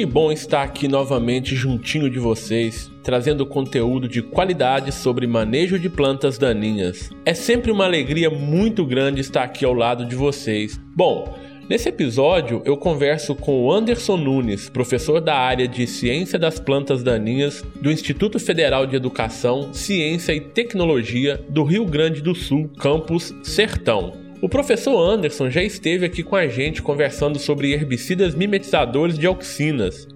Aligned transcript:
Que 0.00 0.06
bom 0.06 0.32
estar 0.32 0.62
aqui 0.62 0.88
novamente 0.88 1.54
juntinho 1.54 2.08
de 2.08 2.18
vocês, 2.18 2.90
trazendo 3.02 3.44
conteúdo 3.44 4.08
de 4.08 4.22
qualidade 4.22 4.92
sobre 4.92 5.26
manejo 5.26 5.78
de 5.78 5.90
plantas 5.90 6.38
daninhas. 6.38 7.10
É 7.22 7.34
sempre 7.34 7.70
uma 7.70 7.84
alegria 7.84 8.30
muito 8.30 8.82
grande 8.86 9.20
estar 9.20 9.42
aqui 9.42 9.62
ao 9.62 9.74
lado 9.74 10.06
de 10.06 10.16
vocês. 10.16 10.80
Bom, 10.96 11.38
Nesse 11.68 11.88
episódio, 11.88 12.62
eu 12.64 12.76
converso 12.76 13.32
com 13.32 13.62
o 13.62 13.70
Anderson 13.70 14.16
Nunes, 14.16 14.68
professor 14.68 15.20
da 15.20 15.36
área 15.36 15.68
de 15.68 15.86
Ciência 15.86 16.36
das 16.36 16.58
Plantas 16.58 17.00
Daninhas 17.02 17.62
do 17.80 17.92
Instituto 17.92 18.40
Federal 18.40 18.86
de 18.86 18.96
Educação, 18.96 19.72
Ciência 19.72 20.32
e 20.32 20.40
Tecnologia 20.40 21.40
do 21.48 21.62
Rio 21.62 21.84
Grande 21.84 22.22
do 22.22 22.34
Sul, 22.34 22.68
campus 22.76 23.32
Sertão. 23.44 24.19
O 24.42 24.48
professor 24.48 24.98
Anderson 24.98 25.50
já 25.50 25.62
esteve 25.62 26.06
aqui 26.06 26.22
com 26.22 26.34
a 26.34 26.48
gente 26.48 26.80
conversando 26.80 27.38
sobre 27.38 27.72
herbicidas 27.72 28.34
mimetizadores 28.34 29.18
de 29.18 29.26
auxinas. 29.26 30.08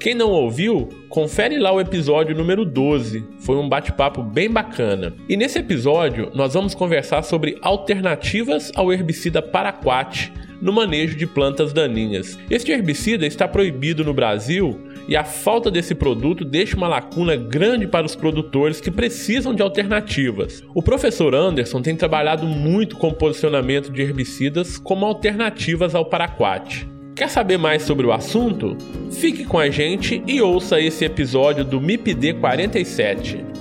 Quem 0.00 0.14
não 0.14 0.30
ouviu, 0.30 0.88
confere 1.10 1.58
lá 1.58 1.72
o 1.72 1.80
episódio 1.80 2.34
número 2.34 2.64
12. 2.64 3.22
Foi 3.38 3.56
um 3.56 3.68
bate-papo 3.68 4.22
bem 4.22 4.50
bacana. 4.50 5.14
E 5.28 5.36
nesse 5.36 5.58
episódio, 5.58 6.30
nós 6.34 6.54
vamos 6.54 6.74
conversar 6.74 7.22
sobre 7.22 7.58
alternativas 7.60 8.72
ao 8.74 8.90
herbicida 8.90 9.42
paraquat 9.42 10.32
no 10.62 10.72
manejo 10.72 11.14
de 11.14 11.26
plantas 11.26 11.74
daninhas. 11.74 12.38
Este 12.50 12.72
herbicida 12.72 13.26
está 13.26 13.46
proibido 13.46 14.02
no 14.02 14.14
Brasil 14.14 14.85
e 15.08 15.16
a 15.16 15.24
falta 15.24 15.70
desse 15.70 15.94
produto 15.94 16.44
deixa 16.44 16.76
uma 16.76 16.88
lacuna 16.88 17.36
grande 17.36 17.86
para 17.86 18.06
os 18.06 18.16
produtores 18.16 18.80
que 18.80 18.90
precisam 18.90 19.54
de 19.54 19.62
alternativas. 19.62 20.62
O 20.74 20.82
professor 20.82 21.34
Anderson 21.34 21.80
tem 21.80 21.96
trabalhado 21.96 22.46
muito 22.46 22.96
com 22.96 23.12
posicionamento 23.12 23.90
de 23.90 24.02
herbicidas 24.02 24.78
como 24.78 25.06
alternativas 25.06 25.94
ao 25.94 26.06
paraquat. 26.06 26.88
Quer 27.14 27.30
saber 27.30 27.56
mais 27.56 27.82
sobre 27.82 28.06
o 28.06 28.12
assunto? 28.12 28.76
Fique 29.10 29.44
com 29.44 29.58
a 29.58 29.70
gente 29.70 30.22
e 30.26 30.42
ouça 30.42 30.80
esse 30.80 31.04
episódio 31.04 31.64
do 31.64 31.80
MIPD 31.80 32.34
47. 32.34 33.55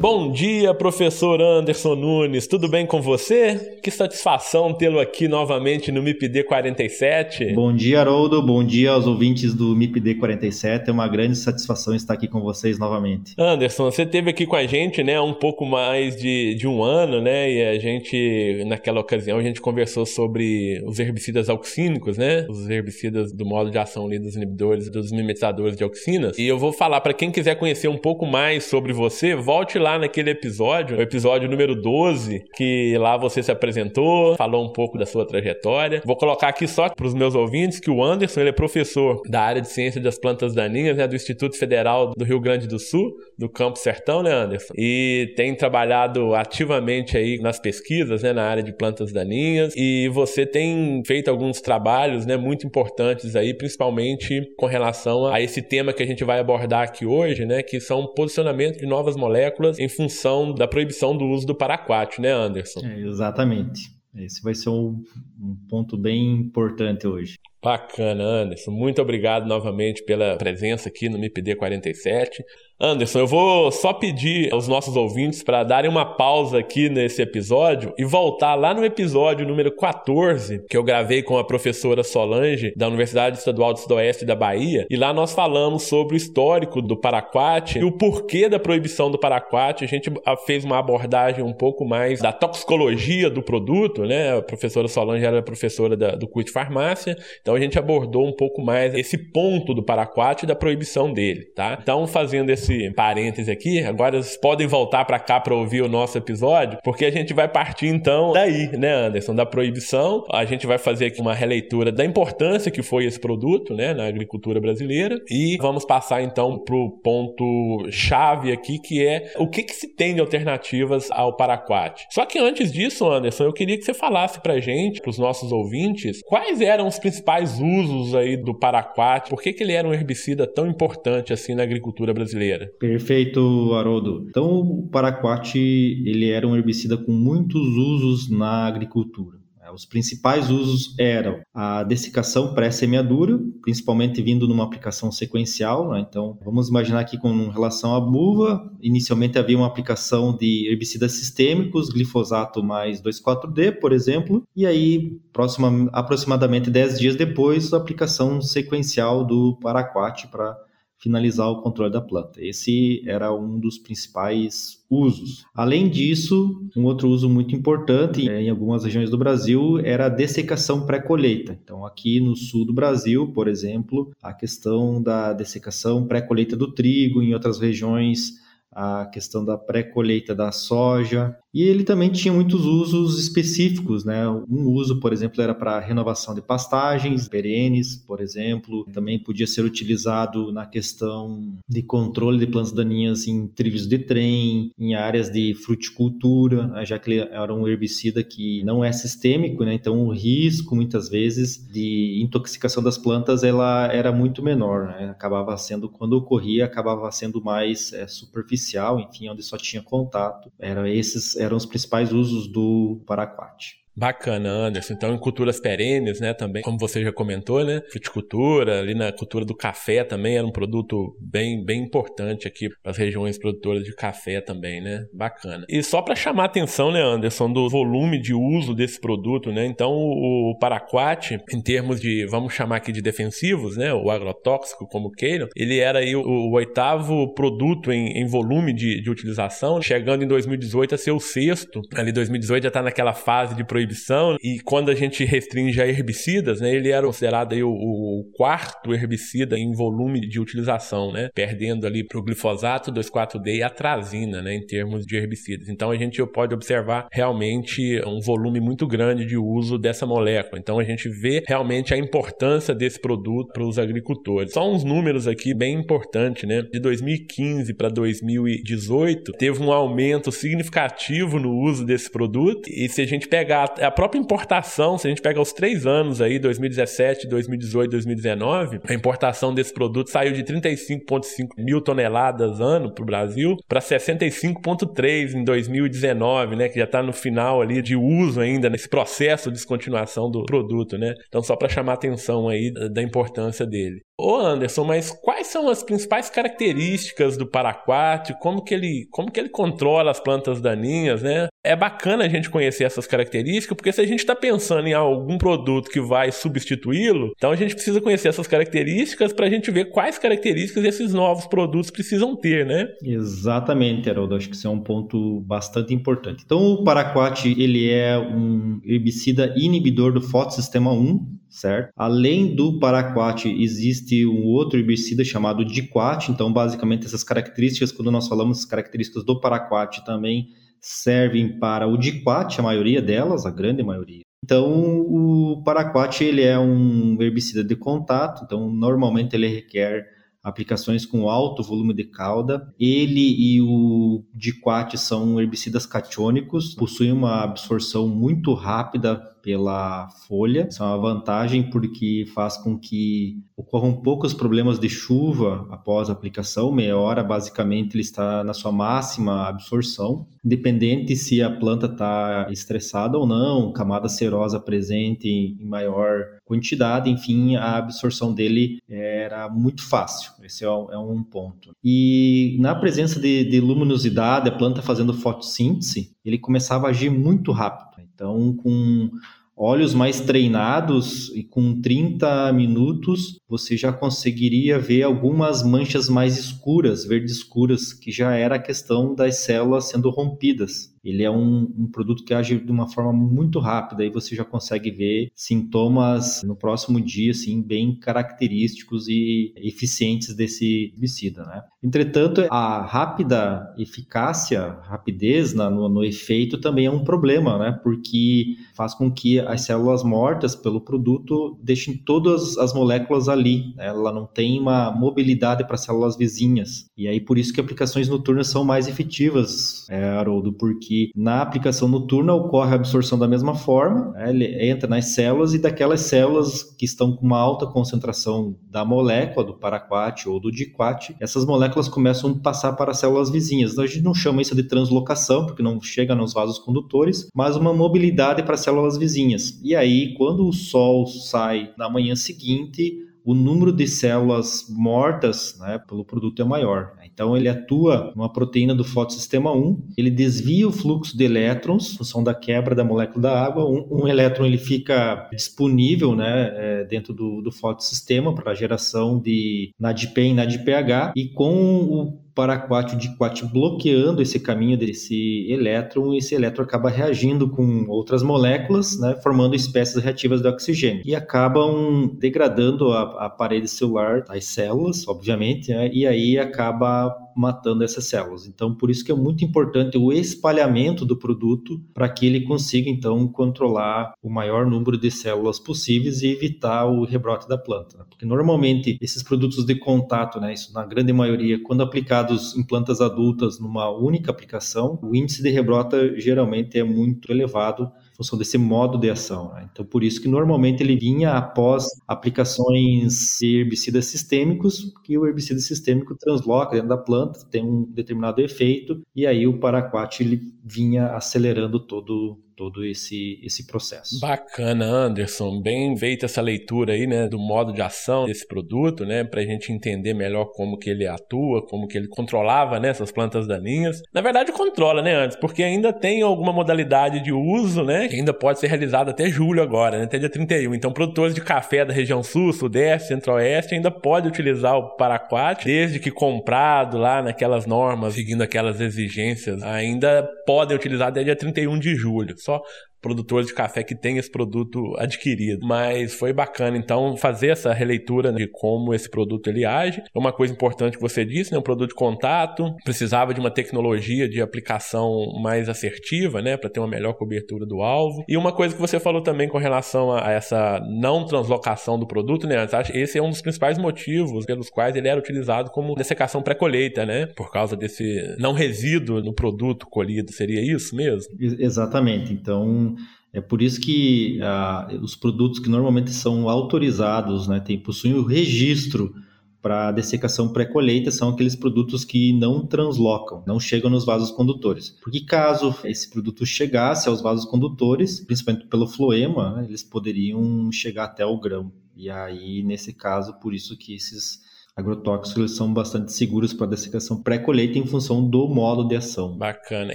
Bom 0.00 0.32
dia, 0.32 0.72
professor 0.72 1.42
Anderson 1.42 1.94
Nunes. 1.94 2.46
Tudo 2.46 2.70
bem 2.70 2.86
com 2.86 3.02
você? 3.02 3.78
Que 3.82 3.90
satisfação 3.90 4.72
tê-lo 4.72 4.98
aqui 4.98 5.28
novamente 5.28 5.92
no 5.92 6.02
MIPD 6.02 6.44
47. 6.44 7.52
Bom 7.52 7.70
dia, 7.70 8.00
Haroldo. 8.00 8.40
Bom 8.40 8.64
dia 8.64 8.92
aos 8.92 9.06
ouvintes 9.06 9.52
do 9.52 9.76
MIPD 9.76 10.14
47. 10.14 10.88
É 10.88 10.92
uma 10.92 11.06
grande 11.06 11.36
satisfação 11.36 11.94
estar 11.94 12.14
aqui 12.14 12.26
com 12.26 12.40
vocês 12.40 12.78
novamente. 12.78 13.34
Anderson, 13.36 13.90
você 13.90 14.04
esteve 14.04 14.30
aqui 14.30 14.46
com 14.46 14.56
a 14.56 14.64
gente, 14.64 15.02
né, 15.02 15.16
há 15.16 15.22
um 15.22 15.34
pouco 15.34 15.66
mais 15.66 16.16
de, 16.16 16.54
de 16.54 16.66
um 16.66 16.82
ano, 16.82 17.20
né, 17.20 17.52
e 17.52 17.62
a 17.62 17.78
gente, 17.78 18.64
naquela 18.66 19.00
ocasião, 19.00 19.36
a 19.36 19.42
gente 19.42 19.60
conversou 19.60 20.06
sobre 20.06 20.82
os 20.86 20.98
herbicidas 20.98 21.50
auxínicos, 21.50 22.16
né, 22.16 22.46
os 22.48 22.70
herbicidas 22.70 23.34
do 23.34 23.44
modo 23.44 23.70
de 23.70 23.76
ação 23.76 24.06
ali 24.06 24.18
dos 24.18 24.34
inibidores, 24.34 24.90
dos 24.90 25.12
mimetizadores 25.12 25.76
de 25.76 25.84
auxinas. 25.84 26.38
E 26.38 26.46
eu 26.46 26.58
vou 26.58 26.72
falar 26.72 27.02
para 27.02 27.12
quem 27.12 27.30
quiser 27.30 27.56
conhecer 27.56 27.88
um 27.88 27.98
pouco 27.98 28.24
mais 28.24 28.64
sobre 28.64 28.94
você, 28.94 29.34
volte 29.34 29.78
lá 29.78 29.89
lá 29.90 29.98
naquele 29.98 30.30
episódio, 30.30 30.98
o 30.98 31.02
episódio 31.02 31.48
número 31.48 31.74
12, 31.74 32.44
que 32.54 32.96
lá 32.98 33.16
você 33.16 33.42
se 33.42 33.50
apresentou, 33.50 34.36
falou 34.36 34.64
um 34.64 34.72
pouco 34.72 34.96
da 34.96 35.04
sua 35.04 35.26
trajetória. 35.26 36.00
Vou 36.04 36.16
colocar 36.16 36.48
aqui 36.48 36.68
só 36.68 36.88
para 36.88 37.06
os 37.06 37.14
meus 37.14 37.34
ouvintes 37.34 37.80
que 37.80 37.90
o 37.90 38.02
Anderson 38.02 38.40
ele 38.40 38.50
é 38.50 38.52
professor 38.52 39.20
da 39.28 39.40
área 39.40 39.60
de 39.60 39.68
ciência 39.68 40.00
das 40.00 40.18
plantas 40.18 40.54
daninhas 40.54 40.96
né, 40.96 41.08
do 41.08 41.16
Instituto 41.16 41.58
Federal 41.58 42.12
do 42.16 42.24
Rio 42.24 42.40
Grande 42.40 42.68
do 42.68 42.78
Sul, 42.78 43.12
do 43.36 43.48
Campo 43.48 43.78
Sertão, 43.78 44.22
né, 44.22 44.32
Anderson? 44.32 44.72
E 44.76 45.32
tem 45.36 45.54
trabalhado 45.54 46.34
ativamente 46.34 47.16
aí 47.16 47.38
nas 47.40 47.58
pesquisas, 47.58 48.22
né, 48.22 48.32
na 48.32 48.44
área 48.44 48.62
de 48.62 48.72
plantas 48.72 49.12
daninhas. 49.12 49.74
E 49.76 50.08
você 50.08 50.46
tem 50.46 51.02
feito 51.04 51.28
alguns 51.28 51.60
trabalhos, 51.60 52.24
né, 52.26 52.36
muito 52.36 52.66
importantes 52.66 53.34
aí, 53.34 53.54
principalmente 53.54 54.40
com 54.56 54.66
relação 54.66 55.26
a 55.26 55.40
esse 55.40 55.60
tema 55.60 55.92
que 55.92 56.02
a 56.02 56.06
gente 56.06 56.22
vai 56.22 56.38
abordar 56.38 56.82
aqui 56.82 57.04
hoje, 57.04 57.44
né, 57.44 57.62
que 57.62 57.80
são 57.80 58.06
posicionamento 58.14 58.78
de 58.78 58.86
novas 58.86 59.16
moléculas 59.16 59.79
em 59.80 59.88
função 59.88 60.54
da 60.54 60.68
proibição 60.68 61.16
do 61.16 61.24
uso 61.24 61.46
do 61.46 61.54
paraquat, 61.54 62.20
né, 62.20 62.30
Anderson? 62.30 62.80
É, 62.84 63.00
exatamente. 63.00 63.90
Esse 64.14 64.42
vai 64.42 64.54
ser 64.54 64.68
um, 64.68 65.02
um 65.40 65.56
ponto 65.70 65.96
bem 65.96 66.34
importante 66.34 67.06
hoje. 67.06 67.36
Bacana, 67.62 68.24
Anderson. 68.24 68.70
Muito 68.70 69.02
obrigado 69.02 69.46
novamente 69.46 70.02
pela 70.02 70.36
presença 70.36 70.88
aqui 70.88 71.08
no 71.08 71.18
MIPD 71.18 71.56
47. 71.56 72.42
Anderson, 72.82 73.18
eu 73.18 73.26
vou 73.26 73.70
só 73.70 73.92
pedir 73.92 74.50
aos 74.54 74.66
nossos 74.66 74.96
ouvintes 74.96 75.42
para 75.42 75.62
darem 75.62 75.90
uma 75.90 76.16
pausa 76.16 76.60
aqui 76.60 76.88
nesse 76.88 77.20
episódio 77.20 77.92
e 77.98 78.06
voltar 78.06 78.54
lá 78.54 78.72
no 78.72 78.82
episódio 78.82 79.46
número 79.46 79.70
14, 79.70 80.64
que 80.66 80.74
eu 80.74 80.82
gravei 80.82 81.22
com 81.22 81.36
a 81.36 81.44
professora 81.44 82.02
Solange, 82.02 82.72
da 82.74 82.88
Universidade 82.88 83.36
Estadual 83.36 83.74
do 83.74 83.80
Sudoeste 83.80 84.24
da 84.24 84.34
Bahia, 84.34 84.86
e 84.88 84.96
lá 84.96 85.12
nós 85.12 85.34
falamos 85.34 85.82
sobre 85.82 86.14
o 86.14 86.16
histórico 86.16 86.80
do 86.80 86.98
paraquat 86.98 87.78
e 87.78 87.84
o 87.84 87.92
porquê 87.92 88.48
da 88.48 88.58
proibição 88.58 89.10
do 89.10 89.18
paraquat. 89.18 89.84
A 89.84 89.86
gente 89.86 90.10
fez 90.46 90.64
uma 90.64 90.78
abordagem 90.78 91.44
um 91.44 91.52
pouco 91.52 91.84
mais 91.84 92.20
da 92.20 92.32
toxicologia 92.32 93.28
do 93.28 93.42
produto, 93.42 94.06
né? 94.06 94.38
A 94.38 94.42
professora 94.42 94.88
Solange 94.88 95.26
era 95.26 95.42
professora 95.42 95.94
da, 95.98 96.12
do 96.12 96.26
curso 96.26 96.46
de 96.46 96.52
farmácia, 96.52 97.14
então 97.42 97.49
a 97.54 97.60
gente 97.60 97.78
abordou 97.78 98.26
um 98.26 98.32
pouco 98.32 98.62
mais 98.62 98.94
esse 98.94 99.16
ponto 99.16 99.74
do 99.74 99.82
paraquat 99.82 100.42
e 100.42 100.46
da 100.46 100.54
proibição 100.54 101.12
dele, 101.12 101.44
tá? 101.54 101.78
Então, 101.80 102.06
fazendo 102.06 102.50
esse 102.50 102.90
parêntese 102.94 103.50
aqui, 103.50 103.82
agora 103.82 104.22
vocês 104.22 104.36
podem 104.36 104.66
voltar 104.66 105.04
para 105.04 105.18
cá 105.18 105.40
para 105.40 105.54
ouvir 105.54 105.82
o 105.82 105.88
nosso 105.88 106.18
episódio, 106.18 106.78
porque 106.84 107.04
a 107.04 107.10
gente 107.10 107.32
vai 107.32 107.48
partir 107.48 107.86
então 107.86 108.32
daí, 108.32 108.68
né, 108.76 108.92
Anderson, 108.92 109.34
da 109.34 109.46
proibição. 109.46 110.24
A 110.30 110.44
gente 110.44 110.66
vai 110.66 110.78
fazer 110.78 111.06
aqui 111.06 111.20
uma 111.20 111.34
releitura 111.34 111.92
da 111.92 112.04
importância 112.04 112.70
que 112.70 112.82
foi 112.82 113.04
esse 113.04 113.18
produto, 113.18 113.74
né, 113.74 113.94
na 113.94 114.06
agricultura 114.06 114.60
brasileira 114.60 115.18
e 115.30 115.56
vamos 115.58 115.84
passar 115.84 116.22
então 116.22 116.58
pro 116.58 117.00
ponto 117.02 117.86
chave 117.90 118.52
aqui, 118.52 118.78
que 118.78 119.06
é 119.06 119.32
o 119.38 119.48
que, 119.48 119.62
que 119.62 119.74
se 119.74 119.88
tem 119.94 120.14
de 120.14 120.20
alternativas 120.20 121.10
ao 121.10 121.36
paraquat. 121.36 122.06
Só 122.10 122.26
que 122.26 122.38
antes 122.38 122.72
disso, 122.72 123.08
Anderson, 123.08 123.44
eu 123.44 123.52
queria 123.52 123.76
que 123.76 123.84
você 123.84 123.94
falasse 123.94 124.40
pra 124.40 124.60
gente, 124.60 125.00
pros 125.00 125.18
nossos 125.18 125.52
ouvintes, 125.52 126.20
quais 126.26 126.60
eram 126.60 126.86
os 126.86 126.98
principais 126.98 127.39
usos 127.58 128.14
aí 128.14 128.36
do 128.36 128.54
paraquat, 128.54 129.28
por 129.30 129.40
que, 129.40 129.52
que 129.52 129.62
ele 129.62 129.72
era 129.72 129.88
um 129.88 129.94
herbicida 129.94 130.46
tão 130.46 130.66
importante 130.66 131.32
assim 131.32 131.54
na 131.54 131.62
agricultura 131.62 132.12
brasileira? 132.12 132.70
Perfeito, 132.78 133.72
Haroldo. 133.74 134.26
Então, 134.28 134.60
o 134.60 134.88
paraquat 134.88 135.56
ele 135.56 136.30
era 136.30 136.46
um 136.46 136.56
herbicida 136.56 136.96
com 136.96 137.12
muitos 137.12 137.60
usos 137.60 138.30
na 138.30 138.66
agricultura. 138.66 139.39
Os 139.72 139.84
principais 139.84 140.50
usos 140.50 140.94
eram 140.98 141.40
a 141.54 141.82
dessecação 141.82 142.54
pré-semeadura, 142.54 143.38
principalmente 143.62 144.20
vindo 144.22 144.46
numa 144.48 144.64
aplicação 144.64 145.10
sequencial. 145.10 145.90
Né? 145.90 146.04
Então, 146.08 146.38
vamos 146.44 146.68
imaginar 146.68 147.00
aqui 147.00 147.18
com 147.18 147.48
relação 147.48 147.94
à 147.94 148.00
buva, 148.00 148.70
inicialmente 148.80 149.38
havia 149.38 149.56
uma 149.56 149.66
aplicação 149.66 150.36
de 150.36 150.68
herbicidas 150.68 151.12
sistêmicos, 151.12 151.88
glifosato 151.88 152.62
mais 152.62 153.00
2,4-D, 153.02 153.72
por 153.72 153.92
exemplo, 153.92 154.42
e 154.54 154.66
aí, 154.66 155.18
próxima, 155.32 155.88
aproximadamente 155.92 156.70
10 156.70 156.98
dias 156.98 157.16
depois, 157.16 157.72
a 157.72 157.76
aplicação 157.76 158.40
sequencial 158.40 159.24
do 159.24 159.56
paraquat 159.60 160.28
para 160.28 160.56
finalizar 160.98 161.48
o 161.48 161.62
controle 161.62 161.90
da 161.90 162.00
planta. 162.00 162.42
Esse 162.44 163.02
era 163.08 163.34
um 163.34 163.58
dos 163.58 163.78
principais 163.78 164.79
usos. 164.90 165.44
Além 165.54 165.88
disso, 165.88 166.60
um 166.76 166.84
outro 166.84 167.08
uso 167.08 167.28
muito 167.28 167.54
importante 167.54 168.28
é, 168.28 168.42
em 168.42 168.50
algumas 168.50 168.82
regiões 168.84 169.08
do 169.08 169.16
Brasil 169.16 169.78
era 169.78 170.06
a 170.06 170.08
dessecação 170.08 170.84
pré-colheita. 170.84 171.56
Então, 171.62 171.86
aqui 171.86 172.18
no 172.18 172.34
sul 172.34 172.66
do 172.66 172.72
Brasil, 172.72 173.28
por 173.28 173.46
exemplo, 173.46 174.10
a 174.20 174.34
questão 174.34 175.00
da 175.00 175.32
dessecação 175.32 176.06
pré-colheita 176.06 176.56
do 176.56 176.72
trigo, 176.72 177.22
em 177.22 177.32
outras 177.32 177.60
regiões 177.60 178.40
a 178.72 179.06
questão 179.06 179.44
da 179.44 179.58
pré-colheita 179.58 180.34
da 180.34 180.52
soja, 180.52 181.36
e 181.52 181.62
ele 181.64 181.82
também 181.82 182.10
tinha 182.10 182.32
muitos 182.32 182.64
usos 182.64 183.18
específicos, 183.18 184.04
né? 184.04 184.28
Um 184.28 184.68
uso, 184.68 185.00
por 185.00 185.12
exemplo, 185.12 185.42
era 185.42 185.52
para 185.52 185.80
renovação 185.80 186.32
de 186.32 186.40
pastagens 186.40 187.28
perenes, 187.28 187.96
por 187.96 188.20
exemplo. 188.20 188.86
Também 188.92 189.18
podia 189.18 189.48
ser 189.48 189.64
utilizado 189.64 190.52
na 190.52 190.64
questão 190.64 191.52
de 191.68 191.82
controle 191.82 192.38
de 192.38 192.46
plantas 192.46 192.70
daninhas 192.70 193.26
em 193.26 193.48
trilhos 193.48 193.88
de 193.88 193.98
trem, 193.98 194.70
em 194.78 194.94
áreas 194.94 195.28
de 195.28 195.52
fruticultura, 195.54 196.68
né? 196.68 196.86
já 196.86 197.00
que 197.00 197.10
ele 197.10 197.20
era 197.32 197.52
um 197.52 197.66
herbicida 197.66 198.22
que 198.22 198.62
não 198.62 198.84
é 198.84 198.92
sistêmico, 198.92 199.64
né? 199.64 199.74
Então 199.74 200.06
o 200.06 200.12
risco, 200.12 200.76
muitas 200.76 201.08
vezes, 201.08 201.66
de 201.66 202.20
intoxicação 202.22 202.80
das 202.80 202.96
plantas 202.96 203.42
ela 203.42 203.92
era 203.92 204.12
muito 204.12 204.40
menor, 204.40 204.86
né? 204.86 205.10
Acabava 205.10 205.56
sendo, 205.56 205.88
quando 205.88 206.12
ocorria, 206.12 206.64
acabava 206.64 207.10
sendo 207.10 207.42
mais 207.42 207.92
é, 207.92 208.06
superficial, 208.06 208.59
enfim, 209.00 209.28
onde 209.28 209.42
só 209.42 209.56
tinha 209.56 209.82
contato. 209.82 210.52
Eram 210.58 210.86
esses 210.86 211.36
eram 211.36 211.56
os 211.56 211.66
principais 211.66 212.12
usos 212.12 212.46
do 212.46 213.02
paraquat. 213.06 213.80
Bacana, 214.00 214.48
Anderson. 214.48 214.94
Então, 214.94 215.14
em 215.14 215.18
culturas 215.18 215.60
perenes, 215.60 216.20
né, 216.20 216.32
também, 216.32 216.62
como 216.62 216.78
você 216.78 217.04
já 217.04 217.12
comentou, 217.12 217.62
né, 217.62 217.82
fruticultura, 217.90 218.78
ali 218.78 218.94
na 218.94 219.12
cultura 219.12 219.44
do 219.44 219.54
café 219.54 220.02
também 220.02 220.38
era 220.38 220.46
um 220.46 220.50
produto 220.50 221.14
bem, 221.20 221.62
bem 221.62 221.82
importante 221.82 222.48
aqui 222.48 222.70
para 222.82 222.92
as 222.92 222.96
regiões 222.96 223.36
produtoras 223.36 223.84
de 223.84 223.94
café 223.94 224.40
também, 224.40 224.80
né? 224.80 225.04
Bacana. 225.12 225.66
E 225.68 225.82
só 225.82 226.00
para 226.00 226.16
chamar 226.16 226.44
a 226.44 226.46
atenção, 226.46 226.90
né, 226.90 227.02
Anderson, 227.02 227.52
do 227.52 227.68
volume 227.68 228.18
de 228.18 228.32
uso 228.32 228.74
desse 228.74 228.98
produto, 228.98 229.52
né? 229.52 229.66
Então, 229.66 229.92
o, 229.92 230.52
o 230.52 230.58
paraquat, 230.58 231.38
em 231.52 231.60
termos 231.60 232.00
de, 232.00 232.24
vamos 232.24 232.54
chamar 232.54 232.76
aqui 232.76 232.92
de 232.92 233.02
defensivos, 233.02 233.76
né, 233.76 233.92
o 233.92 234.10
agrotóxico, 234.10 234.86
como 234.86 235.10
queiram, 235.10 235.46
ele 235.54 235.78
era 235.78 235.98
aí 235.98 236.16
o, 236.16 236.22
o 236.22 236.52
oitavo 236.52 237.34
produto 237.34 237.92
em, 237.92 238.18
em 238.18 238.26
volume 238.26 238.72
de, 238.72 239.02
de 239.02 239.10
utilização, 239.10 239.82
chegando 239.82 240.24
em 240.24 240.26
2018 240.26 240.94
a 240.94 240.98
ser 240.98 241.10
o 241.10 241.20
sexto. 241.20 241.82
Ali 241.94 242.12
2018 242.12 242.62
já 242.62 242.68
está 242.68 242.80
naquela 242.80 243.12
fase 243.12 243.54
de 243.54 243.62
proibição 243.62 243.89
proibição 243.90 244.36
e 244.42 244.60
quando 244.60 244.90
a 244.90 244.94
gente 244.94 245.24
restringe 245.24 245.80
a 245.80 245.86
herbicidas, 245.86 246.60
né, 246.60 246.74
ele 246.74 246.90
era 246.90 247.06
considerado 247.06 247.52
aí 247.52 247.62
o, 247.62 247.70
o 247.70 248.24
quarto 248.36 248.94
herbicida 248.94 249.58
em 249.58 249.72
volume 249.72 250.20
de 250.20 250.40
utilização, 250.40 251.12
né, 251.12 251.28
perdendo 251.34 251.86
ali 251.86 252.06
para 252.06 252.18
o 252.18 252.22
glifosato, 252.22 252.92
2,4-D 252.92 253.56
e 253.56 253.62
a 253.62 253.70
trazina, 253.70 254.40
né, 254.40 254.54
em 254.54 254.64
termos 254.64 255.04
de 255.04 255.16
herbicidas. 255.16 255.68
Então 255.68 255.90
a 255.90 255.96
gente 255.96 256.24
pode 256.26 256.54
observar 256.54 257.08
realmente 257.12 258.00
um 258.06 258.20
volume 258.20 258.60
muito 258.60 258.86
grande 258.86 259.26
de 259.26 259.36
uso 259.36 259.76
dessa 259.76 260.06
molécula. 260.06 260.58
Então 260.58 260.78
a 260.78 260.84
gente 260.84 261.08
vê 261.08 261.42
realmente 261.46 261.92
a 261.92 261.96
importância 261.96 262.74
desse 262.74 263.00
produto 263.00 263.52
para 263.52 263.64
os 263.64 263.78
agricultores. 263.78 264.52
Só 264.52 264.70
uns 264.70 264.84
números 264.84 265.26
aqui 265.26 265.54
bem 265.54 265.74
importantes, 265.74 266.48
né? 266.48 266.62
De 266.62 266.78
2015 266.78 267.74
para 267.74 267.88
2018 267.88 269.32
teve 269.32 269.62
um 269.62 269.72
aumento 269.72 270.30
significativo 270.30 271.38
no 271.38 271.58
uso 271.58 271.84
desse 271.84 272.10
produto 272.10 272.68
e 272.68 272.88
se 272.88 273.02
a 273.02 273.06
gente 273.06 273.28
pegar 273.28 273.64
a 273.78 273.90
própria 273.90 274.18
importação, 274.18 274.98
se 274.98 275.06
a 275.06 275.10
gente 275.10 275.22
pega 275.22 275.40
os 275.40 275.52
três 275.52 275.86
anos 275.86 276.20
aí, 276.20 276.38
2017, 276.38 277.28
2018, 277.28 277.90
2019, 277.90 278.80
a 278.88 278.94
importação 278.94 279.54
desse 279.54 279.72
produto 279.72 280.10
saiu 280.10 280.32
de 280.32 280.42
35,5 280.44 281.48
mil 281.58 281.80
toneladas 281.80 282.60
ano 282.60 282.92
para 282.92 283.02
o 283.02 283.06
Brasil 283.06 283.56
para 283.68 283.80
65,3 283.80 285.34
em 285.34 285.44
2019, 285.44 286.56
né? 286.56 286.68
Que 286.68 286.78
já 286.78 286.84
está 286.84 287.02
no 287.02 287.12
final 287.12 287.60
ali 287.60 287.82
de 287.82 287.96
uso 287.96 288.40
ainda 288.40 288.68
nesse 288.68 288.88
processo 288.88 289.50
de 289.50 289.56
descontinuação 289.56 290.30
do 290.30 290.44
produto, 290.44 290.98
né? 290.98 291.14
Então, 291.28 291.42
só 291.42 291.56
para 291.56 291.68
chamar 291.68 291.94
atenção 291.94 292.48
aí 292.48 292.72
da 292.72 293.02
importância 293.02 293.66
dele. 293.66 294.00
Ô 294.18 294.36
Anderson, 294.36 294.84
mas 294.84 295.10
quais 295.10 295.46
são 295.46 295.68
as 295.68 295.82
principais 295.82 296.28
características 296.28 297.36
do 297.38 297.48
paraquat? 297.48 298.34
Como 298.38 298.62
que 298.62 298.74
ele, 298.74 299.06
como 299.10 299.30
que 299.30 299.40
ele 299.40 299.48
controla 299.48 300.10
as 300.10 300.20
plantas 300.20 300.60
daninhas, 300.60 301.22
né? 301.22 301.48
É 301.62 301.76
bacana 301.76 302.24
a 302.24 302.28
gente 302.28 302.48
conhecer 302.48 302.84
essas 302.84 303.06
características, 303.06 303.76
porque 303.76 303.92
se 303.92 304.00
a 304.00 304.06
gente 304.06 304.20
está 304.20 304.34
pensando 304.34 304.88
em 304.88 304.94
algum 304.94 305.36
produto 305.36 305.90
que 305.90 306.00
vai 306.00 306.32
substituí-lo, 306.32 307.32
então 307.36 307.50
a 307.50 307.56
gente 307.56 307.74
precisa 307.74 308.00
conhecer 308.00 308.28
essas 308.28 308.46
características 308.46 309.30
para 309.30 309.46
a 309.46 309.50
gente 309.50 309.70
ver 309.70 309.90
quais 309.90 310.16
características 310.16 310.84
esses 310.84 311.12
novos 311.12 311.46
produtos 311.46 311.90
precisam 311.90 312.34
ter, 312.34 312.64
né? 312.64 312.88
Exatamente, 313.02 314.08
Haroldo. 314.08 314.36
Acho 314.36 314.48
que 314.48 314.56
isso 314.56 314.66
é 314.66 314.70
um 314.70 314.80
ponto 314.80 315.40
bastante 315.40 315.92
importante. 315.92 316.42
Então, 316.46 316.72
o 316.72 316.82
paraquat 316.82 317.46
ele 317.46 317.90
é 317.90 318.18
um 318.18 318.80
herbicida 318.82 319.52
inibidor 319.54 320.14
do 320.14 320.22
fotossistema 320.22 320.90
1, 320.94 321.26
certo? 321.50 321.92
Além 321.94 322.54
do 322.54 322.78
paraquat, 322.78 323.46
existe 323.46 324.24
um 324.24 324.46
outro 324.46 324.78
herbicida 324.78 325.22
chamado 325.22 325.62
diquat, 325.62 326.30
então 326.30 326.50
basicamente 326.50 327.04
essas 327.04 327.22
características, 327.22 327.92
quando 327.92 328.10
nós 328.10 328.26
falamos 328.28 328.60
as 328.60 328.64
características 328.64 329.24
do 329.24 329.38
paraquat 329.38 330.02
também 330.06 330.48
servem 330.80 331.58
para 331.58 331.86
o 331.86 331.96
diquat, 331.96 332.58
a 332.58 332.62
maioria 332.62 333.02
delas, 333.02 333.46
a 333.46 333.50
grande 333.50 333.82
maioria. 333.82 334.22
Então, 334.42 335.00
o 335.00 335.62
paraquat 335.62 336.24
ele 336.24 336.42
é 336.42 336.58
um 336.58 337.20
herbicida 337.20 337.62
de 337.62 337.76
contato, 337.76 338.42
então 338.44 338.70
normalmente 338.70 339.34
ele 339.34 339.46
requer 339.46 340.06
aplicações 340.42 341.04
com 341.04 341.28
alto 341.28 341.62
volume 341.62 341.92
de 341.94 342.04
cauda. 342.04 342.72
Ele 342.78 343.20
e 343.20 343.60
o 343.60 344.24
diquat 344.34 344.96
são 344.96 345.40
herbicidas 345.40 345.84
catiônicos, 345.84 346.74
possuem 346.74 347.12
uma 347.12 347.44
absorção 347.44 348.08
muito 348.08 348.54
rápida 348.54 349.22
pela 349.42 350.08
folha. 350.28 350.68
Isso 350.68 350.82
é 350.82 350.86
uma 350.86 350.98
vantagem 350.98 351.70
porque 351.70 352.24
faz 352.34 352.56
com 352.56 352.78
que 352.78 353.38
ocorram 353.56 353.92
poucos 353.92 354.32
problemas 354.32 354.78
de 354.78 354.88
chuva 354.88 355.66
após 355.70 356.08
a 356.08 356.12
aplicação. 356.12 356.72
Meia 356.72 356.96
hora, 356.96 357.22
basicamente, 357.22 357.94
ele 357.94 358.02
está 358.02 358.42
na 358.44 358.54
sua 358.54 358.72
máxima 358.72 359.48
absorção. 359.48 360.26
Independente 360.44 361.14
se 361.16 361.42
a 361.42 361.50
planta 361.50 361.86
está 361.86 362.48
estressada 362.50 363.18
ou 363.18 363.26
não, 363.26 363.72
camada 363.72 364.08
serosa 364.08 364.58
presente 364.58 365.28
em 365.28 365.64
maior 365.66 366.24
quantidade, 366.44 367.08
enfim, 367.08 367.54
a 367.56 367.76
absorção 367.76 368.34
dele 368.34 368.78
era 368.88 369.48
muito 369.48 369.88
fácil. 369.88 370.32
Esse 370.42 370.64
é 370.64 370.70
um 370.70 371.20
é 371.20 371.24
ponto. 371.30 371.70
E 371.84 372.56
na 372.58 372.74
presença 372.74 373.20
de, 373.20 373.44
de 373.44 373.60
luminosidade, 373.60 374.48
a 374.48 374.52
planta 374.52 374.82
fazendo 374.82 375.14
fotossíntese, 375.14 376.12
ele 376.24 376.38
começava 376.38 376.86
a 376.86 376.90
agir 376.90 377.10
muito 377.10 377.52
rápido. 377.52 377.89
Então, 378.20 378.54
com 378.54 379.10
olhos 379.56 379.94
mais 379.94 380.20
treinados 380.20 381.34
e 381.34 381.42
com 381.42 381.80
30 381.80 382.52
minutos 382.52 383.40
você 383.48 383.78
já 383.78 383.90
conseguiria 383.90 384.78
ver 384.78 385.04
algumas 385.04 385.62
manchas 385.62 386.06
mais 386.06 386.36
escuras, 386.36 387.06
verdes 387.06 387.36
escuras, 387.36 387.94
que 387.94 388.12
já 388.12 388.34
era 388.34 388.56
a 388.56 388.62
questão 388.62 389.14
das 389.14 389.38
células 389.38 389.88
sendo 389.88 390.10
rompidas. 390.10 390.89
Ele 391.04 391.22
é 391.22 391.30
um, 391.30 391.72
um, 391.78 391.86
produto 391.90 392.24
que 392.24 392.34
age 392.34 392.58
de 392.58 392.70
uma 392.70 392.88
forma 392.88 393.12
muito 393.12 393.58
rápida 393.58 394.04
e 394.04 394.10
você 394.10 394.36
já 394.36 394.44
consegue 394.44 394.90
ver 394.90 395.30
sintomas 395.34 396.42
no 396.44 396.54
próximo 396.54 397.00
dia, 397.00 397.30
assim, 397.30 397.62
bem 397.62 397.94
característicos 397.94 399.08
e 399.08 399.52
eficientes 399.56 400.34
desse 400.34 400.92
herbicida, 400.94 401.44
né? 401.44 401.62
Entretanto, 401.82 402.46
a 402.50 402.82
rápida 402.82 403.74
eficácia, 403.78 404.78
rapidez 404.82 405.54
na, 405.54 405.70
no, 405.70 405.88
no 405.88 406.04
efeito 406.04 406.60
também 406.60 406.86
é 406.86 406.90
um 406.90 407.04
problema, 407.04 407.58
né? 407.58 407.80
Porque 407.82 408.56
faz 408.74 408.94
com 408.94 409.10
que 409.10 409.40
as 409.40 409.62
células 409.62 410.02
mortas 410.02 410.54
pelo 410.54 410.80
produto 410.80 411.58
deixem 411.62 411.96
todas 411.96 412.58
as 412.58 412.74
moléculas 412.74 413.28
ali, 413.28 413.74
né? 413.76 413.86
ela 413.86 414.12
não 414.12 414.26
tem 414.26 414.60
uma 414.60 414.90
mobilidade 414.90 415.66
para 415.66 415.76
células 415.76 416.16
vizinhas. 416.16 416.86
E 416.96 417.08
aí 417.08 417.20
por 417.20 417.38
isso 417.38 417.52
que 417.52 417.60
aplicações 417.60 418.08
noturnas 418.08 418.48
são 418.48 418.64
mais 418.64 418.86
efetivas, 418.86 419.86
é, 419.88 420.02
Haroldo, 420.02 420.52
porque 420.52 420.89
que 420.90 421.12
na 421.14 421.40
aplicação 421.40 421.86
noturna 421.86 422.34
ocorre 422.34 422.72
a 422.72 422.74
absorção 422.74 423.16
da 423.16 423.28
mesma 423.28 423.54
forma, 423.54 424.10
né? 424.10 424.28
ele 424.30 424.68
entra 424.68 424.88
nas 424.88 425.14
células 425.14 425.54
e 425.54 425.58
daquelas 425.60 426.00
células 426.00 426.64
que 426.64 426.84
estão 426.84 427.14
com 427.14 427.24
uma 427.24 427.38
alta 427.38 427.64
concentração 427.64 428.56
da 428.68 428.84
molécula, 428.84 429.46
do 429.46 429.54
paraquat 429.54 430.28
ou 430.28 430.40
do 430.40 430.50
diquat, 430.50 431.14
essas 431.20 431.46
moléculas 431.46 431.86
começam 431.86 432.32
a 432.32 432.42
passar 432.42 432.72
para 432.72 432.90
as 432.90 432.98
células 432.98 433.30
vizinhas. 433.30 433.70
Então, 433.70 433.84
a 433.84 433.86
gente 433.86 434.02
não 434.02 434.12
chama 434.12 434.42
isso 434.42 434.52
de 434.52 434.64
translocação, 434.64 435.46
porque 435.46 435.62
não 435.62 435.80
chega 435.80 436.12
nos 436.12 436.32
vasos 436.32 436.58
condutores, 436.58 437.28
mas 437.32 437.54
uma 437.54 437.72
mobilidade 437.72 438.42
para 438.42 438.54
as 438.54 438.60
células 438.60 438.98
vizinhas. 438.98 439.60
E 439.62 439.76
aí, 439.76 440.12
quando 440.14 440.44
o 440.44 440.52
sol 440.52 441.06
sai 441.06 441.70
na 441.78 441.88
manhã 441.88 442.16
seguinte, 442.16 442.98
o 443.24 443.32
número 443.32 443.72
de 443.72 443.86
células 443.86 444.66
mortas 444.68 445.56
né, 445.60 445.78
pelo 445.78 446.04
produto 446.04 446.42
é 446.42 446.44
maior. 446.44 446.94
Então, 447.20 447.36
ele 447.36 447.50
atua 447.50 448.14
numa 448.16 448.32
proteína 448.32 448.74
do 448.74 448.82
fotossistema 448.82 449.52
1, 449.52 449.88
ele 449.94 450.10
desvia 450.10 450.66
o 450.66 450.72
fluxo 450.72 451.14
de 451.18 451.22
elétrons, 451.22 451.94
função 451.94 452.24
da 452.24 452.32
quebra 452.32 452.74
da 452.74 452.82
molécula 452.82 453.20
da 453.20 453.44
água. 453.44 453.68
Um, 453.68 454.04
um 454.04 454.08
elétron 454.08 454.46
ele 454.46 454.56
fica 454.56 455.28
disponível 455.30 456.16
né, 456.16 456.50
é, 456.54 456.84
dentro 456.84 457.12
do, 457.12 457.42
do 457.42 457.52
fotossistema 457.52 458.34
para 458.34 458.54
geração 458.54 459.20
de 459.20 459.70
NADP 459.78 460.28
e 460.28 460.32
NADPH, 460.32 461.12
e 461.14 461.28
com 461.28 461.84
o 461.84 462.20
paraquátio 462.34 462.98
diquátio 462.98 463.48
bloqueando 463.48 464.22
esse 464.22 464.40
caminho 464.40 464.76
desse 464.76 465.46
elétron, 465.50 466.14
e 466.14 466.18
esse 466.18 466.34
elétron 466.34 466.64
acaba 466.64 466.90
reagindo 466.90 467.48
com 467.48 467.86
outras 467.88 468.22
moléculas, 468.22 468.98
né, 468.98 469.16
formando 469.22 469.54
espécies 469.54 470.02
reativas 470.02 470.40
de 470.40 470.48
oxigênio, 470.48 471.02
e 471.04 471.14
acabam 471.14 472.10
degradando 472.18 472.92
a, 472.92 473.26
a 473.26 473.30
parede 473.30 473.68
celular, 473.68 474.24
as 474.28 474.44
células, 474.44 475.06
obviamente, 475.06 475.70
né, 475.70 475.90
e 475.92 476.06
aí 476.06 476.38
acaba 476.38 477.16
matando 477.36 477.84
essas 477.84 478.04
células. 478.06 478.46
Então, 478.46 478.74
por 478.74 478.90
isso 478.90 479.04
que 479.04 479.12
é 479.12 479.14
muito 479.14 479.44
importante 479.44 479.96
o 479.96 480.12
espalhamento 480.12 481.04
do 481.04 481.16
produto 481.16 481.80
para 481.94 482.08
que 482.08 482.26
ele 482.26 482.42
consiga, 482.42 482.90
então, 482.90 483.26
controlar 483.28 484.12
o 484.22 484.30
maior 484.30 484.66
número 484.66 484.98
de 484.98 485.10
células 485.10 485.58
possíveis 485.58 486.22
e 486.22 486.28
evitar 486.28 486.84
o 486.86 487.04
rebrote 487.04 487.48
da 487.48 487.56
planta. 487.56 487.96
Né? 487.96 488.04
Porque, 488.08 488.26
normalmente, 488.26 488.98
esses 489.00 489.22
produtos 489.22 489.64
de 489.64 489.74
contato, 489.74 490.40
né, 490.40 490.52
isso 490.52 490.72
na 490.72 490.84
grande 490.84 491.12
maioria, 491.12 491.62
quando 491.62 491.82
aplicados 492.20 492.56
em 492.56 492.62
plantas 492.62 493.00
adultas 493.00 493.58
numa 493.58 493.90
única 493.90 494.30
aplicação, 494.30 494.98
o 495.02 495.14
índice 495.14 495.42
de 495.42 495.50
rebrota 495.50 496.18
geralmente 496.18 496.78
é 496.78 496.84
muito 496.84 497.30
elevado 497.30 497.90
função 498.16 498.38
desse 498.38 498.58
modo 498.58 498.98
de 498.98 499.08
ação. 499.08 499.52
Né? 499.54 499.68
Então, 499.72 499.84
por 499.84 500.04
isso 500.04 500.20
que 500.20 500.28
normalmente 500.28 500.82
ele 500.82 500.96
vinha 500.96 501.32
após 501.32 501.86
aplicações 502.06 503.38
de 503.40 503.60
herbicidas 503.60 504.06
sistêmicos, 504.06 504.92
que 505.02 505.16
o 505.16 505.26
herbicida 505.26 505.60
sistêmico 505.60 506.14
transloca 506.18 506.72
dentro 506.72 506.88
da 506.88 506.98
planta, 506.98 507.40
tem 507.50 507.64
um 507.64 507.84
determinado 507.90 508.40
efeito, 508.40 509.00
e 509.16 509.26
aí 509.26 509.46
o 509.46 509.58
paraquat 509.58 510.22
ele 510.22 510.40
vinha 510.62 511.14
acelerando 511.14 511.80
todo 511.80 512.38
todo 512.60 512.84
esse, 512.84 513.40
esse 513.42 513.66
processo. 513.66 514.20
Bacana, 514.20 514.84
Anderson. 514.84 515.62
Bem 515.62 515.96
feita 515.96 516.26
essa 516.26 516.42
leitura 516.42 516.92
aí, 516.92 517.06
né, 517.06 517.26
do 517.26 517.38
modo 517.38 517.72
de 517.72 517.80
ação 517.80 518.26
desse 518.26 518.46
produto, 518.46 519.06
né, 519.06 519.24
para 519.24 519.40
a 519.40 519.44
gente 519.46 519.72
entender 519.72 520.12
melhor 520.12 520.44
como 520.52 520.76
que 520.76 520.90
ele 520.90 521.06
atua, 521.06 521.66
como 521.66 521.88
que 521.88 521.96
ele 521.96 522.06
controlava, 522.06 522.78
né, 522.78 522.90
essas 522.90 523.10
plantas 523.10 523.46
daninhas. 523.46 524.02
Na 524.12 524.20
verdade, 524.20 524.52
controla, 524.52 525.00
né, 525.00 525.14
antes, 525.14 525.38
porque 525.38 525.62
ainda 525.62 525.90
tem 525.90 526.20
alguma 526.20 526.52
modalidade 526.52 527.20
de 527.20 527.32
uso, 527.32 527.82
né, 527.82 528.08
que 528.08 528.16
ainda 528.16 528.34
pode 528.34 528.58
ser 528.58 528.66
realizada 528.66 529.10
até 529.10 529.30
julho 529.30 529.62
agora, 529.62 529.96
né, 529.96 530.04
até 530.04 530.18
dia 530.18 530.28
31. 530.28 530.74
Então, 530.74 530.92
produtores 530.92 531.34
de 531.34 531.40
café 531.40 531.82
da 531.82 531.94
região 531.94 532.22
sul, 532.22 532.52
sudeste, 532.52 533.08
centro-oeste 533.08 533.74
ainda 533.74 533.90
pode 533.90 534.28
utilizar 534.28 534.76
o 534.76 534.96
paraquat, 534.96 535.64
desde 535.64 535.98
que 535.98 536.10
comprado 536.10 536.98
lá 536.98 537.22
naquelas 537.22 537.64
normas, 537.64 538.12
seguindo 538.12 538.42
aquelas 538.42 538.82
exigências, 538.82 539.62
ainda 539.62 540.28
podem 540.44 540.76
utilizar 540.76 541.08
até 541.08 541.24
dia 541.24 541.34
31 541.34 541.78
de 541.78 541.94
julho. 541.94 542.34
Só 542.36 542.49
só 542.50 542.62
produtores 543.00 543.46
de 543.46 543.54
café 543.54 543.82
que 543.82 543.94
têm 543.94 544.18
esse 544.18 544.30
produto 544.30 544.94
adquirido. 544.98 545.66
Mas 545.66 546.14
foi 546.14 546.32
bacana, 546.32 546.76
então, 546.76 547.16
fazer 547.16 547.48
essa 547.48 547.72
releitura 547.72 548.32
de 548.32 548.46
como 548.46 548.94
esse 548.94 549.08
produto 549.08 549.48
ele 549.48 549.64
age. 549.64 550.02
É 550.14 550.18
uma 550.18 550.32
coisa 550.32 550.52
importante 550.52 550.96
que 550.96 551.02
você 551.02 551.24
disse, 551.24 551.52
né? 551.52 551.58
Um 551.58 551.62
produto 551.62 551.90
de 551.90 551.94
contato, 551.94 552.74
precisava 552.84 553.32
de 553.34 553.40
uma 553.40 553.50
tecnologia 553.50 554.28
de 554.28 554.40
aplicação 554.40 555.10
mais 555.42 555.68
assertiva, 555.68 556.42
né? 556.42 556.56
Para 556.56 556.70
ter 556.70 556.80
uma 556.80 556.88
melhor 556.88 557.14
cobertura 557.14 557.66
do 557.66 557.82
alvo. 557.82 558.24
E 558.28 558.36
uma 558.36 558.52
coisa 558.52 558.74
que 558.74 558.80
você 558.80 559.00
falou 559.00 559.22
também 559.22 559.48
com 559.48 559.58
relação 559.58 560.12
a 560.12 560.30
essa 560.30 560.80
não 561.00 561.24
translocação 561.24 561.98
do 561.98 562.06
produto, 562.06 562.46
né? 562.46 562.56
Esse 562.94 563.18
é 563.18 563.22
um 563.22 563.30
dos 563.30 563.42
principais 563.42 563.78
motivos 563.78 564.44
pelos 564.44 564.70
quais 564.70 564.94
ele 564.96 565.08
era 565.08 565.18
utilizado 565.18 565.70
como 565.70 565.94
dessecação 565.94 566.42
pré-colheita, 566.42 567.06
né? 567.06 567.26
Por 567.26 567.50
causa 567.50 567.76
desse 567.76 568.36
não 568.38 568.52
resíduo 568.52 569.22
no 569.22 569.32
produto 569.32 569.86
colhido. 569.86 570.32
Seria 570.32 570.60
isso 570.60 570.94
mesmo? 570.94 571.32
Exatamente. 571.40 572.32
Então, 572.32 572.89
é 573.32 573.40
por 573.40 573.62
isso 573.62 573.80
que 573.80 574.40
ah, 574.42 574.88
os 575.02 575.14
produtos 575.14 575.58
que 575.58 575.68
normalmente 575.68 576.10
são 576.10 576.48
autorizados, 576.48 577.46
né, 577.46 577.60
tem, 577.60 577.78
possuem 577.78 578.14
o 578.14 578.24
registro 578.24 579.14
para 579.62 579.92
dessecação 579.92 580.48
pré-colheita 580.48 581.10
são 581.10 581.28
aqueles 581.28 581.54
produtos 581.54 582.04
que 582.04 582.32
não 582.32 582.66
translocam, 582.66 583.44
não 583.46 583.60
chegam 583.60 583.90
nos 583.90 584.06
vasos 584.06 584.30
condutores. 584.30 584.96
Porque 585.02 585.20
caso 585.20 585.74
esse 585.84 586.08
produto 586.08 586.46
chegasse 586.46 587.08
aos 587.08 587.20
vasos 587.20 587.44
condutores, 587.44 588.20
principalmente 588.20 588.66
pelo 588.66 588.86
floema, 588.86 589.56
né, 589.56 589.66
eles 589.68 589.82
poderiam 589.82 590.72
chegar 590.72 591.04
até 591.04 591.26
o 591.26 591.38
grão. 591.38 591.70
E 591.94 592.08
aí, 592.08 592.62
nesse 592.62 592.94
caso, 592.94 593.34
por 593.34 593.52
isso 593.52 593.76
que 593.76 593.94
esses 593.94 594.40
agrotóxicos 594.80 595.56
são 595.56 595.72
bastante 595.72 596.12
seguros 596.12 596.52
para 596.52 596.66
dessecação 596.66 597.22
pré-colheita 597.22 597.78
em 597.78 597.86
função 597.86 598.28
do 598.28 598.48
modo 598.48 598.86
de 598.86 598.96
ação. 598.96 599.36
Bacana. 599.36 599.94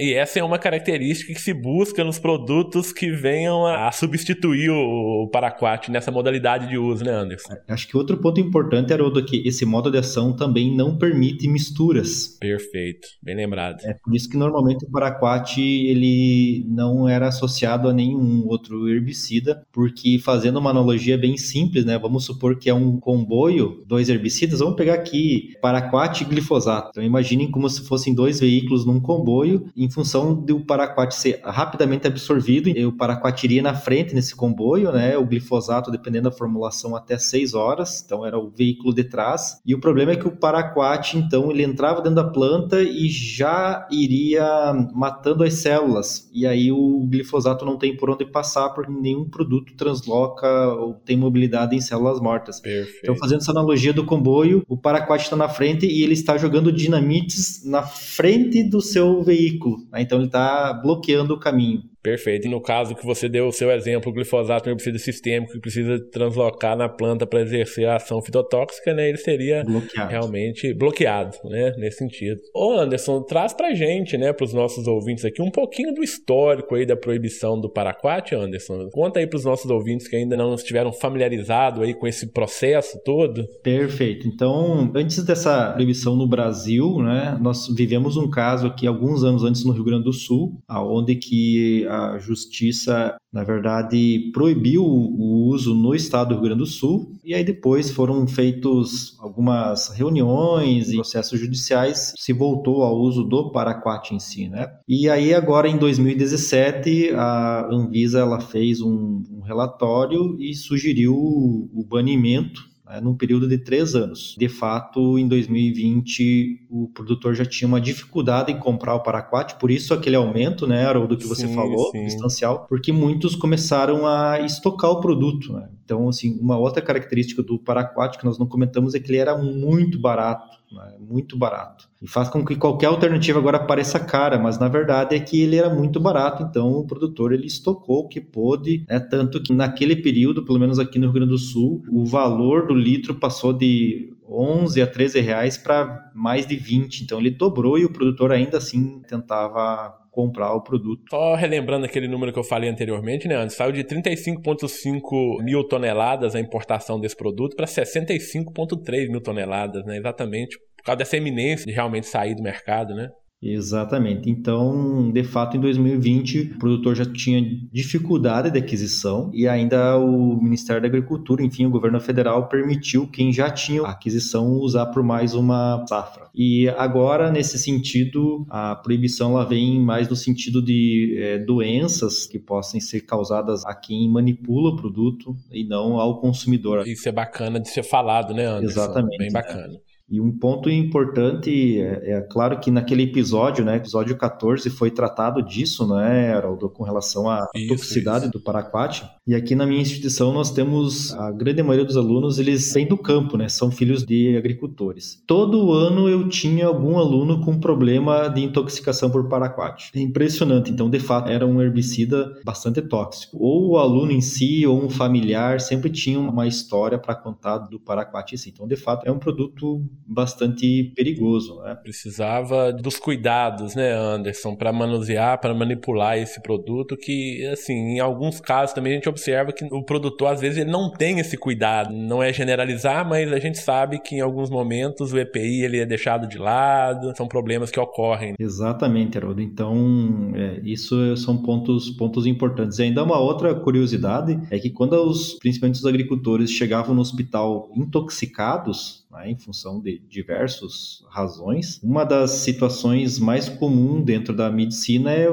E 0.00 0.14
essa 0.14 0.38
é 0.38 0.44
uma 0.44 0.58
característica 0.58 1.32
que 1.32 1.40
se 1.40 1.52
busca 1.52 2.02
nos 2.02 2.18
produtos 2.18 2.92
que 2.92 3.10
venham 3.10 3.66
a 3.66 3.90
substituir 3.92 4.70
o 4.70 5.28
paraquat 5.32 5.90
nessa 5.90 6.10
modalidade 6.10 6.68
de 6.68 6.78
uso, 6.78 7.04
né, 7.04 7.12
Anderson? 7.12 7.52
É, 7.52 7.72
acho 7.72 7.88
que 7.88 7.96
outro 7.96 8.16
ponto 8.18 8.40
importante, 8.40 8.92
Haroldo, 8.92 9.20
é 9.20 9.22
que 9.22 9.46
esse 9.46 9.64
modo 9.64 9.90
de 9.90 9.98
ação 9.98 10.34
também 10.34 10.74
não 10.74 10.96
permite 10.96 11.48
misturas. 11.48 12.36
Perfeito. 12.40 13.08
Bem 13.22 13.36
lembrado. 13.36 13.78
É 13.84 13.94
por 13.94 14.14
isso 14.14 14.28
que 14.28 14.36
normalmente 14.36 14.84
o 14.84 14.90
paraquat 14.90 15.60
ele 15.60 16.64
não 16.68 17.08
era 17.08 17.28
associado 17.28 17.88
a 17.88 17.92
nenhum 17.92 18.46
outro 18.46 18.88
herbicida, 18.88 19.62
porque 19.72 20.18
fazendo 20.18 20.58
uma 20.58 20.70
analogia 20.70 21.18
bem 21.18 21.36
simples, 21.36 21.84
né, 21.84 21.98
vamos 21.98 22.24
supor 22.24 22.58
que 22.58 22.70
é 22.70 22.74
um 22.74 22.98
comboio, 22.98 23.84
dois 23.86 24.08
herbicidas, 24.08 24.60
vamos 24.60 24.75
pegar 24.76 24.94
aqui 24.94 25.54
paraquat 25.60 26.20
e 26.20 26.24
glifosato. 26.24 26.90
Então 26.90 27.02
imaginem 27.02 27.50
como 27.50 27.68
se 27.68 27.86
fossem 27.86 28.14
dois 28.14 28.38
veículos 28.38 28.84
num 28.84 29.00
comboio, 29.00 29.66
em 29.76 29.90
função 29.90 30.34
do 30.34 30.60
paraquat 30.60 31.14
ser 31.14 31.40
rapidamente 31.42 32.06
absorvido, 32.06 32.70
o 32.86 32.92
paraquat 32.92 33.42
iria 33.44 33.62
na 33.62 33.74
frente 33.74 34.14
nesse 34.14 34.36
comboio, 34.36 34.92
né? 34.92 35.16
O 35.16 35.26
glifosato, 35.26 35.90
dependendo 35.90 36.30
da 36.30 36.36
formulação, 36.36 36.94
até 36.94 37.18
6 37.18 37.54
horas, 37.54 38.02
então 38.04 38.24
era 38.24 38.38
o 38.38 38.50
veículo 38.50 38.94
de 38.94 39.04
trás. 39.04 39.60
E 39.64 39.74
o 39.74 39.80
problema 39.80 40.12
é 40.12 40.16
que 40.16 40.28
o 40.28 40.36
paraquat, 40.36 41.16
então, 41.16 41.50
ele 41.50 41.62
entrava 41.62 42.00
dentro 42.00 42.16
da 42.16 42.24
planta 42.24 42.82
e 42.82 43.08
já 43.08 43.86
iria 43.90 44.72
matando 44.94 45.42
as 45.42 45.54
células. 45.54 46.28
E 46.32 46.46
aí 46.46 46.70
o 46.70 47.06
glifosato 47.06 47.64
não 47.64 47.78
tem 47.78 47.96
por 47.96 48.10
onde 48.10 48.24
passar, 48.24 48.70
porque 48.70 48.92
nenhum 48.92 49.24
produto 49.28 49.74
transloca 49.76 50.48
ou 50.74 50.94
tem 50.94 51.16
mobilidade 51.16 51.74
em 51.74 51.80
células 51.80 52.20
mortas. 52.20 52.60
Perfeito. 52.60 52.98
Então, 53.02 53.16
fazendo 53.16 53.38
essa 53.38 53.52
analogia 53.52 53.92
do 53.92 54.04
comboio, 54.04 54.55
o 54.68 54.76
paraquat 54.76 55.22
está 55.22 55.36
na 55.36 55.48
frente 55.48 55.86
e 55.86 56.02
ele 56.02 56.12
está 56.12 56.36
jogando 56.36 56.72
dinamites 56.72 57.64
na 57.64 57.82
frente 57.82 58.62
do 58.62 58.80
seu 58.80 59.22
veículo. 59.22 59.78
Né? 59.90 60.02
Então 60.02 60.18
ele 60.18 60.26
está 60.26 60.72
bloqueando 60.72 61.34
o 61.34 61.40
caminho. 61.40 61.82
Perfeito. 62.06 62.46
E 62.46 62.50
no 62.50 62.60
caso 62.60 62.94
que 62.94 63.04
você 63.04 63.28
deu 63.28 63.48
o 63.48 63.52
seu 63.52 63.68
exemplo, 63.72 64.12
o 64.12 64.14
glifosato 64.14 64.68
é 64.68 64.70
um 64.70 64.74
herbicida 64.74 64.96
sistêmico 64.96 65.52
que 65.54 65.60
precisa 65.60 65.98
translocar 66.12 66.76
na 66.76 66.88
planta 66.88 67.26
para 67.26 67.40
exercer 67.40 67.88
a 67.88 67.96
ação 67.96 68.22
fitotóxica, 68.22 68.94
né? 68.94 69.08
Ele 69.08 69.18
seria 69.18 69.64
bloqueado. 69.64 70.10
realmente 70.10 70.72
bloqueado, 70.72 71.36
né? 71.44 71.72
Nesse 71.76 71.98
sentido. 71.98 72.40
Ô 72.54 72.78
Anderson, 72.78 73.22
traz 73.22 73.52
pra 73.52 73.74
gente, 73.74 74.16
né, 74.16 74.32
para 74.32 74.44
os 74.44 74.52
nossos 74.52 74.86
ouvintes 74.86 75.24
aqui, 75.24 75.42
um 75.42 75.50
pouquinho 75.50 75.92
do 75.92 76.04
histórico 76.04 76.76
aí 76.76 76.86
da 76.86 76.96
proibição 76.96 77.60
do 77.60 77.68
paraquat, 77.68 78.32
Anderson. 78.34 78.88
Conta 78.92 79.18
aí 79.18 79.26
para 79.26 79.38
os 79.38 79.44
nossos 79.44 79.68
ouvintes 79.68 80.06
que 80.06 80.14
ainda 80.14 80.36
não 80.36 80.54
estiveram 80.54 80.92
familiarizados 80.92 81.82
aí 81.82 81.92
com 81.92 82.06
esse 82.06 82.32
processo 82.32 83.00
todo. 83.04 83.44
Perfeito. 83.64 84.28
Então, 84.28 84.92
antes 84.94 85.24
dessa 85.24 85.72
proibição 85.72 86.14
no 86.14 86.28
Brasil, 86.28 86.98
né, 86.98 87.36
nós 87.40 87.66
vivemos 87.74 88.16
um 88.16 88.30
caso 88.30 88.68
aqui 88.68 88.86
alguns 88.86 89.24
anos 89.24 89.42
antes 89.42 89.64
no 89.64 89.72
Rio 89.72 89.84
Grande 89.84 90.04
do 90.04 90.12
Sul, 90.12 90.60
aonde 90.68 91.16
que 91.16 91.84
a 91.96 92.18
justiça, 92.18 93.16
na 93.32 93.42
verdade, 93.42 94.30
proibiu 94.32 94.84
o 94.84 95.48
uso 95.48 95.74
no 95.74 95.94
estado 95.94 96.28
do 96.28 96.34
Rio 96.34 96.44
Grande 96.44 96.58
do 96.58 96.66
Sul, 96.66 97.12
e 97.24 97.34
aí 97.34 97.44
depois 97.44 97.90
foram 97.90 98.26
feitos 98.26 99.16
algumas 99.18 99.88
reuniões 99.88 100.90
e 100.90 100.96
processos 100.96 101.38
judiciais, 101.40 102.12
se 102.16 102.32
voltou 102.32 102.82
ao 102.82 102.96
uso 102.96 103.24
do 103.24 103.50
paraquat 103.50 104.14
em 104.14 104.20
si, 104.20 104.48
né? 104.48 104.68
E 104.88 105.08
aí 105.08 105.34
agora 105.34 105.68
em 105.68 105.76
2017 105.78 107.10
a 107.14 107.68
Anvisa 107.70 108.20
ela 108.20 108.40
fez 108.40 108.80
um, 108.80 109.22
um 109.30 109.40
relatório 109.40 110.36
e 110.38 110.54
sugeriu 110.54 111.14
o 111.14 111.84
banimento 111.88 112.75
né, 112.86 113.00
num 113.00 113.14
período 113.14 113.48
de 113.48 113.58
três 113.58 113.94
anos. 113.94 114.36
De 114.38 114.48
fato, 114.48 115.18
em 115.18 115.26
2020, 115.26 116.66
o 116.70 116.88
produtor 116.88 117.34
já 117.34 117.44
tinha 117.44 117.66
uma 117.66 117.80
dificuldade 117.80 118.52
em 118.52 118.58
comprar 118.58 118.94
o 118.94 119.02
paraquat, 119.02 119.56
por 119.56 119.70
isso 119.70 119.92
aquele 119.92 120.16
aumento, 120.16 120.66
né, 120.66 120.82
era 120.82 121.06
do 121.06 121.16
que 121.16 121.26
você 121.26 121.46
sim, 121.46 121.54
falou, 121.54 121.90
sim. 121.90 122.08
substancial, 122.08 122.66
porque 122.68 122.92
muitos 122.92 123.34
começaram 123.34 124.06
a 124.06 124.40
estocar 124.40 124.90
o 124.90 125.00
produto, 125.00 125.52
né? 125.52 125.68
Então, 125.86 126.08
assim, 126.08 126.36
uma 126.40 126.58
outra 126.58 126.82
característica 126.82 127.44
do 127.44 127.60
paraquat 127.60 128.18
que 128.18 128.24
nós 128.24 128.40
não 128.40 128.46
comentamos 128.46 128.92
é 128.92 128.98
que 128.98 129.08
ele 129.08 129.18
era 129.18 129.38
muito 129.38 130.00
barato, 130.00 130.58
né? 130.72 130.96
muito 130.98 131.38
barato. 131.38 131.88
E 132.02 132.08
faz 132.08 132.28
com 132.28 132.44
que 132.44 132.56
qualquer 132.56 132.86
alternativa 132.86 133.38
agora 133.38 133.64
pareça 133.64 134.00
cara, 134.00 134.36
mas 134.36 134.58
na 134.58 134.66
verdade 134.66 135.14
é 135.14 135.20
que 135.20 135.40
ele 135.40 135.54
era 135.54 135.72
muito 135.72 136.00
barato, 136.00 136.42
então 136.42 136.72
o 136.72 136.84
produtor 136.84 137.32
ele 137.32 137.46
estocou 137.46 138.00
o 138.00 138.08
que 138.08 138.20
pôde, 138.20 138.84
né? 138.88 138.98
tanto 138.98 139.40
que 139.40 139.52
naquele 139.52 139.94
período, 139.94 140.44
pelo 140.44 140.58
menos 140.58 140.80
aqui 140.80 140.98
no 140.98 141.06
Rio 141.06 141.14
Grande 141.14 141.30
do 141.30 141.38
Sul, 141.38 141.84
o 141.88 142.04
valor 142.04 142.66
do 142.66 142.74
litro 142.74 143.14
passou 143.14 143.52
de 143.52 144.12
11 144.28 144.82
a 144.82 144.88
13 144.88 145.20
reais 145.20 145.56
para 145.56 146.10
mais 146.12 146.48
de 146.48 146.56
20, 146.56 147.02
então 147.02 147.20
ele 147.20 147.30
dobrou 147.30 147.78
e 147.78 147.84
o 147.84 147.92
produtor 147.92 148.32
ainda 148.32 148.58
assim 148.58 149.00
tentava 149.08 149.96
comprar 150.16 150.54
o 150.54 150.62
produto. 150.62 151.02
Só 151.10 151.34
relembrando 151.34 151.84
aquele 151.84 152.08
número 152.08 152.32
que 152.32 152.38
eu 152.38 152.42
falei 152.42 152.70
anteriormente, 152.70 153.28
né, 153.28 153.46
saiu 153.50 153.70
de 153.70 153.84
35,5 153.84 155.42
mil 155.44 155.62
toneladas 155.62 156.34
a 156.34 156.40
importação 156.40 156.98
desse 156.98 157.14
produto 157.14 157.54
para 157.54 157.66
65,3 157.66 159.10
mil 159.10 159.20
toneladas, 159.20 159.84
né, 159.84 159.98
exatamente 159.98 160.58
por 160.58 160.84
causa 160.84 160.96
dessa 160.96 161.18
eminência 161.18 161.66
de 161.66 161.72
realmente 161.72 162.06
sair 162.06 162.34
do 162.34 162.42
mercado, 162.42 162.94
né? 162.94 163.10
Exatamente. 163.42 164.30
Então, 164.30 165.10
de 165.12 165.22
fato, 165.22 165.56
em 165.56 165.60
2020, 165.60 166.52
o 166.54 166.58
produtor 166.58 166.94
já 166.96 167.04
tinha 167.04 167.42
dificuldade 167.70 168.50
de 168.50 168.58
aquisição 168.58 169.30
e 169.32 169.46
ainda 169.46 169.98
o 169.98 170.40
Ministério 170.42 170.80
da 170.80 170.88
Agricultura, 170.88 171.42
enfim, 171.42 171.66
o 171.66 171.70
governo 171.70 172.00
federal 172.00 172.48
permitiu 172.48 173.06
quem 173.06 173.32
já 173.32 173.50
tinha 173.50 173.82
a 173.82 173.90
aquisição 173.90 174.52
usar 174.52 174.86
por 174.86 175.02
mais 175.02 175.34
uma 175.34 175.84
safra. 175.86 176.26
E 176.34 176.68
agora, 176.70 177.30
nesse 177.30 177.58
sentido, 177.58 178.46
a 178.48 178.74
proibição 178.74 179.32
ela 179.32 179.44
vem 179.44 179.80
mais 179.80 180.08
no 180.08 180.16
sentido 180.16 180.62
de 180.62 181.16
é, 181.18 181.38
doenças 181.38 182.26
que 182.26 182.38
possam 182.38 182.80
ser 182.80 183.02
causadas 183.02 183.64
a 183.66 183.74
quem 183.74 184.08
manipula 184.10 184.70
o 184.70 184.76
produto 184.76 185.36
e 185.52 185.64
não 185.64 185.98
ao 185.98 186.20
consumidor. 186.20 186.86
Isso 186.86 187.08
é 187.08 187.12
bacana 187.12 187.60
de 187.60 187.68
ser 187.68 187.82
falado, 187.82 188.34
né, 188.34 188.46
Anderson? 188.46 188.80
Exatamente. 188.80 189.18
Bem 189.18 189.32
bacana. 189.32 189.68
Né? 189.68 189.78
E 190.08 190.20
um 190.20 190.30
ponto 190.30 190.70
importante 190.70 191.80
é, 191.80 192.12
é, 192.12 192.20
claro 192.20 192.60
que 192.60 192.70
naquele 192.70 193.02
episódio, 193.02 193.64
né, 193.64 193.76
episódio 193.76 194.16
14, 194.16 194.70
foi 194.70 194.90
tratado 194.90 195.42
disso, 195.42 195.86
né, 195.86 196.32
Haroldo, 196.32 196.70
com 196.70 196.84
relação 196.84 197.28
à 197.28 197.48
isso, 197.54 197.68
toxicidade 197.68 198.24
isso. 198.26 198.32
do 198.32 198.40
paraquat. 198.40 199.04
E 199.26 199.34
aqui 199.34 199.56
na 199.56 199.66
minha 199.66 199.80
instituição 199.80 200.32
nós 200.32 200.52
temos 200.52 201.12
a 201.14 201.32
grande 201.32 201.60
maioria 201.62 201.84
dos 201.84 201.96
alunos, 201.96 202.38
eles 202.38 202.72
vêm 202.72 202.86
do 202.86 202.96
campo, 202.96 203.36
né, 203.36 203.48
são 203.48 203.70
filhos 203.70 204.04
de 204.04 204.36
agricultores. 204.36 205.20
Todo 205.26 205.72
ano 205.72 206.08
eu 206.08 206.28
tinha 206.28 206.66
algum 206.66 206.98
aluno 206.98 207.40
com 207.40 207.58
problema 207.58 208.28
de 208.28 208.42
intoxicação 208.42 209.10
por 209.10 209.28
paraquat. 209.28 209.90
É 209.94 210.00
impressionante. 210.00 210.70
Então, 210.70 210.88
de 210.88 211.00
fato, 211.00 211.30
era 211.30 211.44
um 211.44 211.60
herbicida 211.60 212.32
bastante 212.44 212.80
tóxico. 212.80 213.36
Ou 213.40 213.70
o 213.70 213.78
aluno 213.78 214.12
em 214.12 214.20
si, 214.20 214.64
ou 214.66 214.84
um 214.84 214.88
familiar, 214.88 215.60
sempre 215.60 215.90
tinha 215.90 216.18
uma 216.18 216.46
história 216.46 216.98
para 216.98 217.14
contar 217.14 217.58
do 217.58 217.80
paraquat 217.80 218.32
em 218.32 218.36
si. 218.36 218.50
Então, 218.50 218.68
de 218.68 218.76
fato, 218.76 219.06
é 219.06 219.10
um 219.10 219.18
produto 219.18 219.82
bastante 220.06 220.92
perigoso. 220.94 221.60
Né? 221.62 221.74
Precisava 221.74 222.72
dos 222.72 222.98
cuidados, 222.98 223.74
né, 223.74 223.92
Anderson, 223.92 224.54
para 224.56 224.72
manusear, 224.72 225.40
para 225.40 225.54
manipular 225.54 226.18
esse 226.18 226.40
produto, 226.42 226.96
que, 226.96 227.46
assim, 227.46 227.74
em 227.74 228.00
alguns 228.00 228.40
casos 228.40 228.74
também 228.74 228.92
a 228.92 228.94
gente 228.96 229.08
observa 229.08 229.52
que 229.52 229.64
o 229.64 229.82
produtor, 229.82 230.32
às 230.32 230.40
vezes, 230.40 230.58
ele 230.58 230.70
não 230.70 230.90
tem 230.90 231.18
esse 231.18 231.36
cuidado. 231.36 231.92
Não 231.92 232.22
é 232.22 232.32
generalizar, 232.32 233.08
mas 233.08 233.32
a 233.32 233.38
gente 233.38 233.58
sabe 233.58 233.98
que 234.00 234.16
em 234.16 234.20
alguns 234.20 234.50
momentos 234.50 235.12
o 235.12 235.18
EPI 235.18 235.62
ele 235.62 235.78
é 235.78 235.86
deixado 235.86 236.28
de 236.28 236.38
lado, 236.38 237.14
são 237.16 237.26
problemas 237.26 237.70
que 237.70 237.80
ocorrem. 237.80 238.34
Exatamente, 238.38 239.18
Haroldo. 239.18 239.40
Então, 239.40 240.32
é, 240.34 240.60
isso 240.64 241.16
são 241.16 241.36
pontos, 241.36 241.90
pontos 241.90 242.26
importantes. 242.26 242.78
E 242.78 242.84
ainda 242.84 243.02
uma 243.02 243.18
outra 243.18 243.54
curiosidade 243.54 244.38
é 244.50 244.58
que 244.58 244.70
quando 244.70 244.92
os, 244.94 245.34
principalmente 245.34 245.76
os 245.76 245.86
agricultores 245.86 246.50
chegavam 246.50 246.94
no 246.94 247.00
hospital 247.00 247.70
intoxicados, 247.74 249.05
né, 249.16 249.30
em 249.30 249.38
função 249.38 249.80
de 249.80 249.98
diversas 250.08 251.02
razões. 251.10 251.80
Uma 251.82 252.04
das 252.04 252.30
situações 252.30 253.18
mais 253.18 253.48
comuns 253.48 254.04
dentro 254.04 254.34
da 254.34 254.50
medicina 254.50 255.12
é 255.12 255.26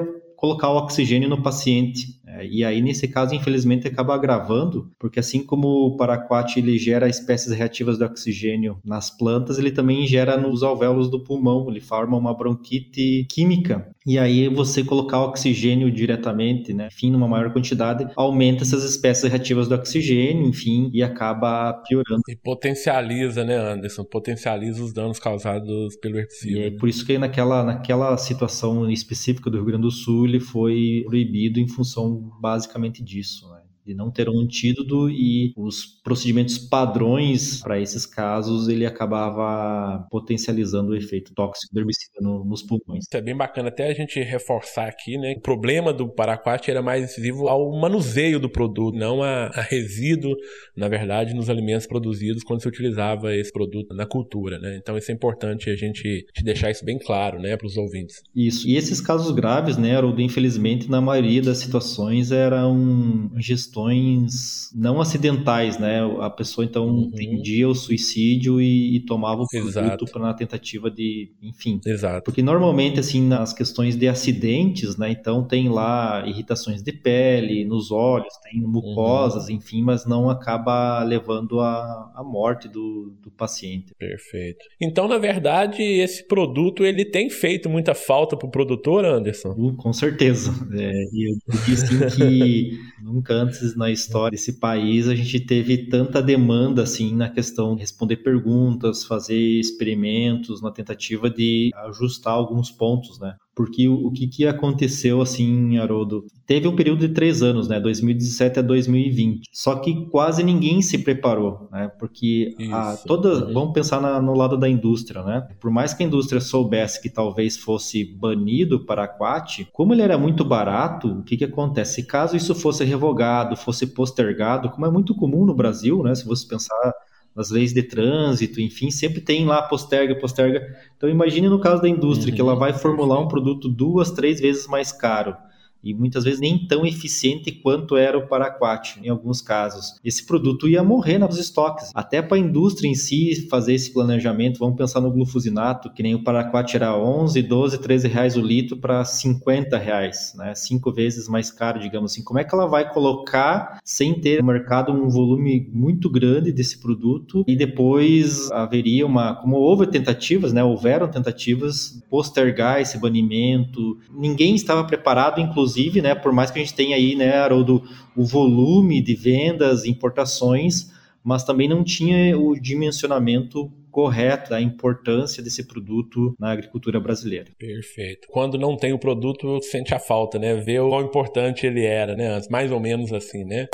colocar 0.44 0.70
o 0.70 0.78
oxigênio 0.78 1.30
no 1.30 1.42
paciente. 1.42 2.20
É, 2.28 2.46
e 2.46 2.66
aí, 2.66 2.82
nesse 2.82 3.08
caso, 3.08 3.34
infelizmente, 3.34 3.88
acaba 3.88 4.14
agravando, 4.14 4.92
porque 5.00 5.20
assim 5.20 5.42
como 5.42 5.68
o 5.68 5.96
paraquat 5.96 6.58
ele 6.58 6.78
gera 6.78 7.08
espécies 7.08 7.54
reativas 7.54 7.98
de 7.98 8.04
oxigênio 8.04 8.78
nas 8.84 9.10
plantas, 9.10 9.58
ele 9.58 9.72
também 9.72 10.06
gera 10.06 10.36
nos 10.36 10.62
alvéolos 10.62 11.10
do 11.10 11.24
pulmão, 11.24 11.70
ele 11.70 11.80
forma 11.80 12.18
uma 12.18 12.36
bronquite 12.36 13.26
química. 13.30 13.93
E 14.06 14.20
aí, 14.20 14.50
você 14.50 14.84
colocar 14.84 15.24
oxigênio 15.24 15.90
diretamente, 15.90 16.74
né, 16.74 16.90
enfim, 16.92 17.10
numa 17.10 17.28
maior 17.28 17.54
quantidade, 17.54 18.06
aumenta 18.16 18.64
essas 18.64 18.84
espécies 18.84 19.32
reativas 19.32 19.70
do 19.70 19.76
oxigênio, 19.76 20.46
enfim, 20.46 20.90
e 20.94 21.02
acaba 21.02 21.74
piorando. 21.88 22.22
E 22.28 22.36
potencializa, 22.36 23.46
né, 23.46 23.56
Anderson? 23.56 24.04
Potencializa 24.04 24.84
os 24.84 24.92
danos 24.92 25.20
causados 25.20 25.96
pelo 25.98 26.18
herbicida. 26.18 26.60
E 26.60 26.64
é 26.64 26.72
por 26.72 26.90
isso 26.90 27.06
que 27.06 27.18
naquela, 27.18 27.64
naquela 27.64 28.18
situação 28.18 28.90
específica 28.92 29.50
do 29.50 29.58
Rio 29.58 29.66
Grande 29.66 29.84
do 29.84 29.92
Sul, 29.92 30.28
ele 30.28 30.40
foi 30.40 31.04
proibido 31.06 31.60
em 31.60 31.68
função 31.68 32.30
basicamente 32.42 33.02
disso, 33.04 33.50
né? 33.52 33.63
De 33.86 33.94
não 33.94 34.10
ter 34.10 34.30
um 34.30 34.40
antídoto 34.40 35.10
e 35.10 35.54
os 35.58 35.86
procedimentos 36.04 36.58
padrões 36.58 37.62
para 37.62 37.80
esses 37.80 38.06
casos 38.06 38.68
ele 38.68 38.86
acabava 38.86 40.06
potencializando 40.10 40.92
o 40.92 40.96
efeito 40.96 41.34
tóxico 41.34 41.74
do 41.74 41.80
herbicida 41.80 42.20
no, 42.22 42.46
nos 42.46 42.64
pulmões. 42.64 43.04
Isso 43.06 43.18
é 43.18 43.22
bem 43.22 43.36
bacana 43.36 43.70
até 43.70 43.90
a 43.90 43.94
gente 43.94 44.20
reforçar 44.22 44.88
aqui, 44.88 45.18
né? 45.18 45.34
O 45.38 45.42
problema 45.42 45.94
do 45.94 46.08
paraquat 46.08 46.70
era 46.70 46.82
mais 46.82 47.04
incisivo 47.04 47.48
ao 47.48 47.80
manuseio 47.80 48.40
do 48.40 48.50
produto, 48.50 48.98
não 48.98 49.22
a, 49.22 49.48
a 49.48 49.62
resíduo, 49.62 50.36
na 50.76 50.88
verdade, 50.88 51.34
nos 51.34 51.50
alimentos 51.50 51.86
produzidos 51.86 52.44
quando 52.44 52.62
se 52.62 52.68
utilizava 52.68 53.36
esse 53.36 53.52
produto 53.52 53.94
na 53.94 54.06
cultura, 54.06 54.60
né? 54.60 54.78
Então 54.82 54.98
isso 54.98 55.12
é 55.12 55.14
importante 55.14 55.70
a 55.70 55.76
gente 55.76 56.26
deixar 56.44 56.72
isso 56.72 56.86
bem 56.86 56.98
claro, 56.98 57.40
né, 57.40 57.58
para 57.58 57.68
os 57.68 57.78
ouvintes. 57.78 58.22
Isso. 58.36 58.68
E 58.68 58.76
esses 58.76 59.02
casos 59.02 59.32
graves, 59.32 59.78
né, 59.78 59.96
Haroldo, 59.96 60.22
infelizmente 60.22 60.90
na 60.90 61.02
maioria 61.02 61.42
das 61.42 61.58
situações 61.58 62.32
eram 62.32 63.32
gestões 63.38 63.73
questões 63.74 64.70
não 64.76 65.02
acidentais, 65.02 65.80
né? 65.80 66.00
A 66.22 66.30
pessoa 66.30 66.64
então 66.64 66.88
uhum. 66.88 67.70
o 67.70 67.76
suicídio 67.76 68.62
e, 68.62 68.98
e 68.98 69.00
tomava 69.00 69.42
o 69.42 69.48
produto 69.48 70.06
para 70.12 70.22
na 70.22 70.34
tentativa 70.34 70.92
de, 70.92 71.32
enfim. 71.42 71.80
Exato. 71.86 72.24
Porque 72.24 72.44
normalmente 72.44 73.00
assim 73.00 73.22
nas 73.28 73.52
questões 73.52 73.96
de 73.96 74.08
acidentes, 74.08 74.96
né? 74.96 75.12
Então 75.12 75.44
tem 75.44 75.70
lá 75.70 76.24
irritações 76.28 76.84
de 76.84 76.92
pele, 76.92 77.66
nos 77.66 77.92
olhos, 77.92 78.34
tem 78.44 78.62
mucosas, 78.62 79.48
uhum. 79.48 79.56
enfim, 79.56 79.82
mas 79.82 80.06
não 80.06 80.30
acaba 80.30 81.04
levando 81.04 81.60
à, 81.60 82.12
à 82.16 82.24
morte 82.24 82.68
do, 82.68 83.16
do 83.22 83.32
paciente. 83.32 83.94
Perfeito. 83.98 84.66
Então, 84.80 85.08
na 85.08 85.18
verdade, 85.18 85.82
esse 85.82 86.28
produto 86.28 86.84
ele 86.84 87.06
tem 87.06 87.30
feito 87.30 87.70
muita 87.70 87.96
falta 87.96 88.38
para 88.38 88.48
o 88.48 88.52
produtor, 88.52 89.06
Anderson? 89.06 89.56
Uh, 89.58 89.76
com 89.76 89.92
certeza. 89.92 90.52
É, 90.74 90.92
e 90.92 91.32
eu 91.32 91.60
disse 91.66 92.04
assim 92.04 92.18
que 92.18 92.80
nunca 93.02 93.34
antes 93.34 93.63
vezes 93.64 93.76
na 93.76 93.90
história 93.90 94.32
desse 94.32 94.60
país 94.60 95.08
a 95.08 95.16
gente 95.16 95.40
teve 95.40 95.90
tanta 95.90 96.22
demanda 96.22 96.84
assim 96.84 97.16
na 97.16 97.30
questão 97.30 97.76
de 97.76 97.82
responder 97.82 98.18
perguntas, 98.18 99.06
fazer 99.06 99.38
experimentos 99.38 100.62
na 100.62 100.72
tentativa 100.72 101.30
de 101.30 101.72
ajustar 101.88 102.34
alguns 102.34 102.70
pontos, 102.70 103.20
né? 103.20 103.36
Porque 103.56 103.88
o, 103.88 104.08
o 104.08 104.12
que, 104.12 104.28
que 104.28 104.48
aconteceu 104.48 105.22
assim, 105.22 105.78
Haroldo? 105.78 106.26
Teve 106.46 106.68
um 106.68 106.76
período 106.76 107.08
de 107.08 107.14
três 107.14 107.42
anos, 107.42 107.68
né? 107.68 107.80
2017 107.80 108.60
a 108.60 108.62
2020. 108.62 109.48
Só 109.52 109.76
que 109.76 110.08
quase 110.08 110.44
ninguém 110.44 110.82
se 110.82 110.98
preparou, 110.98 111.68
né? 111.72 111.92
Porque 112.00 112.56
a, 112.72 112.98
toda, 113.06 113.46
uhum. 113.46 113.54
vamos 113.54 113.74
pensar 113.74 114.02
na, 114.02 114.22
no 114.22 114.34
lado 114.34 114.58
da 114.58 114.68
indústria, 114.68 115.24
né? 115.24 115.48
Por 115.60 115.72
mais 115.72 115.94
que 115.94 116.04
a 116.04 116.06
indústria 116.06 116.42
soubesse 116.42 117.02
que 117.02 117.10
talvez 117.10 117.58
fosse 117.58 118.04
banido 118.04 118.80
para 118.86 119.04
aquate, 119.04 119.68
como 119.72 119.94
ele 119.94 120.02
era 120.02 120.18
muito 120.18 120.44
barato, 120.44 121.20
o 121.20 121.24
que, 121.24 121.38
que 121.38 121.46
acontece? 121.46 122.04
Caso 122.04 122.36
isso 122.36 122.56
fosse 122.56 122.84
revogado, 122.84 123.56
fosse 123.56 123.88
postergado, 123.88 124.70
como 124.70 124.86
é 124.86 124.92
muito 124.92 125.16
comum 125.16 125.46
no 125.46 125.54
Brasil, 125.54 126.02
né? 126.04 126.16
Se 126.16 126.26
você 126.26 126.48
pensar 126.48 126.94
nas 127.36 127.50
leis 127.50 127.74
de 127.74 127.84
trânsito, 127.84 128.62
enfim, 128.62 128.92
sempre 128.92 129.22
tem 129.22 129.46
lá 129.46 129.62
posterga, 129.62 130.16
posterga. 130.16 130.66
Então 130.96 131.10
imagine 131.10 131.50
no 131.50 131.60
caso 131.60 131.82
da 131.82 131.90
indústria 131.90 132.30
uhum, 132.30 132.36
que 132.36 132.42
ela 132.42 132.56
vai 132.56 132.74
formular 132.74 133.20
um 133.20 133.28
produto 133.28 133.68
duas, 133.68 134.12
três 134.12 134.40
vezes 134.40 134.68
mais 134.68 134.92
caro 134.92 135.36
e 135.84 135.94
muitas 135.94 136.24
vezes 136.24 136.40
nem 136.40 136.66
tão 136.68 136.86
eficiente 136.86 137.52
quanto 137.52 137.98
era 137.98 138.18
o 138.18 138.28
paraquat 138.28 139.00
em 139.04 139.10
alguns 139.10 139.42
casos. 139.42 140.00
Esse 140.04 140.26
produto 140.26 140.68
ia 140.68 140.84
morrer 140.84 141.18
nos 141.18 141.38
estoques. 141.38 141.92
Até 141.94 142.22
para 142.22 142.38
a 142.38 142.40
indústria 142.40 142.88
em 142.88 142.96
si 142.96 143.48
fazer 143.50 143.74
esse 143.74 143.94
planejamento, 143.94 144.60
vamos 144.60 144.78
pensar 144.78 145.02
no 145.02 145.12
glufosinato, 145.12 145.92
que 145.94 146.02
nem 146.02 146.16
o 146.16 146.24
paraquat 146.24 146.76
era 146.76 146.98
11, 146.98 147.42
12, 147.42 147.78
13 147.80 148.08
reais 148.08 148.38
o 148.38 148.42
litro 148.42 148.78
para 148.78 149.04
50 149.04 149.78
reais, 149.78 150.34
né? 150.38 150.56
Cinco 150.56 150.92
vezes 150.92 151.28
mais 151.28 151.52
caro, 151.52 151.80
digamos 151.80 152.12
assim. 152.12 152.24
Como 152.24 152.40
é 152.40 152.44
que 152.44 152.54
ela 152.54 152.68
vai 152.68 152.92
colocar 152.92 153.80
sem 153.84 154.20
ter 154.20 154.42
no 154.42 154.48
mercado 154.48 154.92
um 154.92 155.10
volume 155.10 155.70
muito 155.74 156.10
grande 156.10 156.52
desse 156.52 156.80
produto 156.80 157.44
e 157.48 157.56
depois 157.56 158.50
haveria 158.52 159.06
uma, 159.06 159.36
como 159.36 159.58
houve 159.58 159.88
tentativas, 159.88 160.54
né? 160.54 160.64
Houveram 160.64 161.10
tentativas 161.10 162.02
postergar 162.10 162.80
esse 162.80 162.98
banimento. 162.98 163.98
Ninguém 164.12 164.56
estava 164.56 164.84
preparado, 164.86 165.42
inclusive 165.42 165.73
inclusive, 165.74 166.02
né, 166.02 166.14
por 166.14 166.32
mais 166.32 166.52
que 166.52 166.60
a 166.60 166.62
gente 166.62 166.76
tenha 166.76 166.96
aí, 166.96 167.16
né, 167.16 167.36
Haroldo, 167.38 167.84
o 168.16 168.24
volume 168.24 169.02
de 169.02 169.16
vendas, 169.16 169.86
importações, 169.86 170.92
mas 171.24 171.44
também 171.44 171.68
não 171.68 171.84
tinha 171.84 172.38
o 172.38 172.54
dimensionamento 172.56 173.72
correto 173.90 174.50
da 174.50 174.62
importância 174.62 175.42
desse 175.42 175.68
produto 175.68 176.36
na 176.40 176.52
agricultura 176.52 177.00
brasileira. 177.00 177.48
Perfeito. 177.58 178.28
Quando 178.30 178.58
não 178.58 178.76
tem 178.76 178.92
o 178.92 179.00
produto, 179.00 179.60
sente 179.62 179.94
a 179.94 180.00
falta, 180.00 180.40
né? 180.40 180.56
Vê 180.56 180.80
o 180.80 180.90
quão 180.90 181.02
importante 181.02 181.66
ele 181.66 181.86
era, 181.86 182.16
né? 182.16 182.42
Mais 182.50 182.72
ou 182.72 182.80
menos 182.80 183.14
assim, 183.14 183.44
né? 183.44 183.68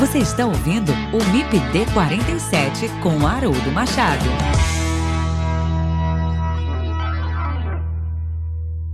Você 0.00 0.18
está 0.18 0.46
ouvindo 0.46 0.90
o 1.12 1.32
MIPD 1.32 1.92
47 1.92 2.88
com 3.02 3.26
Haroldo 3.26 3.70
Machado. 3.72 4.24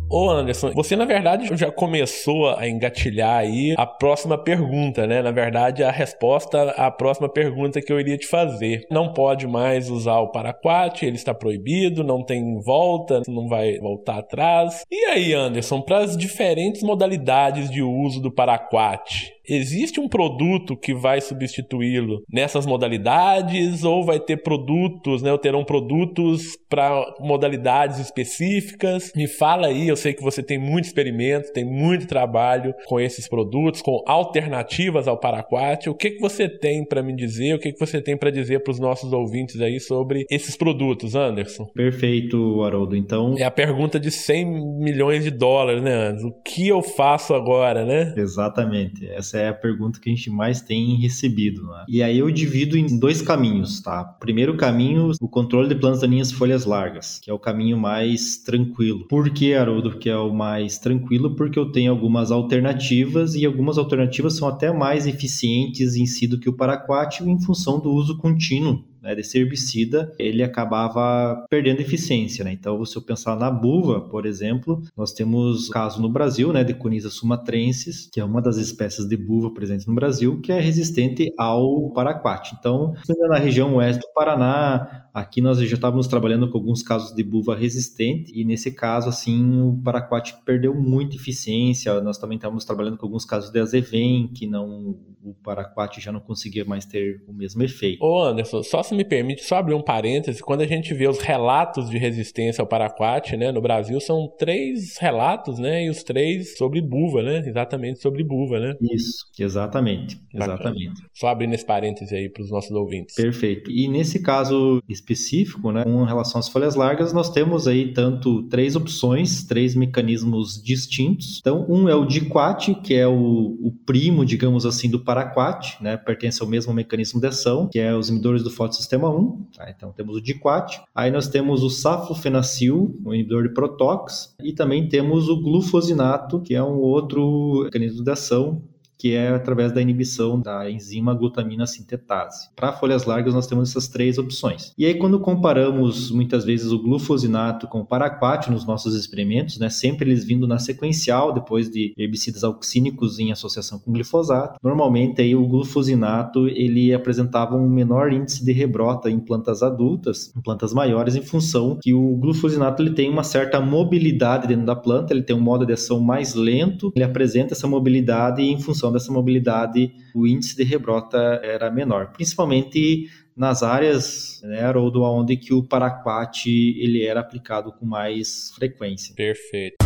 Ô 0.08 0.30
Anderson, 0.30 0.72
você 0.72 0.94
na 0.94 1.04
verdade 1.04 1.48
já 1.56 1.72
começou 1.72 2.50
a 2.50 2.68
engatilhar 2.68 3.38
aí 3.38 3.74
a 3.76 3.86
próxima 3.86 4.36
pergunta, 4.36 5.06
né? 5.06 5.22
Na 5.22 5.30
verdade, 5.30 5.82
a 5.82 5.90
resposta 5.90 6.70
à 6.72 6.90
próxima 6.90 7.28
pergunta 7.28 7.80
que 7.80 7.92
eu 7.92 7.98
iria 7.98 8.16
te 8.16 8.26
fazer. 8.26 8.86
Não 8.90 9.12
pode 9.12 9.46
mais 9.46 9.90
usar 9.90 10.18
o 10.20 10.30
paraquat, 10.30 11.04
ele 11.04 11.16
está 11.16 11.34
proibido, 11.34 12.04
não 12.04 12.22
tem 12.22 12.60
volta, 12.60 13.22
não 13.26 13.48
vai 13.48 13.78
voltar 13.78 14.18
atrás. 14.18 14.84
E 14.90 15.04
aí, 15.06 15.32
Anderson, 15.32 15.80
para 15.80 15.98
as 15.98 16.16
diferentes 16.16 16.82
modalidades 16.82 17.70
de 17.70 17.82
uso 17.82 18.20
do 18.20 18.32
paraquat, 18.32 19.33
Existe 19.46 20.00
um 20.00 20.08
produto 20.08 20.76
que 20.76 20.94
vai 20.94 21.20
substituí-lo 21.20 22.22
nessas 22.30 22.64
modalidades 22.64 23.84
ou 23.84 24.04
vai 24.04 24.18
ter 24.18 24.38
produtos, 24.38 25.22
né? 25.22 25.30
Ou 25.30 25.38
terão 25.38 25.64
produtos 25.64 26.56
para 26.68 27.14
modalidades 27.20 27.98
específicas? 27.98 29.12
Me 29.14 29.26
fala 29.26 29.66
aí, 29.66 29.88
eu 29.88 29.96
sei 29.96 30.14
que 30.14 30.22
você 30.22 30.42
tem 30.42 30.58
muito 30.58 30.86
experimento, 30.86 31.52
tem 31.52 31.64
muito 31.64 32.06
trabalho 32.06 32.74
com 32.86 32.98
esses 32.98 33.28
produtos, 33.28 33.82
com 33.82 34.02
alternativas 34.06 35.06
ao 35.06 35.18
Paraquat. 35.18 35.88
O 35.88 35.94
que, 35.94 36.12
que 36.12 36.20
você 36.20 36.48
tem 36.48 36.84
para 36.84 37.02
me 37.02 37.14
dizer? 37.14 37.54
O 37.54 37.58
que, 37.58 37.72
que 37.72 37.78
você 37.78 38.00
tem 38.00 38.16
para 38.16 38.30
dizer 38.30 38.62
para 38.62 38.72
os 38.72 38.80
nossos 38.80 39.12
ouvintes 39.12 39.60
aí 39.60 39.78
sobre 39.78 40.24
esses 40.30 40.56
produtos, 40.56 41.14
Anderson? 41.14 41.66
Perfeito, 41.74 42.62
Haroldo. 42.62 42.96
Então. 42.96 43.34
É 43.38 43.44
a 43.44 43.50
pergunta 43.50 44.00
de 44.00 44.10
100 44.10 44.78
milhões 44.78 45.24
de 45.24 45.30
dólares, 45.30 45.82
né, 45.82 46.08
Anderson? 46.08 46.28
O 46.28 46.42
que 46.42 46.68
eu 46.68 46.82
faço 46.82 47.34
agora, 47.34 47.84
né? 47.84 48.14
Exatamente. 48.16 49.06
Essa 49.08 49.33
essa 49.34 49.38
é 49.38 49.48
a 49.48 49.54
pergunta 49.54 49.98
que 50.00 50.08
a 50.08 50.14
gente 50.14 50.30
mais 50.30 50.60
tem 50.60 50.96
recebido. 50.96 51.64
Né? 51.64 51.84
E 51.88 52.02
aí 52.02 52.18
eu 52.18 52.30
divido 52.30 52.76
em 52.76 52.98
dois 52.98 53.20
caminhos, 53.20 53.80
tá? 53.80 54.04
Primeiro 54.04 54.56
caminho, 54.56 55.10
o 55.20 55.28
controle 55.28 55.68
de 55.68 55.74
plantas 55.74 56.00
daninhas 56.00 56.30
folhas 56.30 56.64
largas, 56.64 57.18
que 57.20 57.30
é 57.30 57.34
o 57.34 57.38
caminho 57.38 57.76
mais 57.76 58.36
tranquilo. 58.38 59.06
Por 59.08 59.30
que, 59.30 59.54
Haroldo, 59.54 59.98
que 59.98 60.08
é 60.08 60.16
o 60.16 60.32
mais 60.32 60.78
tranquilo? 60.78 61.34
Porque 61.34 61.58
eu 61.58 61.70
tenho 61.70 61.90
algumas 61.90 62.30
alternativas 62.30 63.34
e 63.34 63.44
algumas 63.44 63.78
alternativas 63.78 64.36
são 64.36 64.46
até 64.46 64.72
mais 64.72 65.06
eficientes 65.06 65.96
em 65.96 66.06
si 66.06 66.26
do 66.26 66.38
que 66.38 66.48
o 66.48 66.56
paraquat 66.56 67.20
em 67.20 67.40
função 67.40 67.80
do 67.80 67.90
uso 67.90 68.16
contínuo 68.18 68.84
né, 69.04 69.14
desse 69.14 69.38
herbicida, 69.38 70.10
ele 70.18 70.42
acabava 70.42 71.44
perdendo 71.50 71.80
eficiência, 71.80 72.42
né? 72.42 72.52
Então, 72.52 72.82
se 72.84 72.96
eu 72.96 73.02
pensar 73.02 73.36
na 73.36 73.50
buva, 73.50 74.00
por 74.00 74.24
exemplo, 74.24 74.82
nós 74.96 75.12
temos 75.12 75.68
caso 75.68 76.00
no 76.00 76.08
Brasil, 76.08 76.52
né, 76.52 76.64
de 76.64 76.72
Coniza 76.74 77.10
sumatrensis, 77.10 78.08
que 78.10 78.18
é 78.18 78.24
uma 78.24 78.40
das 78.40 78.56
espécies 78.56 79.06
de 79.06 79.16
buva 79.16 79.52
presentes 79.52 79.86
no 79.86 79.94
Brasil, 79.94 80.40
que 80.40 80.50
é 80.50 80.58
resistente 80.58 81.30
ao 81.38 81.90
paraquat. 81.92 82.54
Então, 82.58 82.94
na 83.28 83.38
região 83.38 83.76
oeste 83.76 84.00
do 84.00 84.12
Paraná, 84.14 85.03
Aqui 85.14 85.40
nós 85.40 85.60
já 85.60 85.74
estávamos 85.76 86.08
trabalhando 86.08 86.50
com 86.50 86.58
alguns 86.58 86.82
casos 86.82 87.14
de 87.14 87.22
buva 87.22 87.54
resistente 87.54 88.32
e 88.34 88.44
nesse 88.44 88.72
caso, 88.72 89.08
assim, 89.08 89.60
o 89.60 89.80
paraquat 89.84 90.34
perdeu 90.44 90.74
muita 90.74 91.14
eficiência. 91.14 92.00
Nós 92.00 92.18
também 92.18 92.34
estávamos 92.34 92.64
trabalhando 92.64 92.98
com 92.98 93.06
alguns 93.06 93.24
casos 93.24 93.50
de 93.52 93.60
azevém, 93.60 94.26
que 94.26 94.44
não 94.44 94.98
o 95.24 95.32
paraquat 95.42 96.00
já 96.00 96.12
não 96.12 96.20
conseguia 96.20 96.64
mais 96.66 96.84
ter 96.84 97.22
o 97.26 97.32
mesmo 97.32 97.62
efeito. 97.62 98.04
Ô 98.04 98.22
Anderson, 98.22 98.62
só 98.62 98.82
se 98.82 98.94
me 98.94 99.04
permite 99.04 99.42
só 99.42 99.56
abrir 99.56 99.74
um 99.74 99.82
parêntese, 99.82 100.42
quando 100.42 100.60
a 100.60 100.66
gente 100.66 100.92
vê 100.92 101.08
os 101.08 101.18
relatos 101.18 101.88
de 101.88 101.96
resistência 101.96 102.60
ao 102.60 102.68
paraquat, 102.68 103.34
né, 103.36 103.50
no 103.50 103.62
Brasil 103.62 103.98
são 104.00 104.28
três 104.38 104.98
relatos, 104.98 105.58
né, 105.58 105.86
e 105.86 105.90
os 105.90 106.02
três 106.02 106.58
sobre 106.58 106.82
buva, 106.82 107.22
né, 107.22 107.42
exatamente 107.46 108.00
sobre 108.00 108.22
buva, 108.22 108.60
né? 108.60 108.74
Isso, 108.82 109.24
exatamente, 109.38 110.20
exatamente. 110.32 111.00
Só 111.14 111.28
abrindo 111.28 111.54
esse 111.54 111.64
parêntese 111.64 112.14
aí 112.14 112.28
para 112.28 112.42
os 112.42 112.50
nossos 112.50 112.72
ouvintes. 112.72 113.14
Perfeito. 113.14 113.70
E 113.70 113.88
nesse 113.88 114.20
caso 114.22 114.82
específico, 115.04 115.70
né, 115.70 115.84
com 115.84 116.04
relação 116.04 116.38
às 116.38 116.48
folhas 116.48 116.74
largas, 116.74 117.12
nós 117.12 117.30
temos 117.30 117.68
aí 117.68 117.92
tanto 117.92 118.42
três 118.44 118.74
opções, 118.74 119.44
três 119.44 119.74
mecanismos 119.74 120.60
distintos. 120.62 121.38
Então, 121.40 121.66
um 121.68 121.88
é 121.88 121.94
o 121.94 122.06
diquat, 122.06 122.74
que 122.82 122.94
é 122.94 123.06
o, 123.06 123.58
o 123.60 123.72
primo, 123.84 124.24
digamos 124.24 124.64
assim, 124.64 124.90
do 124.90 124.98
paraquat, 124.98 125.76
né, 125.82 125.96
pertence 125.96 126.42
ao 126.42 126.48
mesmo 126.48 126.72
mecanismo 126.72 127.20
de 127.20 127.26
ação, 127.26 127.68
que 127.70 127.78
é 127.78 127.94
os 127.94 128.08
inibidores 128.08 128.42
do 128.42 128.50
fotossistema 128.50 129.10
1. 129.10 129.46
Tá? 129.56 129.70
Então, 129.70 129.92
temos 129.92 130.16
o 130.16 130.20
diquat. 130.20 130.80
Aí 130.94 131.10
nós 131.10 131.28
temos 131.28 131.62
o 131.62 131.70
saflofenacil, 131.70 132.98
o 133.04 133.14
inibidor 133.14 133.42
de 133.42 133.54
protox, 133.54 134.34
e 134.42 134.52
também 134.52 134.88
temos 134.88 135.28
o 135.28 135.40
glufosinato, 135.40 136.40
que 136.40 136.54
é 136.54 136.62
um 136.62 136.78
outro 136.78 137.62
mecanismo 137.64 138.02
de 138.02 138.10
ação 138.10 138.62
que 139.04 139.12
é 139.12 139.28
através 139.28 139.70
da 139.70 139.82
inibição 139.82 140.40
da 140.40 140.70
enzima 140.70 141.12
glutamina 141.12 141.66
sintetase. 141.66 142.48
Para 142.56 142.72
folhas 142.72 143.04
largas, 143.04 143.34
nós 143.34 143.46
temos 143.46 143.68
essas 143.68 143.86
três 143.86 144.16
opções. 144.16 144.72
E 144.78 144.86
aí, 144.86 144.94
quando 144.94 145.20
comparamos 145.20 146.10
muitas 146.10 146.42
vezes 146.42 146.72
o 146.72 146.78
glufosinato 146.78 147.68
com 147.68 147.80
o 147.80 147.84
paraquat 147.84 148.50
nos 148.50 148.64
nossos 148.64 148.94
experimentos, 148.94 149.58
né, 149.58 149.68
sempre 149.68 150.08
eles 150.08 150.24
vindo 150.24 150.48
na 150.48 150.58
sequencial 150.58 151.34
depois 151.34 151.68
de 151.68 151.92
herbicidas 151.98 152.42
auxínicos 152.42 153.18
em 153.18 153.30
associação 153.30 153.78
com 153.78 153.92
glifosato, 153.92 154.58
normalmente 154.62 155.20
aí 155.20 155.36
o 155.36 155.46
glufosinato 155.46 156.48
ele 156.48 156.94
apresentava 156.94 157.56
um 157.56 157.68
menor 157.68 158.10
índice 158.10 158.42
de 158.42 158.52
rebrota 158.52 159.10
em 159.10 159.20
plantas 159.20 159.62
adultas, 159.62 160.32
em 160.34 160.40
plantas 160.40 160.72
maiores, 160.72 161.14
em 161.14 161.22
função 161.22 161.78
que 161.78 161.92
o 161.92 162.16
glufosinato 162.16 162.82
ele 162.82 162.94
tem 162.94 163.10
uma 163.10 163.22
certa 163.22 163.60
mobilidade 163.60 164.48
dentro 164.48 164.64
da 164.64 164.74
planta, 164.74 165.12
ele 165.12 165.22
tem 165.22 165.36
um 165.36 165.42
modo 165.42 165.66
de 165.66 165.74
ação 165.74 166.00
mais 166.00 166.34
lento, 166.34 166.90
ele 166.96 167.04
apresenta 167.04 167.52
essa 167.52 167.68
mobilidade 167.68 168.40
em 168.40 168.58
função 168.58 168.93
dessa 168.94 169.12
mobilidade, 169.12 169.92
o 170.14 170.26
índice 170.26 170.56
de 170.56 170.64
rebrota 170.64 171.18
era 171.42 171.70
menor, 171.70 172.12
principalmente 172.12 173.10
nas 173.36 173.62
áreas, 173.62 174.40
né, 174.44 174.64
Haroldo, 174.64 175.02
onde 175.02 175.36
que 175.36 175.52
o 175.52 175.62
paraquat 175.62 176.48
ele 176.48 177.04
era 177.04 177.20
aplicado 177.20 177.72
com 177.72 177.84
mais 177.84 178.52
frequência. 178.54 179.14
Perfeito. 179.14 179.76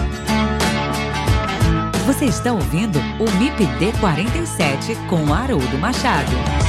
Você 2.06 2.24
está 2.26 2.52
ouvindo 2.52 2.98
o 3.20 3.38
MIPD 3.38 3.98
47 4.00 4.94
com 5.08 5.32
Haroldo 5.32 5.78
Machado. 5.78 6.67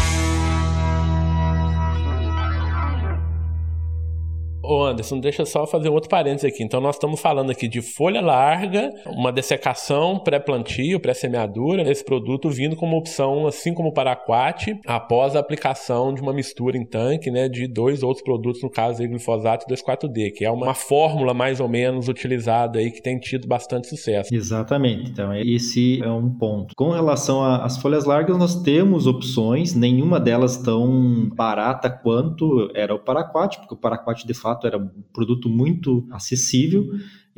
Ô 4.69 4.83
Anderson, 4.83 5.19
deixa 5.19 5.45
só 5.45 5.65
fazer 5.65 5.89
um 5.89 5.93
outro 5.93 6.11
parênteses 6.11 6.45
aqui. 6.45 6.63
Então, 6.63 6.79
nós 6.79 6.95
estamos 6.95 7.19
falando 7.19 7.49
aqui 7.49 7.67
de 7.67 7.81
folha 7.81 8.21
larga, 8.21 8.91
uma 9.07 9.31
dessecação 9.31 10.19
pré-plantio, 10.19 10.99
pré-semeadura, 10.99 11.89
esse 11.89 12.05
produto 12.05 12.51
vindo 12.51 12.75
como 12.75 12.95
opção, 12.95 13.47
assim 13.47 13.73
como 13.73 13.89
o 13.89 13.91
paraquat, 13.91 14.79
após 14.85 15.35
a 15.35 15.39
aplicação 15.39 16.13
de 16.13 16.21
uma 16.21 16.31
mistura 16.31 16.77
em 16.77 16.85
tanque, 16.85 17.31
né, 17.31 17.49
de 17.49 17.67
dois 17.67 18.03
outros 18.03 18.23
produtos, 18.23 18.61
no 18.61 18.69
caso, 18.69 19.01
aí, 19.01 19.07
glifosato 19.07 19.65
e 19.67 19.73
2,4-D, 19.73 20.29
que 20.33 20.45
é 20.45 20.51
uma, 20.51 20.67
uma 20.67 20.75
fórmula 20.75 21.33
mais 21.33 21.59
ou 21.59 21.67
menos 21.67 22.07
utilizada 22.07 22.77
aí 22.77 22.91
que 22.91 23.01
tem 23.01 23.17
tido 23.17 23.47
bastante 23.47 23.87
sucesso. 23.87 24.31
Exatamente. 24.31 25.09
Então, 25.09 25.33
esse 25.33 25.99
é 26.03 26.11
um 26.11 26.29
ponto. 26.29 26.75
Com 26.75 26.91
relação 26.91 27.43
às 27.43 27.81
folhas 27.81 28.05
largas, 28.05 28.37
nós 28.37 28.61
temos 28.61 29.07
opções, 29.07 29.73
nenhuma 29.73 30.19
delas 30.19 30.57
tão 30.57 31.27
barata 31.33 31.89
quanto 31.89 32.69
era 32.75 32.93
o 32.93 32.99
paraquat, 32.99 33.57
porque 33.57 33.73
o 33.73 33.77
paraquat 33.77 34.27
de 34.27 34.33
fato 34.35 34.58
fato 34.59 34.67
era 34.67 34.77
um 34.77 34.89
produto 35.13 35.49
muito 35.49 36.05
acessível 36.11 36.85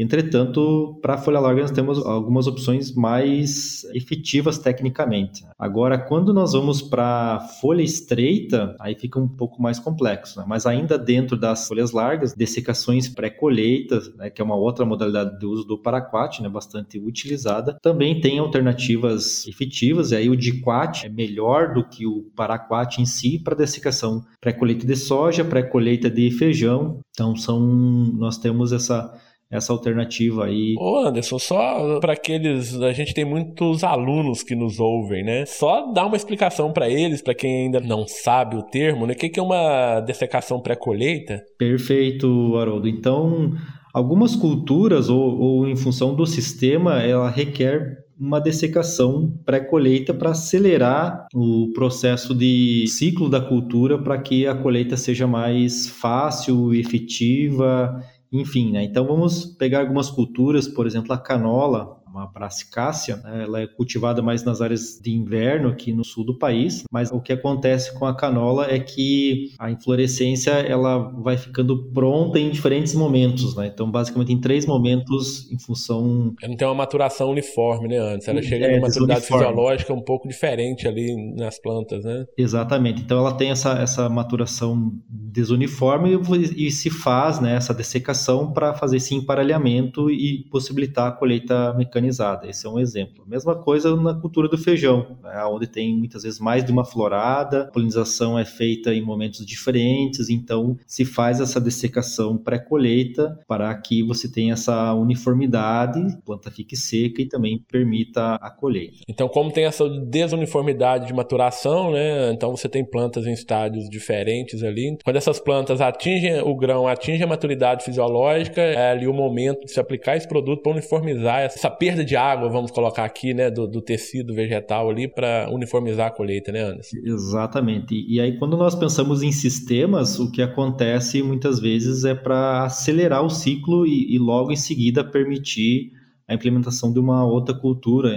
Entretanto, 0.01 0.97
para 0.99 1.13
a 1.13 1.17
folha 1.17 1.39
larga 1.39 1.61
nós 1.61 1.71
temos 1.71 2.03
algumas 2.03 2.47
opções 2.47 2.91
mais 2.93 3.83
efetivas 3.93 4.57
tecnicamente. 4.57 5.45
Agora, 5.59 5.97
quando 5.97 6.33
nós 6.33 6.53
vamos 6.53 6.81
para 6.81 7.39
folha 7.61 7.83
estreita, 7.83 8.75
aí 8.79 8.95
fica 8.95 9.19
um 9.19 9.27
pouco 9.27 9.61
mais 9.61 9.77
complexo. 9.77 10.39
Né? 10.39 10.45
Mas 10.47 10.65
ainda 10.65 10.97
dentro 10.97 11.37
das 11.37 11.67
folhas 11.67 11.91
largas, 11.91 12.33
dessecações 12.33 13.07
pré-colheita, 13.07 14.01
né, 14.17 14.31
que 14.31 14.41
é 14.41 14.45
uma 14.45 14.55
outra 14.55 14.85
modalidade 14.85 15.37
de 15.37 15.45
uso 15.45 15.63
do 15.65 15.77
paraquat, 15.77 16.41
né, 16.41 16.49
bastante 16.49 16.99
utilizada, 16.99 17.77
também 17.79 18.19
tem 18.19 18.39
alternativas 18.39 19.45
efetivas. 19.47 20.11
E 20.11 20.15
aí 20.15 20.29
o 20.29 20.35
diquat 20.35 21.05
é 21.05 21.09
melhor 21.09 21.75
do 21.75 21.87
que 21.87 22.07
o 22.07 22.23
paraquat 22.35 22.99
em 22.99 23.05
si 23.05 23.37
para 23.37 23.55
dessecação 23.55 24.23
pré-colheita 24.39 24.87
de 24.87 24.95
soja, 24.95 25.45
pré-colheita 25.45 26.09
de 26.09 26.31
feijão. 26.31 26.99
Então 27.11 27.35
são 27.35 27.59
nós 27.59 28.37
temos 28.37 28.71
essa 28.71 29.13
essa 29.51 29.73
alternativa 29.73 30.45
aí. 30.45 30.75
Ô 30.79 30.97
Anderson, 31.05 31.37
só 31.37 31.99
para 31.99 32.13
aqueles, 32.13 32.73
a 32.81 32.93
gente 32.93 33.13
tem 33.13 33.25
muitos 33.25 33.83
alunos 33.83 34.41
que 34.43 34.55
nos 34.55 34.79
ouvem, 34.79 35.23
né? 35.23 35.45
Só 35.45 35.91
dar 35.91 36.05
uma 36.05 36.15
explicação 36.15 36.71
para 36.71 36.89
eles, 36.89 37.21
para 37.21 37.35
quem 37.35 37.65
ainda 37.65 37.79
não 37.79 38.07
sabe 38.07 38.55
o 38.55 38.63
termo, 38.63 39.05
né? 39.05 39.13
O 39.13 39.15
que 39.15 39.39
é 39.39 39.43
uma 39.43 39.99
dessecação 39.99 40.61
pré-colheita? 40.61 41.43
Perfeito, 41.57 42.55
Haroldo. 42.57 42.87
Então, 42.87 43.51
Algumas 43.93 44.35
culturas, 44.37 45.09
ou, 45.09 45.37
ou 45.37 45.67
em 45.67 45.75
função 45.75 46.15
do 46.15 46.25
sistema, 46.25 47.01
ela 47.01 47.29
requer 47.29 47.97
uma 48.17 48.39
dessecação 48.39 49.33
pré-colheita 49.45 50.13
para 50.13 50.29
acelerar 50.29 51.27
o 51.33 51.71
processo 51.73 52.33
de 52.35 52.85
ciclo 52.87 53.27
da 53.27 53.41
cultura 53.41 53.97
para 53.97 54.17
que 54.19 54.45
a 54.45 54.55
colheita 54.55 54.95
seja 54.95 55.27
mais 55.27 55.89
fácil, 55.89 56.73
efetiva, 56.73 57.99
enfim, 58.32 58.72
né? 58.72 58.84
Então 58.84 59.06
vamos 59.06 59.46
pegar 59.46 59.82
algumas 59.82 60.10
culturas, 60.10 60.67
por 60.67 60.88
exemplo, 60.88 61.13
a 61.13 61.17
canola, 61.17 62.00
uma 62.12 62.28
brasicácea, 62.28 63.17
né? 63.17 63.43
ela 63.43 63.62
é 63.62 63.67
cultivada 63.67 64.21
mais 64.21 64.43
nas 64.43 64.62
áreas 64.62 65.00
de 65.02 65.12
inverno 65.12 65.69
aqui 65.69 65.93
no 65.93 66.04
sul 66.04 66.26
do 66.26 66.38
país, 66.38 66.84
mas 66.91 67.10
o 67.12 67.21
que 67.21 67.32
acontece 67.32 67.97
com 67.97 68.06
a 68.06 68.15
canola 68.15 68.67
é 68.69 68.80
que 68.80 69.52
a 69.58 69.71
inflorescência 69.71 70.52
ela 70.52 70.97
vai 71.21 71.38
ficando 71.38 71.89
pronta 71.91 72.38
em 72.38 72.50
diferentes 72.50 72.93
momentos, 72.93 73.56
né? 73.56 73.67
Então, 73.74 73.89
basicamente 73.89 74.34
em 74.34 74.39
três 74.39 74.65
momentos 74.65 75.50
em 75.52 75.58
função... 75.58 76.34
Ela 76.41 76.50
não 76.50 76.58
tem 76.58 76.67
uma 76.67 76.76
maturação 76.76 77.32
uniforme, 77.32 77.88
né, 77.88 77.97
antes? 77.97 78.28
Ela 78.28 78.41
chega 78.41 78.65
é, 78.65 78.76
numa 78.76 78.88
maturidade 78.88 79.26
fisiológica 79.26 79.93
um 79.93 80.04
pouco 80.04 80.28
diferente 80.28 80.88
ali 80.88 81.34
nas 81.36 81.60
plantas, 81.60 82.04
né? 82.04 82.26
Exatamente. 82.38 83.02
Então, 83.02 83.19
ela 83.19 83.34
tem 83.34 83.52
essa, 83.52 83.74
essa 83.80 84.10
maturação 84.10 84.91
desuniforme 85.10 86.19
e, 86.58 86.67
e 86.67 86.71
se 86.71 86.89
faz 86.89 87.39
né, 87.39 87.56
essa 87.56 87.74
dessecação 87.74 88.52
para 88.52 88.74
fazer 88.74 88.97
esse 88.97 89.15
emparelhamento 89.15 90.10
e 90.12 90.45
possibilitar 90.52 91.08
a 91.08 91.12
colheita 91.12 91.74
mecânica 91.74 92.00
Esse 92.07 92.65
é 92.65 92.69
um 92.69 92.79
exemplo. 92.79 93.23
Mesma 93.27 93.55
coisa 93.55 93.95
na 93.95 94.13
cultura 94.13 94.47
do 94.47 94.57
feijão, 94.57 95.17
né, 95.23 95.43
onde 95.45 95.67
tem 95.67 95.95
muitas 95.97 96.23
vezes 96.23 96.39
mais 96.39 96.63
de 96.63 96.71
uma 96.71 96.85
florada, 96.85 97.63
a 97.63 97.67
polinização 97.67 98.37
é 98.37 98.45
feita 98.45 98.93
em 98.93 99.01
momentos 99.01 99.45
diferentes, 99.45 100.29
então 100.29 100.77
se 100.85 101.05
faz 101.05 101.39
essa 101.39 101.59
dessecação 101.59 102.37
pré-colheita 102.37 103.39
para 103.47 103.73
que 103.75 104.03
você 104.03 104.31
tenha 104.31 104.53
essa 104.53 104.93
uniformidade, 104.93 105.99
a 105.99 106.21
planta 106.25 106.51
fique 106.51 106.75
seca 106.75 107.21
e 107.21 107.27
também 107.27 107.63
permita 107.69 108.35
a 108.35 108.49
colheita. 108.49 108.97
Então, 109.07 109.27
como 109.27 109.51
tem 109.51 109.65
essa 109.65 109.87
desuniformidade 109.89 111.07
de 111.07 111.13
maturação, 111.13 111.91
né, 111.91 112.31
então 112.31 112.55
você 112.55 112.69
tem 112.69 112.83
plantas 112.83 113.25
em 113.25 113.33
estádios 113.33 113.89
diferentes 113.89 114.63
ali. 114.63 114.97
Quando 115.03 115.15
essas 115.15 115.39
plantas 115.39 115.81
atingem 115.81 116.41
o 116.41 116.55
grão, 116.55 116.87
atingem 116.87 117.23
a 117.23 117.27
maturidade 117.27 117.83
fisiológica, 117.83 118.61
é 118.61 118.91
ali 118.91 119.07
o 119.07 119.13
momento 119.13 119.65
de 119.65 119.71
se 119.71 119.79
aplicar 119.79 120.15
esse 120.15 120.27
produto 120.27 120.61
para 120.61 120.71
uniformizar 120.71 121.41
essa 121.41 121.69
perda 121.69 121.90
perda 121.91 122.06
de 122.06 122.15
água, 122.15 122.49
vamos 122.49 122.71
colocar 122.71 123.04
aqui, 123.04 123.34
né, 123.34 123.51
do, 123.51 123.67
do 123.67 123.82
tecido 123.82 124.34
vegetal 124.34 124.89
ali 124.89 125.08
para 125.08 125.49
uniformizar 125.51 126.08
a 126.08 126.12
colheita, 126.12 126.51
né, 126.51 126.62
Anderson? 126.63 126.97
Exatamente. 127.04 127.93
E, 128.08 128.19
aí, 128.19 128.38
quando 128.38 128.56
nós 128.56 128.73
pensamos 128.73 129.21
em 129.21 129.32
sistemas, 129.32 130.17
o 130.19 130.32
que 130.32 130.41
acontece 130.41 131.21
muitas 131.21 131.60
vezes 131.60 132.06
é 132.06 132.15
para 132.15 132.63
acelerar 132.63 133.23
o 133.23 133.30
ciclo 133.30 133.86
e, 133.86 134.15
e 134.15 134.17
logo 134.17 134.51
em 134.51 134.56
seguida 134.56 135.04
permitir 135.04 135.91
a 136.27 136.34
implementação 136.34 136.93
de 136.93 136.99
uma 136.99 137.25
outra 137.25 137.54
cultura, 137.54 138.10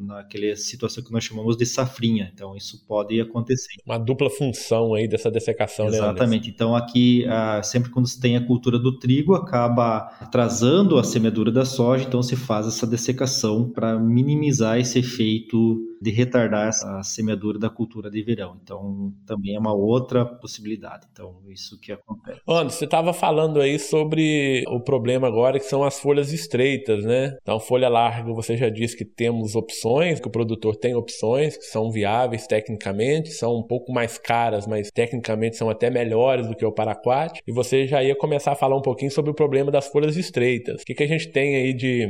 naquela 0.00 0.56
situação 0.56 1.02
que 1.04 1.12
nós 1.12 1.24
chamamos 1.24 1.56
de 1.56 1.66
safrinha. 1.66 2.30
Então, 2.34 2.56
isso 2.56 2.84
pode 2.86 3.20
acontecer. 3.20 3.74
Uma 3.84 3.98
dupla 3.98 4.30
função 4.30 4.94
aí 4.94 5.06
dessa 5.06 5.30
dessecação, 5.30 5.86
né, 5.86 5.96
Exatamente. 5.96 6.48
Né, 6.48 6.52
então, 6.54 6.74
aqui, 6.74 7.24
sempre 7.62 7.90
quando 7.90 8.06
se 8.06 8.20
tem 8.20 8.36
a 8.36 8.46
cultura 8.46 8.78
do 8.78 8.98
trigo, 8.98 9.34
acaba 9.34 10.12
atrasando 10.20 10.98
a 10.98 11.04
semeadura 11.04 11.50
da 11.50 11.64
soja, 11.64 12.04
então 12.04 12.22
se 12.22 12.36
faz 12.36 12.66
essa 12.66 12.86
dessecação 12.86 13.68
para 13.68 13.98
minimizar 13.98 14.78
esse 14.78 14.98
efeito 14.98 15.89
de 16.00 16.10
retardar 16.10 16.70
a 16.70 17.02
semeadura 17.02 17.58
da 17.58 17.68
cultura 17.68 18.10
de 18.10 18.22
verão. 18.22 18.56
Então, 18.62 19.12
também 19.26 19.54
é 19.54 19.58
uma 19.58 19.74
outra 19.74 20.24
possibilidade. 20.24 21.06
Então, 21.12 21.36
isso 21.48 21.78
que 21.78 21.92
acontece. 21.92 22.40
Anderson, 22.48 22.78
você 22.78 22.84
estava 22.86 23.12
falando 23.12 23.60
aí 23.60 23.78
sobre 23.78 24.64
o 24.68 24.80
problema 24.80 25.26
agora 25.26 25.58
que 25.58 25.66
são 25.66 25.84
as 25.84 25.98
folhas 25.98 26.32
estreitas, 26.32 27.04
né? 27.04 27.36
Então, 27.42 27.60
folha 27.60 27.88
larga, 27.88 28.32
você 28.32 28.56
já 28.56 28.70
disse 28.70 28.96
que 28.96 29.04
temos 29.04 29.54
opções, 29.54 30.20
que 30.20 30.28
o 30.28 30.30
produtor 30.30 30.76
tem 30.76 30.94
opções 30.94 31.56
que 31.56 31.64
são 31.64 31.90
viáveis 31.90 32.46
tecnicamente, 32.46 33.30
são 33.30 33.58
um 33.58 33.62
pouco 33.62 33.92
mais 33.92 34.16
caras, 34.16 34.66
mas 34.66 34.90
tecnicamente 34.90 35.56
são 35.56 35.68
até 35.68 35.90
melhores 35.90 36.48
do 36.48 36.56
que 36.56 36.64
o 36.64 36.72
paraquat. 36.72 37.40
E 37.46 37.52
você 37.52 37.86
já 37.86 38.02
ia 38.02 38.16
começar 38.16 38.52
a 38.52 38.56
falar 38.56 38.76
um 38.76 38.82
pouquinho 38.82 39.10
sobre 39.10 39.30
o 39.30 39.34
problema 39.34 39.70
das 39.70 39.88
folhas 39.88 40.16
estreitas. 40.16 40.80
O 40.80 40.84
que, 40.84 40.94
que 40.94 41.02
a 41.02 41.08
gente 41.08 41.28
tem 41.28 41.56
aí 41.56 41.74
de, 41.74 42.08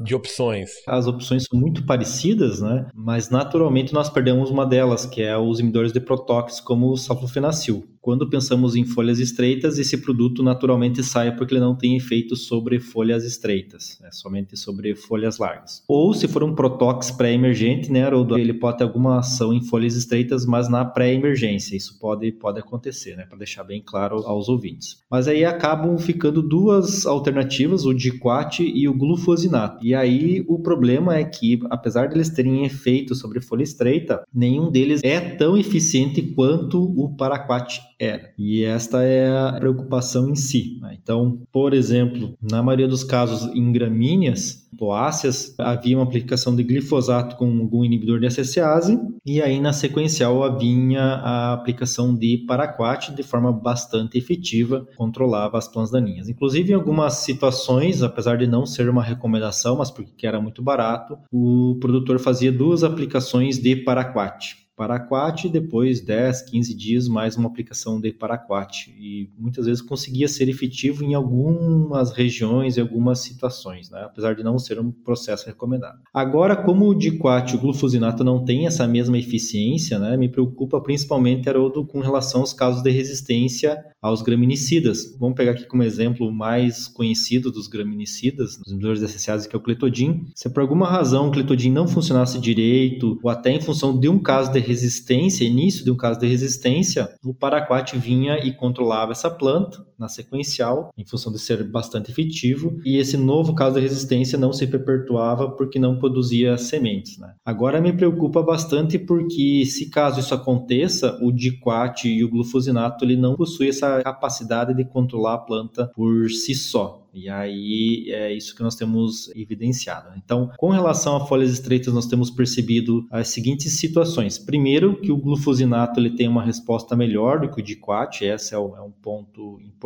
de 0.00 0.14
opções? 0.14 0.70
As 0.88 1.06
opções 1.06 1.44
são 1.44 1.58
muito 1.58 1.86
parecidas, 1.86 2.60
né? 2.60 2.86
Mas 3.04 3.28
naturalmente 3.28 3.92
nós 3.92 4.08
perdemos 4.08 4.50
uma 4.50 4.64
delas, 4.64 5.04
que 5.04 5.20
é 5.20 5.36
os 5.36 5.60
inibidores 5.60 5.92
de 5.92 6.00
protóxicos, 6.00 6.58
como 6.58 6.90
o 6.90 6.96
sulfafenacil. 6.96 7.86
Quando 8.04 8.28
pensamos 8.28 8.76
em 8.76 8.84
folhas 8.84 9.18
estreitas, 9.18 9.78
esse 9.78 9.96
produto 9.96 10.42
naturalmente 10.42 11.02
sai 11.02 11.34
porque 11.34 11.54
ele 11.54 11.62
não 11.62 11.74
tem 11.74 11.96
efeito 11.96 12.36
sobre 12.36 12.78
folhas 12.78 13.24
estreitas, 13.24 13.98
é 14.04 14.10
somente 14.12 14.58
sobre 14.58 14.94
folhas 14.94 15.38
largas. 15.38 15.82
Ou 15.88 16.12
se 16.12 16.28
for 16.28 16.44
um 16.44 16.54
protóx 16.54 17.10
pré-emergente, 17.10 17.90
né, 17.90 18.04
Haroldo, 18.04 18.36
ele 18.36 18.52
pode 18.52 18.76
ter 18.76 18.84
alguma 18.84 19.20
ação 19.20 19.54
em 19.54 19.62
folhas 19.62 19.96
estreitas, 19.96 20.44
mas 20.44 20.68
na 20.68 20.84
pré-emergência. 20.84 21.74
Isso 21.74 21.98
pode, 21.98 22.30
pode 22.32 22.60
acontecer, 22.60 23.16
né, 23.16 23.24
para 23.24 23.38
deixar 23.38 23.64
bem 23.64 23.82
claro 23.82 24.16
aos 24.26 24.50
ouvintes. 24.50 25.02
Mas 25.10 25.26
aí 25.26 25.42
acabam 25.42 25.96
ficando 25.96 26.42
duas 26.42 27.06
alternativas, 27.06 27.86
o 27.86 27.94
diquat 27.94 28.60
e 28.60 28.86
o 28.86 28.92
glufosinato. 28.92 29.82
E 29.82 29.94
aí 29.94 30.44
o 30.46 30.58
problema 30.58 31.16
é 31.16 31.24
que, 31.24 31.58
apesar 31.70 32.08
de 32.08 32.16
eles 32.16 32.28
terem 32.28 32.66
efeito 32.66 33.14
sobre 33.14 33.40
folha 33.40 33.62
estreita, 33.62 34.22
nenhum 34.30 34.70
deles 34.70 35.00
é 35.02 35.18
tão 35.18 35.56
eficiente 35.56 36.20
quanto 36.20 36.82
o 36.82 37.16
paraquat 37.16 37.80
era. 37.98 38.32
E 38.38 38.64
esta 38.64 39.02
é 39.02 39.28
a 39.28 39.52
preocupação 39.58 40.28
em 40.28 40.34
si. 40.34 40.78
Né? 40.80 40.96
Então, 41.00 41.40
por 41.52 41.72
exemplo, 41.72 42.36
na 42.40 42.62
maioria 42.62 42.88
dos 42.88 43.04
casos 43.04 43.44
em 43.54 43.72
gramíneas, 43.72 44.64
poáceas, 44.76 45.54
havia 45.58 45.96
uma 45.96 46.04
aplicação 46.04 46.54
de 46.54 46.62
glifosato 46.62 47.36
com 47.36 47.46
algum 47.46 47.84
inibidor 47.84 48.18
de 48.20 48.28
SSase, 48.30 48.98
e 49.24 49.40
aí 49.40 49.60
na 49.60 49.72
sequencial 49.72 50.42
havia 50.42 51.00
a 51.00 51.52
aplicação 51.52 52.14
de 52.14 52.38
paraquat 52.46 53.14
de 53.14 53.22
forma 53.22 53.52
bastante 53.52 54.18
efetiva, 54.18 54.86
controlava 54.96 55.58
as 55.58 55.68
plantas 55.68 55.90
daninhas. 55.90 56.28
Inclusive, 56.28 56.72
em 56.72 56.74
algumas 56.74 57.14
situações, 57.14 58.02
apesar 58.02 58.36
de 58.36 58.46
não 58.46 58.66
ser 58.66 58.88
uma 58.88 59.02
recomendação, 59.02 59.76
mas 59.76 59.90
porque 59.90 60.26
era 60.26 60.40
muito 60.40 60.62
barato, 60.62 61.16
o 61.32 61.78
produtor 61.80 62.18
fazia 62.18 62.52
duas 62.52 62.82
aplicações 62.82 63.58
de 63.58 63.76
paraquat. 63.76 64.63
Paraquat 64.76 65.46
e 65.46 65.50
depois 65.50 66.00
10, 66.00 66.42
15 66.42 66.74
dias 66.74 67.08
mais 67.08 67.36
uma 67.36 67.48
aplicação 67.48 68.00
de 68.00 68.12
Paraquat. 68.12 68.90
E 68.98 69.30
muitas 69.38 69.66
vezes 69.66 69.80
conseguia 69.80 70.26
ser 70.26 70.48
efetivo 70.48 71.04
em 71.04 71.14
algumas 71.14 72.12
regiões 72.12 72.76
e 72.76 72.80
algumas 72.80 73.20
situações, 73.20 73.90
né? 73.90 74.02
apesar 74.04 74.34
de 74.34 74.42
não 74.42 74.58
ser 74.58 74.80
um 74.80 74.90
processo 74.90 75.46
recomendado. 75.46 76.00
Agora, 76.12 76.56
como 76.56 76.88
o 76.88 76.94
Diquat 76.94 77.52
e 77.52 77.56
o 77.56 77.60
glufosinato 77.60 78.24
não 78.24 78.44
têm 78.44 78.66
essa 78.66 78.86
mesma 78.86 79.18
eficiência, 79.18 79.98
né? 79.98 80.16
me 80.16 80.28
preocupa 80.28 80.80
principalmente 80.80 81.48
Haroldo, 81.48 81.86
com 81.86 82.00
relação 82.00 82.40
aos 82.40 82.52
casos 82.52 82.82
de 82.82 82.90
resistência 82.90 83.84
aos 84.04 84.20
graminicidas. 84.20 85.16
Vamos 85.18 85.34
pegar 85.34 85.52
aqui 85.52 85.64
como 85.66 85.82
exemplo 85.82 86.28
o 86.28 86.32
mais 86.32 86.86
conhecido 86.88 87.50
dos 87.50 87.68
graminicidas, 87.68 88.58
dos 88.58 88.68
inibidores 88.68 89.02
associados, 89.02 89.46
que 89.46 89.56
é 89.56 89.58
o 89.58 89.62
cletodin. 89.62 90.26
Se 90.34 90.50
por 90.50 90.60
alguma 90.60 90.86
razão 90.86 91.28
o 91.28 91.30
cletodin 91.30 91.70
não 91.70 91.88
funcionasse 91.88 92.38
direito, 92.38 93.18
ou 93.22 93.30
até 93.30 93.50
em 93.50 93.62
função 93.62 93.98
de 93.98 94.06
um 94.06 94.18
caso 94.18 94.52
de 94.52 94.60
resistência, 94.64 95.44
início 95.44 95.84
de 95.84 95.90
um 95.90 95.96
caso 95.96 96.18
de 96.18 96.26
resistência, 96.26 97.08
o 97.24 97.34
paraquat 97.34 97.96
vinha 97.96 98.38
e 98.38 98.52
controlava 98.52 99.12
essa 99.12 99.30
planta 99.30 99.84
na 99.98 100.08
sequencial, 100.08 100.90
em 100.96 101.04
função 101.04 101.32
de 101.32 101.38
ser 101.38 101.62
bastante 101.64 102.10
efetivo, 102.10 102.78
e 102.84 102.96
esse 102.96 103.16
novo 103.16 103.54
caso 103.54 103.76
de 103.76 103.80
resistência 103.80 104.38
não 104.38 104.52
se 104.52 104.66
perpetuava 104.66 105.50
porque 105.50 105.78
não 105.78 105.98
produzia 105.98 106.56
sementes. 106.56 107.18
Né? 107.18 107.34
Agora 107.44 107.80
me 107.80 107.92
preocupa 107.92 108.42
bastante 108.42 108.98
porque, 108.98 109.64
se 109.66 109.90
caso 109.90 110.20
isso 110.20 110.34
aconteça, 110.34 111.18
o 111.22 111.32
diquat 111.32 112.04
e 112.08 112.24
o 112.24 112.30
glufosinato 112.30 113.04
ele 113.04 113.16
não 113.16 113.36
possui 113.36 113.68
essa 113.68 114.02
capacidade 114.02 114.74
de 114.74 114.84
controlar 114.84 115.34
a 115.34 115.38
planta 115.38 115.90
por 115.94 116.30
si 116.30 116.54
só. 116.54 117.04
E 117.14 117.28
aí 117.28 118.10
é 118.10 118.32
isso 118.32 118.56
que 118.56 118.62
nós 118.62 118.74
temos 118.74 119.30
evidenciado. 119.36 120.08
Então, 120.16 120.50
com 120.58 120.70
relação 120.70 121.14
a 121.14 121.24
folhas 121.24 121.50
estreitas, 121.52 121.94
nós 121.94 122.06
temos 122.06 122.28
percebido 122.28 123.06
as 123.08 123.28
seguintes 123.28 123.78
situações. 123.78 124.36
Primeiro, 124.36 125.00
que 125.00 125.12
o 125.12 125.16
glufosinato 125.16 126.00
ele 126.00 126.10
tem 126.10 126.26
uma 126.26 126.42
resposta 126.42 126.96
melhor 126.96 127.40
do 127.40 127.48
que 127.48 127.60
o 127.60 127.64
diquat, 127.64 128.24
esse 128.24 128.52
é, 128.52 128.56
é 128.56 128.60
um 128.60 128.90
ponto 128.90 129.60
importante. 129.60 129.84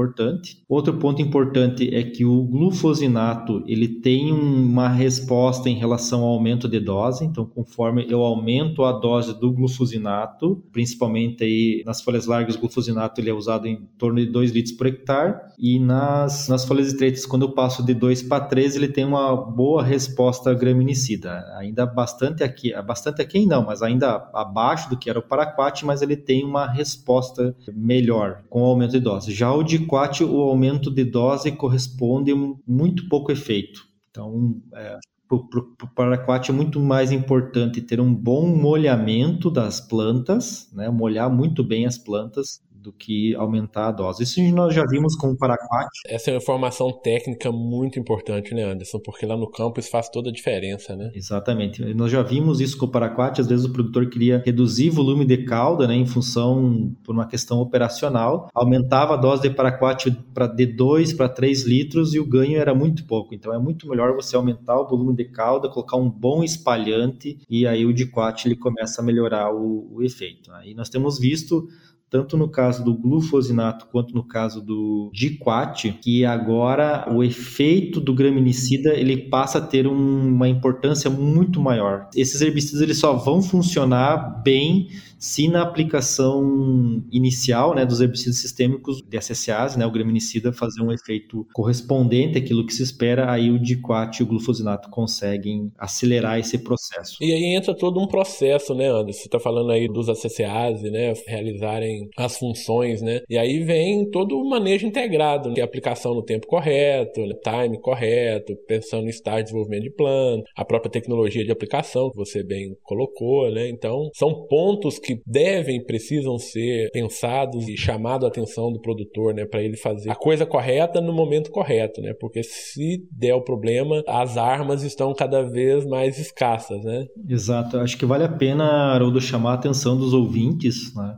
Outro 0.69 0.95
ponto 0.95 1.23
importante 1.23 1.95
é 1.95 2.03
que 2.03 2.25
o 2.25 2.43
glufosinato 2.45 3.63
ele 3.67 3.89
tem 3.89 4.33
uma 4.33 4.89
resposta 4.89 5.69
em 5.69 5.75
relação 5.75 6.23
ao 6.23 6.31
aumento 6.31 6.69
de 6.69 6.81
dose. 6.81 7.25
Então, 7.25 7.45
conforme 7.45 8.07
eu 8.09 8.23
aumento 8.23 8.85
a 8.85 8.93
dose 8.93 9.39
do 9.39 9.53
glufosinato, 9.53 10.63
principalmente 10.73 11.45
aí 11.45 11.83
nas 11.85 12.01
folhas 12.01 12.27
largas, 12.27 12.57
o 12.57 12.61
glufosinato 12.61 13.21
ele 13.21 13.31
é 13.31 13.35
usado 13.35 13.67
em 13.67 13.89
torno 13.99 14.19
de 14.19 14.27
2 14.27 14.53
litros 14.53 14.75
por 14.75 14.87
hectare 14.87 15.35
e 15.59 15.79
nas, 15.79 16.49
nas 16.49 16.65
folhas 16.65 16.89
estreitas 16.89 17.27
quando 17.27 17.43
eu 17.43 17.53
passo 17.53 17.85
de 17.85 17.95
2 17.95 18.23
para 18.25 18.45
3, 18.45 18.77
ele 18.77 18.89
tem 18.89 19.05
uma 19.05 19.35
boa 19.37 19.83
resposta 19.83 20.55
graminicida. 20.55 21.45
Ainda 21.59 21.87
bastante 21.87 22.43
aqui, 22.43 22.73
bastante 22.83 23.21
aqui 23.21 23.45
não, 23.47 23.65
mas 23.65 23.83
ainda 23.83 24.29
abaixo 24.35 24.89
do 24.91 24.97
que 24.97 25.09
era 25.09 25.19
o 25.19 25.23
paraquat, 25.23 25.85
mas 25.85 26.03
ele 26.03 26.17
tem 26.17 26.45
uma 26.45 26.67
resposta 26.67 27.57
melhor 27.73 28.43
com 28.49 28.63
o 28.63 28.67
aumento 28.67 28.93
de 28.93 29.01
dose. 29.01 29.33
Já 29.33 29.53
o 29.53 29.63
de 29.63 29.81
diquat, 29.89 30.23
o 30.23 30.41
aumento 30.43 30.91
de 30.91 31.05
dose 31.05 31.51
corresponde 31.53 32.33
muito 32.67 33.09
pouco 33.09 33.33
efeito. 33.33 33.89
Então, 34.11 34.61
é, 34.75 34.99
para 35.29 35.89
paraquat 35.95 36.51
é 36.51 36.55
muito 36.55 36.79
mais 36.79 37.11
importante 37.11 37.81
ter 37.81 38.01
um 38.01 38.15
bom 38.15 38.47
molhamento 38.47 39.51
das 39.51 39.81
plantas, 39.81 40.71
né? 40.73 40.91
molhar 40.91 41.31
muito 41.31 41.65
bem 41.65 41.87
as 41.87 41.97
plantas, 41.97 42.61
do 42.89 42.93
que 42.93 43.35
aumentar 43.35 43.89
a 43.89 43.93
dose. 43.93 44.23
Isso 44.23 44.43
nós 44.55 44.75
já 44.75 44.85
vimos 44.87 45.15
com 45.15 45.29
o 45.29 45.37
paraquat. 45.37 45.89
Essa 46.07 46.31
é 46.31 46.35
uma 46.35 46.39
informação 46.39 46.91
técnica 46.91 47.53
muito 47.53 47.99
importante, 47.99 48.55
né, 48.55 48.65
Anderson? 48.65 48.99
Porque 48.99 49.27
lá 49.27 49.37
no 49.37 49.51
campo 49.51 49.79
isso 49.79 49.91
faz 49.91 50.09
toda 50.09 50.31
a 50.31 50.33
diferença, 50.33 50.97
né? 50.97 51.11
Exatamente. 51.15 51.83
Nós 51.95 52.11
já 52.11 52.23
vimos 52.23 52.61
isso 52.61 52.79
com 52.79 52.87
o 52.87 52.91
paraquat. 52.91 53.41
Às 53.41 53.47
vezes 53.47 53.67
o 53.67 53.73
produtor 53.73 54.09
queria 54.09 54.43
reduzir 54.45 54.89
volume 54.89 55.27
de 55.27 55.45
cauda, 55.45 55.87
né, 55.87 55.95
em 55.95 56.07
função 56.07 56.95
por 57.05 57.15
uma 57.15 57.27
questão 57.27 57.61
operacional, 57.61 58.49
aumentava 58.55 59.15
a 59.15 59.17
dose 59.17 59.43
de 59.43 59.51
paraquat 59.51 60.11
para 60.33 60.47
de 60.47 60.67
2 60.67 61.13
para 61.13 61.29
3 61.29 61.65
litros 61.65 62.15
e 62.15 62.21
o 62.21 62.27
ganho 62.27 62.59
era 62.59 62.75
muito 62.75 63.05
pouco. 63.05 63.35
Então 63.35 63.53
é 63.53 63.59
muito 63.59 63.89
melhor 63.89 64.15
você 64.15 64.35
aumentar 64.37 64.81
o 64.81 64.89
volume 64.89 65.15
de 65.15 65.25
cauda, 65.27 65.69
colocar 65.69 65.97
um 65.97 66.09
bom 66.09 66.43
espalhante 66.43 67.39
e 67.51 67.67
aí 67.67 67.85
o 67.85 67.93
diquat 67.93 68.47
ele 68.47 68.57
começa 68.57 69.03
a 69.03 69.05
melhorar 69.05 69.53
o, 69.55 69.89
o 69.93 70.03
efeito. 70.03 70.51
Aí 70.53 70.75
nós 70.75 70.89
temos 70.89 71.19
visto 71.19 71.69
tanto 72.11 72.37
no 72.37 72.49
caso 72.49 72.85
do 72.85 72.95
glufosinato 72.95 73.87
quanto 73.91 74.15
no 74.15 74.23
caso 74.23 74.61
do 74.61 75.11
diquat, 75.13 75.93
que 76.03 76.25
agora 76.25 77.07
o 77.13 77.23
efeito 77.23 78.01
do 78.01 78.15
graminicida 78.15 78.95
ele 78.95 79.17
passa 79.17 79.59
a 79.59 79.61
ter 79.61 79.87
um, 79.87 80.29
uma 80.29 80.49
importância 80.49 81.11
muito 81.11 81.61
maior. 81.61 82.09
Esses 82.15 82.41
herbicidas 82.41 82.81
eles 82.81 82.99
só 82.99 83.15
vão 83.15 83.43
funcionar 83.43 84.43
bem 84.43 84.89
se 85.19 85.49
na 85.49 85.63
aplicação 85.63 87.03
inicial 87.11 87.75
né, 87.75 87.85
dos 87.85 88.01
herbicidas 88.01 88.39
sistêmicos 88.39 89.03
de 89.03 89.19
SSAs, 89.21 89.77
né, 89.77 89.85
o 89.85 89.91
graminicida 89.91 90.53
fazer 90.53 90.81
um 90.83 90.93
efeito 90.93 91.47
correspondente 91.53 92.39
àquilo 92.39 92.65
que 92.65 92.73
se 92.73 92.83
espera, 92.83 93.31
aí 93.31 93.51
o 93.51 93.59
diquat 93.59 94.19
e 94.19 94.23
o 94.23 94.27
glufosinato 94.27 94.89
conseguem 94.91 95.73
acelerar 95.79 96.39
esse 96.39 96.59
processo. 96.59 97.17
E 97.21 97.33
aí 97.33 97.57
entra 97.57 97.75
todo 97.75 98.01
um 98.01 98.07
processo, 98.07 98.75
né, 98.75 98.89
Anderson? 98.89 99.19
Você 99.21 99.27
está 99.27 99.41
falando 99.41 99.73
aí 99.73 99.89
dos 99.89 100.09
SSAs, 100.09 100.83
né, 100.83 101.13
realizarem 101.27 102.09
as 102.17 102.39
funções, 102.39 103.03
né? 103.03 103.21
E 103.29 103.37
aí 103.37 103.65
vem 103.65 104.09
todo 104.11 104.39
o 104.39 104.49
manejo 104.49 104.87
integrado, 104.87 105.53
que 105.53 105.61
é 105.61 105.63
a 105.63 105.67
aplicação 105.67 106.15
no 106.15 106.23
tempo 106.23 106.47
correto, 106.47 107.21
né, 107.21 107.35
time 107.43 107.81
correto, 107.81 108.55
pensando 108.67 109.07
em 109.07 109.11
estágio 109.11 109.39
de 109.39 109.45
desenvolvimento 109.45 109.83
de 109.83 109.91
plano, 109.91 110.43
a 110.57 110.65
própria 110.65 110.91
tecnologia 110.91 111.45
de 111.45 111.51
aplicação 111.51 112.11
que 112.11 112.17
você 112.17 112.43
bem 112.43 112.77
colocou, 112.83 113.51
né? 113.51 113.69
Então, 113.69 114.11
são 114.15 114.47
pontos 114.47 114.99
que 114.99 115.08
devem, 115.27 115.85
precisam 115.85 116.39
ser 116.39 116.91
pensados 116.93 117.69
e 117.69 117.77
chamado 117.77 118.27
a 118.27 118.29
atenção 118.29 118.73
do 118.73 118.81
produtor, 118.81 119.35
né, 119.35 119.45
para 119.45 119.63
ele 119.63 119.77
fazer 119.77 120.11
a 120.11 120.15
coisa 120.15 120.47
correta 120.47 121.01
no 121.01 121.13
momento 121.13 121.51
correto, 121.51 122.01
né? 122.01 122.13
Porque 122.19 122.43
se 122.43 123.07
der 123.11 123.35
o 123.35 123.43
problema, 123.43 124.03
as 124.07 124.37
armas 124.37 124.83
estão 124.83 125.15
cada 125.15 125.43
vez 125.43 125.85
mais 125.87 126.19
escassas, 126.19 126.83
né? 126.85 127.07
Exato. 127.29 127.79
Acho 127.79 127.97
que 127.97 128.07
vale 128.07 128.25
a 128.25 128.29
pena, 128.29 128.65
Haroldo, 128.93 129.21
chamar 129.21 129.53
a 129.53 129.55
atenção 129.55 129.97
dos 129.97 130.13
ouvintes, 130.13 130.95
né? 130.95 131.17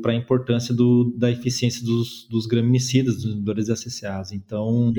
Para 0.00 0.12
a 0.12 0.14
importância 0.14 0.74
do, 0.74 1.12
da 1.16 1.30
eficiência 1.30 1.84
dos, 1.84 2.26
dos 2.30 2.46
graminicidas, 2.46 3.16
dos 3.16 3.24
inibidores 3.26 3.68
SSAs. 3.68 4.32
Então, 4.32 4.90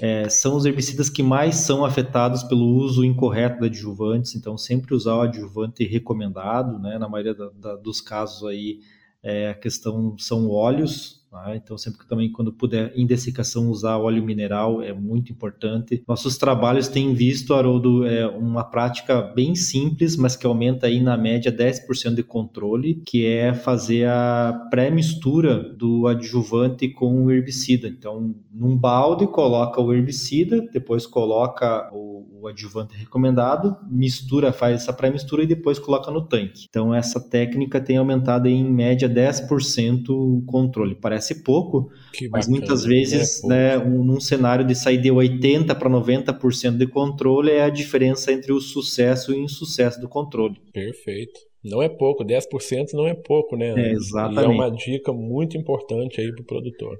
é, 0.00 0.28
são 0.28 0.56
os 0.56 0.64
herbicidas 0.64 1.10
que 1.10 1.24
mais 1.24 1.56
são 1.56 1.84
afetados 1.84 2.44
pelo 2.44 2.64
uso 2.64 3.04
incorreto 3.04 3.60
de 3.60 3.66
adjuvantes, 3.66 4.36
então 4.36 4.56
sempre 4.56 4.94
usar 4.94 5.16
o 5.16 5.20
adjuvante 5.22 5.84
recomendado, 5.84 6.78
né? 6.78 6.98
na 6.98 7.08
maioria 7.08 7.34
da, 7.34 7.50
da, 7.50 7.76
dos 7.76 8.00
casos 8.00 8.48
aí 8.48 8.78
é, 9.24 9.50
a 9.50 9.54
questão 9.54 10.16
são 10.18 10.48
óleos, 10.48 11.25
Tá? 11.36 11.54
Então, 11.54 11.76
sempre 11.76 11.98
que 11.98 12.08
também, 12.08 12.32
quando 12.32 12.50
puder, 12.50 12.92
em 12.96 13.06
dessecação, 13.06 13.68
usar 13.68 13.98
óleo 13.98 14.24
mineral 14.24 14.80
é 14.80 14.94
muito 14.94 15.30
importante. 15.30 16.02
Nossos 16.08 16.38
trabalhos 16.38 16.88
têm 16.88 17.12
visto, 17.12 17.52
Haroldo, 17.52 18.06
é 18.06 18.26
uma 18.26 18.64
prática 18.64 19.20
bem 19.20 19.54
simples, 19.54 20.16
mas 20.16 20.34
que 20.34 20.46
aumenta 20.46 20.86
aí 20.86 20.98
na 20.98 21.14
média 21.14 21.52
10% 21.52 22.14
de 22.14 22.22
controle, 22.22 23.02
que 23.06 23.26
é 23.26 23.52
fazer 23.52 24.08
a 24.08 24.66
pré-mistura 24.70 25.58
do 25.74 26.06
adjuvante 26.06 26.88
com 26.88 27.26
o 27.26 27.30
herbicida. 27.30 27.86
Então, 27.86 28.34
num 28.50 28.74
balde, 28.74 29.26
coloca 29.26 29.78
o 29.78 29.92
herbicida, 29.92 30.66
depois 30.72 31.06
coloca 31.06 31.90
o, 31.92 32.40
o 32.40 32.46
adjuvante 32.48 32.96
recomendado, 32.96 33.76
mistura, 33.90 34.52
faz 34.52 34.82
essa 34.82 34.92
pré-mistura 34.92 35.42
e 35.42 35.46
depois 35.46 35.78
coloca 35.78 36.10
no 36.10 36.22
tanque. 36.22 36.66
Então, 36.68 36.94
essa 36.94 37.20
técnica 37.20 37.78
tem 37.78 37.98
aumentado 37.98 38.48
em 38.48 38.64
média 38.64 39.08
10% 39.08 40.08
o 40.08 40.42
controle. 40.46 40.94
Parece 40.94 41.25
parece 41.26 41.42
pouco, 41.42 41.90
que 42.12 42.28
mas 42.28 42.46
bacana, 42.46 42.58
muitas 42.58 42.84
vezes, 42.84 43.42
é 43.44 43.46
né, 43.46 43.78
um, 43.78 44.04
num 44.04 44.20
cenário 44.20 44.64
de 44.64 44.74
sair 44.74 44.98
de 44.98 45.08
80% 45.08 45.74
para 45.74 45.90
90% 45.90 46.76
de 46.76 46.86
controle, 46.86 47.50
é 47.50 47.62
a 47.62 47.70
diferença 47.70 48.32
entre 48.32 48.52
o 48.52 48.60
sucesso 48.60 49.32
e 49.32 49.36
o 49.36 49.42
insucesso 49.42 50.00
do 50.00 50.08
controle. 50.08 50.56
Perfeito. 50.72 51.40
Não 51.64 51.82
é 51.82 51.88
pouco, 51.88 52.24
10% 52.24 52.92
não 52.92 53.06
é 53.06 53.14
pouco, 53.14 53.56
né? 53.56 53.74
É, 53.76 53.92
exatamente. 53.92 54.40
E 54.40 54.44
é 54.44 54.48
uma 54.48 54.70
dica 54.70 55.12
muito 55.12 55.56
importante 55.56 56.20
aí 56.20 56.30
para 56.32 56.42
o 56.42 56.46
produtor. 56.46 56.98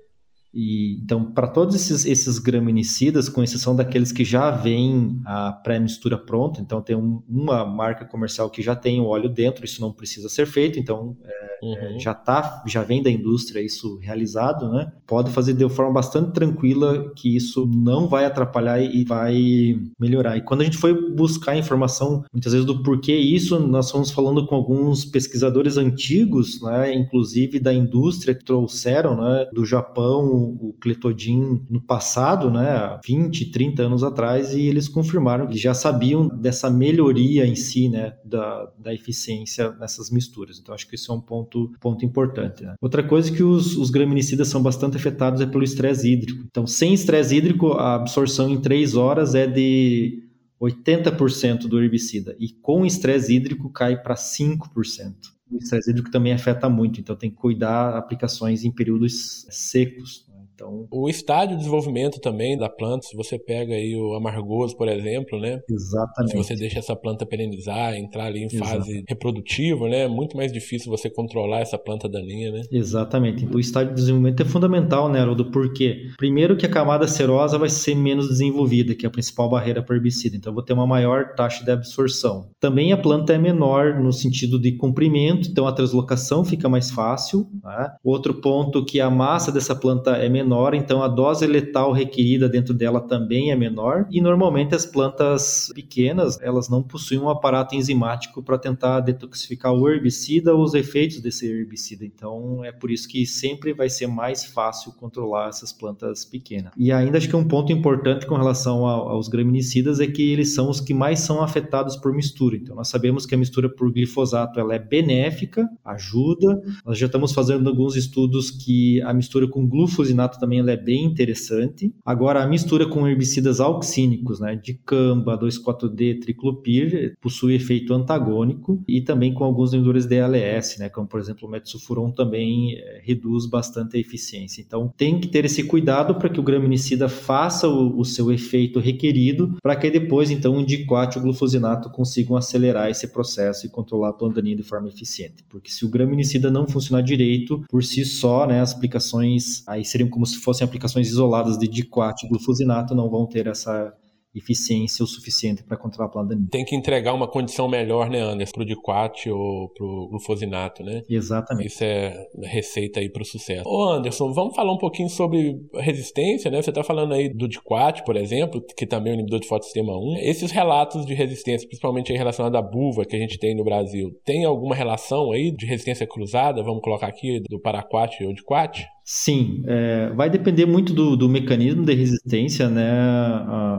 E, 0.58 0.98
então, 1.02 1.22
para 1.22 1.46
todos 1.46 1.74
esses, 1.74 2.06
esses 2.06 2.38
graminicidas, 2.38 3.28
com 3.28 3.42
exceção 3.42 3.76
daqueles 3.76 4.10
que 4.10 4.24
já 4.24 4.50
vêm 4.50 5.20
a 5.26 5.52
pré-mistura 5.52 6.16
pronta, 6.16 6.62
então 6.62 6.80
tem 6.80 6.96
um, 6.96 7.22
uma 7.28 7.66
marca 7.66 8.06
comercial 8.06 8.48
que 8.48 8.62
já 8.62 8.74
tem 8.74 8.98
o 8.98 9.04
óleo 9.04 9.28
dentro, 9.28 9.66
isso 9.66 9.82
não 9.82 9.92
precisa 9.92 10.30
ser 10.30 10.46
feito, 10.46 10.78
então 10.78 11.14
é, 11.22 11.92
uhum. 11.92 12.00
já 12.00 12.14
tá, 12.14 12.62
já 12.66 12.82
vem 12.82 13.02
da 13.02 13.10
indústria 13.10 13.60
isso 13.60 13.98
realizado, 13.98 14.70
né? 14.70 14.90
Pode 15.06 15.30
fazer 15.30 15.52
de 15.52 15.68
forma 15.68 15.92
bastante 15.92 16.32
tranquila 16.32 17.12
que 17.14 17.36
isso 17.36 17.66
não 17.66 18.08
vai 18.08 18.24
atrapalhar 18.24 18.80
e 18.80 19.04
vai 19.04 19.78
melhorar. 20.00 20.38
E 20.38 20.40
quando 20.40 20.62
a 20.62 20.64
gente 20.64 20.78
foi 20.78 21.12
buscar 21.14 21.54
informação, 21.54 22.24
muitas 22.32 22.54
vezes 22.54 22.66
do 22.66 22.82
porquê 22.82 23.14
isso, 23.14 23.60
nós 23.60 23.90
fomos 23.90 24.10
falando 24.10 24.46
com 24.46 24.54
alguns 24.54 25.04
pesquisadores 25.04 25.76
antigos, 25.76 26.62
né? 26.62 26.94
Inclusive 26.94 27.60
da 27.60 27.74
indústria 27.74 28.34
que 28.34 28.42
trouxeram, 28.42 29.20
né? 29.20 29.46
Do 29.52 29.66
Japão 29.66 30.45
o 30.46 30.74
Cletodin 30.80 31.64
no 31.68 31.80
passado, 31.80 32.50
né, 32.50 32.98
20, 33.06 33.50
30 33.50 33.82
anos 33.82 34.02
atrás, 34.02 34.54
e 34.54 34.62
eles 34.62 34.88
confirmaram 34.88 35.46
que 35.46 35.58
já 35.58 35.74
sabiam 35.74 36.28
dessa 36.28 36.70
melhoria 36.70 37.46
em 37.46 37.54
si, 37.54 37.88
né, 37.88 38.14
da, 38.24 38.70
da 38.78 38.94
eficiência 38.94 39.72
nessas 39.72 40.10
misturas. 40.10 40.58
Então, 40.58 40.74
acho 40.74 40.88
que 40.88 40.94
isso 40.94 41.12
é 41.12 41.14
um 41.14 41.20
ponto, 41.20 41.72
ponto 41.80 42.04
importante. 42.04 42.62
Né? 42.64 42.74
Outra 42.80 43.02
coisa 43.02 43.30
é 43.30 43.34
que 43.34 43.42
os, 43.42 43.76
os 43.76 43.90
graminicidas 43.90 44.48
são 44.48 44.62
bastante 44.62 44.96
afetados 44.96 45.40
é 45.40 45.46
pelo 45.46 45.64
estresse 45.64 46.10
hídrico. 46.10 46.44
Então, 46.50 46.66
sem 46.66 46.94
estresse 46.94 47.36
hídrico, 47.36 47.72
a 47.72 47.94
absorção 47.94 48.48
em 48.48 48.60
3 48.60 48.96
horas 48.96 49.34
é 49.34 49.46
de 49.46 50.22
80% 50.60 51.68
do 51.68 51.80
herbicida, 51.82 52.34
e 52.38 52.48
com 52.48 52.86
estresse 52.86 53.34
hídrico 53.34 53.70
cai 53.70 54.00
para 54.00 54.14
5%. 54.14 55.14
O 55.50 55.58
estresse 55.58 55.90
hídrico 55.90 56.10
também 56.10 56.32
afeta 56.32 56.68
muito, 56.68 57.00
então 57.00 57.14
tem 57.14 57.30
que 57.30 57.36
cuidar 57.36 57.96
aplicações 57.96 58.64
em 58.64 58.72
períodos 58.72 59.46
secos. 59.48 60.26
Então, 60.56 60.88
o 60.90 61.06
estádio 61.06 61.50
de 61.50 61.58
desenvolvimento 61.58 62.18
também 62.18 62.56
da 62.56 62.68
planta, 62.68 63.06
se 63.06 63.14
você 63.14 63.38
pega 63.38 63.74
aí 63.74 63.94
o 63.94 64.14
amargoso, 64.14 64.74
por 64.74 64.88
exemplo, 64.88 65.38
né? 65.38 65.60
Exatamente. 65.68 66.30
Se 66.30 66.36
você 66.36 66.56
deixa 66.56 66.78
essa 66.78 66.96
planta 66.96 67.26
perenizar, 67.26 67.94
entrar 67.94 68.24
ali 68.24 68.42
em 68.42 68.48
fase 68.48 68.90
Exato. 68.90 69.04
reprodutiva, 69.06 69.86
né? 69.86 70.04
É 70.04 70.08
muito 70.08 70.34
mais 70.34 70.50
difícil 70.50 70.90
você 70.90 71.10
controlar 71.10 71.60
essa 71.60 71.76
planta 71.76 72.08
daninha, 72.08 72.50
né? 72.50 72.62
Exatamente. 72.72 73.46
O 73.54 73.60
estádio 73.60 73.90
de 73.90 73.96
desenvolvimento 73.96 74.40
é 74.40 74.46
fundamental, 74.46 75.10
né, 75.10 75.20
Haroldo? 75.20 75.50
Por 75.50 75.74
quê? 75.74 76.06
Primeiro 76.16 76.56
que 76.56 76.64
a 76.64 76.70
camada 76.70 77.06
serosa 77.06 77.58
vai 77.58 77.68
ser 77.68 77.94
menos 77.94 78.26
desenvolvida, 78.26 78.94
que 78.94 79.04
é 79.04 79.08
a 79.08 79.12
principal 79.12 79.50
barreira 79.50 79.82
para 79.82 79.94
herbicida. 79.94 80.36
Então, 80.38 80.52
eu 80.52 80.54
vou 80.54 80.64
ter 80.64 80.72
uma 80.72 80.86
maior 80.86 81.34
taxa 81.34 81.62
de 81.62 81.70
absorção. 81.70 82.48
Também 82.58 82.94
a 82.94 82.96
planta 82.96 83.34
é 83.34 83.38
menor 83.38 84.00
no 84.00 84.10
sentido 84.10 84.58
de 84.58 84.74
comprimento, 84.78 85.50
então 85.50 85.66
a 85.66 85.72
translocação 85.72 86.46
fica 86.46 86.66
mais 86.66 86.90
fácil. 86.90 87.46
Né? 87.62 87.88
Outro 88.02 88.32
ponto 88.40 88.86
que 88.86 89.02
a 89.02 89.10
massa 89.10 89.52
dessa 89.52 89.76
planta 89.76 90.12
é 90.12 90.30
menor 90.30 90.45
menor, 90.46 90.74
então 90.74 91.02
a 91.02 91.08
dose 91.08 91.46
letal 91.46 91.92
requerida 91.92 92.48
dentro 92.48 92.72
dela 92.72 93.00
também 93.00 93.50
é 93.50 93.56
menor. 93.56 94.06
E 94.10 94.20
normalmente 94.20 94.74
as 94.74 94.86
plantas 94.86 95.70
pequenas, 95.74 96.40
elas 96.40 96.68
não 96.68 96.82
possuem 96.82 97.20
um 97.20 97.28
aparato 97.28 97.74
enzimático 97.74 98.42
para 98.42 98.56
tentar 98.56 99.00
detoxificar 99.00 99.72
o 99.72 99.88
herbicida 99.88 100.54
ou 100.54 100.62
os 100.62 100.74
efeitos 100.74 101.20
desse 101.20 101.46
herbicida. 101.46 102.04
Então 102.04 102.64
é 102.64 102.70
por 102.70 102.90
isso 102.90 103.08
que 103.08 103.26
sempre 103.26 103.72
vai 103.72 103.90
ser 103.90 104.06
mais 104.06 104.44
fácil 104.44 104.92
controlar 104.92 105.48
essas 105.48 105.72
plantas 105.72 106.24
pequenas. 106.24 106.72
E 106.76 106.92
ainda 106.92 107.18
acho 107.18 107.28
que 107.28 107.36
um 107.36 107.46
ponto 107.46 107.72
importante 107.72 108.26
com 108.26 108.36
relação 108.36 108.86
aos 108.86 109.28
graminicidas 109.28 109.98
é 109.98 110.06
que 110.06 110.30
eles 110.30 110.54
são 110.54 110.70
os 110.70 110.80
que 110.80 110.94
mais 110.94 111.20
são 111.20 111.42
afetados 111.42 111.96
por 111.96 112.14
mistura. 112.14 112.56
Então 112.56 112.76
nós 112.76 112.88
sabemos 112.88 113.26
que 113.26 113.34
a 113.34 113.38
mistura 113.38 113.68
por 113.68 113.92
glifosato 113.92 114.60
ela 114.60 114.74
é 114.74 114.78
benéfica, 114.78 115.68
ajuda. 115.84 116.62
Nós 116.84 116.98
já 116.98 117.06
estamos 117.06 117.32
fazendo 117.32 117.68
alguns 117.68 117.96
estudos 117.96 118.50
que 118.50 119.02
a 119.02 119.12
mistura 119.12 119.48
com 119.48 119.66
glufosinato 119.66 120.35
também 120.38 120.60
é 120.66 120.76
bem 120.76 121.04
interessante. 121.04 121.92
Agora, 122.04 122.42
a 122.42 122.46
mistura 122.46 122.86
com 122.86 123.06
herbicidas 123.06 123.60
auxínicos, 123.60 124.40
né, 124.40 124.56
de 124.56 124.74
camba, 124.74 125.38
2,4-D, 125.38 126.20
triclopir, 126.20 127.16
possui 127.20 127.54
efeito 127.54 127.92
antagônico 127.94 128.82
e 128.86 129.00
também 129.00 129.32
com 129.32 129.44
alguns 129.44 129.72
inibidores 129.72 130.06
de 130.06 130.20
ALS, 130.20 130.78
né, 130.78 130.88
como 130.88 131.06
por 131.06 131.20
exemplo 131.20 131.48
o 131.48 131.50
metsulfuron 131.50 132.10
também 132.10 132.74
é, 132.74 133.00
reduz 133.02 133.46
bastante 133.46 133.96
a 133.96 134.00
eficiência. 134.00 134.60
Então, 134.60 134.92
tem 134.96 135.20
que 135.20 135.28
ter 135.28 135.44
esse 135.44 135.62
cuidado 135.64 136.14
para 136.14 136.28
que 136.28 136.40
o 136.40 136.42
graminicida 136.42 137.08
faça 137.08 137.68
o, 137.68 137.98
o 137.98 138.04
seu 138.04 138.32
efeito 138.32 138.78
requerido, 138.78 139.56
para 139.62 139.76
que 139.76 139.90
depois, 139.90 140.30
então, 140.30 140.56
o 140.56 140.66
diquat 140.66 141.14
e 141.14 141.18
o 141.18 141.22
glufosinato 141.22 141.90
consigam 141.90 142.36
acelerar 142.36 142.90
esse 142.90 143.08
processo 143.08 143.66
e 143.66 143.68
controlar 143.68 144.10
a 144.10 144.28
daninha 144.28 144.56
de 144.56 144.62
forma 144.62 144.88
eficiente. 144.88 145.44
Porque 145.48 145.70
se 145.70 145.84
o 145.84 145.88
graminicida 145.88 146.50
não 146.50 146.66
funcionar 146.66 147.02
direito, 147.02 147.64
por 147.68 147.82
si 147.82 148.04
só, 148.04 148.46
né, 148.46 148.60
as 148.60 148.74
aplicações 148.74 149.66
aí 149.66 149.84
seriam 149.84 150.08
como 150.08 150.25
se 150.26 150.36
fossem 150.36 150.64
aplicações 150.64 151.08
isoladas 151.08 151.56
de 151.58 151.68
diquat 151.68 152.24
e 152.24 152.28
glufosinato, 152.28 152.94
não 152.94 153.08
vão 153.08 153.26
ter 153.26 153.46
essa 153.46 153.92
eficiência 154.38 155.02
o 155.02 155.06
suficiente 155.06 155.64
para 155.64 155.76
controlar 155.76 156.08
a 156.08 156.12
planta 156.12 156.28
daninha. 156.30 156.48
Tem 156.50 156.64
que 156.64 156.76
entregar 156.76 157.14
uma 157.14 157.26
condição 157.26 157.68
melhor, 157.68 158.10
né, 158.10 158.20
Anderson, 158.20 158.52
para 158.52 158.62
o 158.62 158.66
diquat 158.66 159.30
ou 159.30 159.70
para 159.70 159.86
o 159.86 160.08
glufosinato, 160.10 160.82
né? 160.82 161.02
Exatamente. 161.08 161.68
Isso 161.68 161.82
é 161.82 162.14
receita 162.44 163.00
aí 163.00 163.10
para 163.10 163.22
o 163.22 163.24
sucesso. 163.24 163.66
Ô 163.66 163.88
Anderson, 163.88 164.32
vamos 164.32 164.54
falar 164.54 164.72
um 164.72 164.78
pouquinho 164.78 165.08
sobre 165.08 165.56
resistência, 165.74 166.50
né? 166.50 166.60
Você 166.60 166.70
está 166.70 166.84
falando 166.84 167.14
aí 167.14 167.32
do 167.32 167.48
diquat, 167.48 168.04
por 168.04 168.16
exemplo, 168.16 168.62
que 168.76 168.86
também 168.86 169.12
é 169.12 169.16
um 169.16 169.18
inibidor 169.20 169.40
de 169.40 169.48
fotossistema 169.48 169.96
1. 169.96 170.18
Esses 170.18 170.50
relatos 170.50 171.06
de 171.06 171.14
resistência, 171.14 171.66
principalmente 171.66 172.12
aí 172.12 172.18
relacionados 172.18 172.58
à 172.58 172.62
buva 172.62 173.04
que 173.04 173.16
a 173.16 173.18
gente 173.18 173.38
tem 173.38 173.56
no 173.56 173.64
Brasil, 173.64 174.10
tem 174.24 174.44
alguma 174.44 174.74
relação 174.74 175.32
aí 175.32 175.50
de 175.50 175.64
resistência 175.64 176.06
cruzada, 176.06 176.62
vamos 176.62 176.82
colocar 176.82 177.06
aqui, 177.06 177.40
do 177.48 177.60
paraquat 177.60 178.22
ou 178.22 178.34
diquat? 178.34 178.86
Sim, 179.08 179.62
é, 179.68 180.10
vai 180.16 180.28
depender 180.28 180.66
muito 180.66 180.92
do, 180.92 181.16
do, 181.16 181.28
mecanismo 181.28 181.84
de 181.84 181.94
resistência, 181.94 182.68
né, 182.68 182.90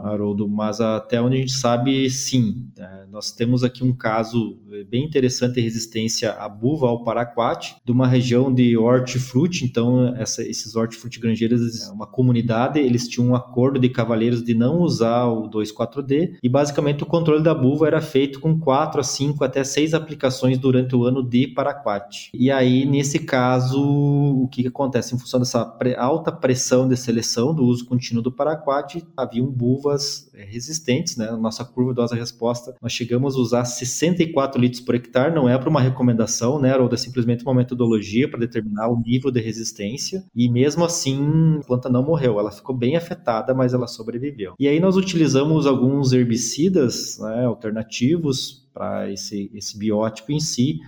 Haroldo? 0.06 0.48
Mas 0.48 0.80
até 0.80 1.22
onde 1.22 1.36
a 1.36 1.40
gente 1.40 1.52
sabe, 1.52 2.10
sim. 2.10 2.66
É, 2.78 3.06
nós 3.12 3.34
temos 3.34 3.62
aqui 3.62 3.84
um 3.84 3.94
caso 3.94 4.58
bem 4.90 5.04
interessante 5.04 5.56
de 5.56 5.62
resistência 5.62 6.32
à 6.32 6.48
buva 6.48 6.88
ao 6.88 7.04
paraquat, 7.04 7.76
de 7.84 7.92
uma 7.92 8.08
região 8.08 8.54
de 8.54 8.78
hortifruti. 8.78 9.66
Então, 9.66 10.16
essa, 10.16 10.42
esses 10.44 10.78
hortifruti 10.78 11.20
granjeiros, 11.20 11.90
é 11.90 11.92
uma 11.92 12.08
comunidade, 12.08 12.80
eles 12.80 13.06
tinham 13.06 13.32
um 13.32 13.36
acordo 13.36 13.80
de 13.80 13.90
cavaleiros 13.90 14.42
de 14.42 14.54
não 14.54 14.80
usar 14.80 15.26
o 15.26 15.50
2,4-D 15.50 16.38
e 16.42 16.48
basicamente 16.48 17.04
o 17.04 17.06
controle 17.06 17.44
da 17.44 17.54
buva 17.54 17.88
era 17.88 18.00
feito 18.00 18.40
com 18.40 18.58
4 18.58 19.02
a 19.02 19.04
5 19.04 19.44
até 19.44 19.62
6 19.62 19.94
aplicações 19.94 20.58
durante 20.58 20.96
o 20.96 21.04
ano 21.04 21.22
de 21.22 21.48
paraquat. 21.48 22.30
E 22.34 22.50
aí, 22.50 22.86
nesse 22.86 23.20
caso, 23.20 23.84
o 23.84 24.48
que 24.48 24.66
acontece? 24.66 25.17
Em 25.18 25.20
função 25.20 25.40
dessa 25.40 25.76
alta 25.98 26.32
pressão 26.32 26.88
de 26.88 26.96
seleção 26.96 27.54
do 27.54 27.64
uso 27.64 27.86
contínuo 27.86 28.24
do 28.24 28.32
paraquat, 28.32 29.04
haviam 29.16 29.48
buvas 29.48 30.30
eh, 30.34 30.46
resistentes, 30.46 31.18
né? 31.18 31.32
Nossa 31.32 31.66
curva 31.66 31.94
dose-resposta, 31.94 32.76
nós 32.82 32.92
chegamos 32.92 33.36
a 33.36 33.40
usar 33.40 33.66
64 33.66 34.62
litros 34.62 34.82
por 34.82 34.96
hectare, 34.96 35.34
não 35.34 35.50
é 35.50 35.58
para 35.58 35.70
uma 35.70 35.82
recomendação, 35.82 36.60
né, 36.60 36.76
Ou 36.78 36.90
é 36.92 36.98
simplesmente 36.98 37.44
uma 37.44 37.54
metodologia 37.54 38.30
para 38.30 38.40
determinar 38.40 38.88
o 38.90 39.00
nível 39.00 39.32
de 39.32 39.42
resistência, 39.42 40.24
e 40.36 40.48
mesmo 40.50 40.86
assim, 40.86 41.58
a 41.60 41.66
planta 41.66 41.90
não 41.90 42.04
morreu, 42.04 42.40
ela 42.40 42.52
ficou 42.52 42.76
bem 42.76 42.96
afetada, 42.96 43.54
mas 43.54 43.74
ela 43.74 43.88
sobreviveu. 43.88 44.54
E 44.60 44.68
aí 44.68 44.80
nós 44.80 44.96
utilizamos 44.96 45.66
alguns 45.66 46.14
herbicidas 46.14 47.18
né, 47.20 47.46
alternativos 47.46 48.68
para 48.74 49.12
esse, 49.12 49.50
esse 49.54 49.78
biótipo 49.78 50.32
em 50.32 50.40
si, 50.40 50.80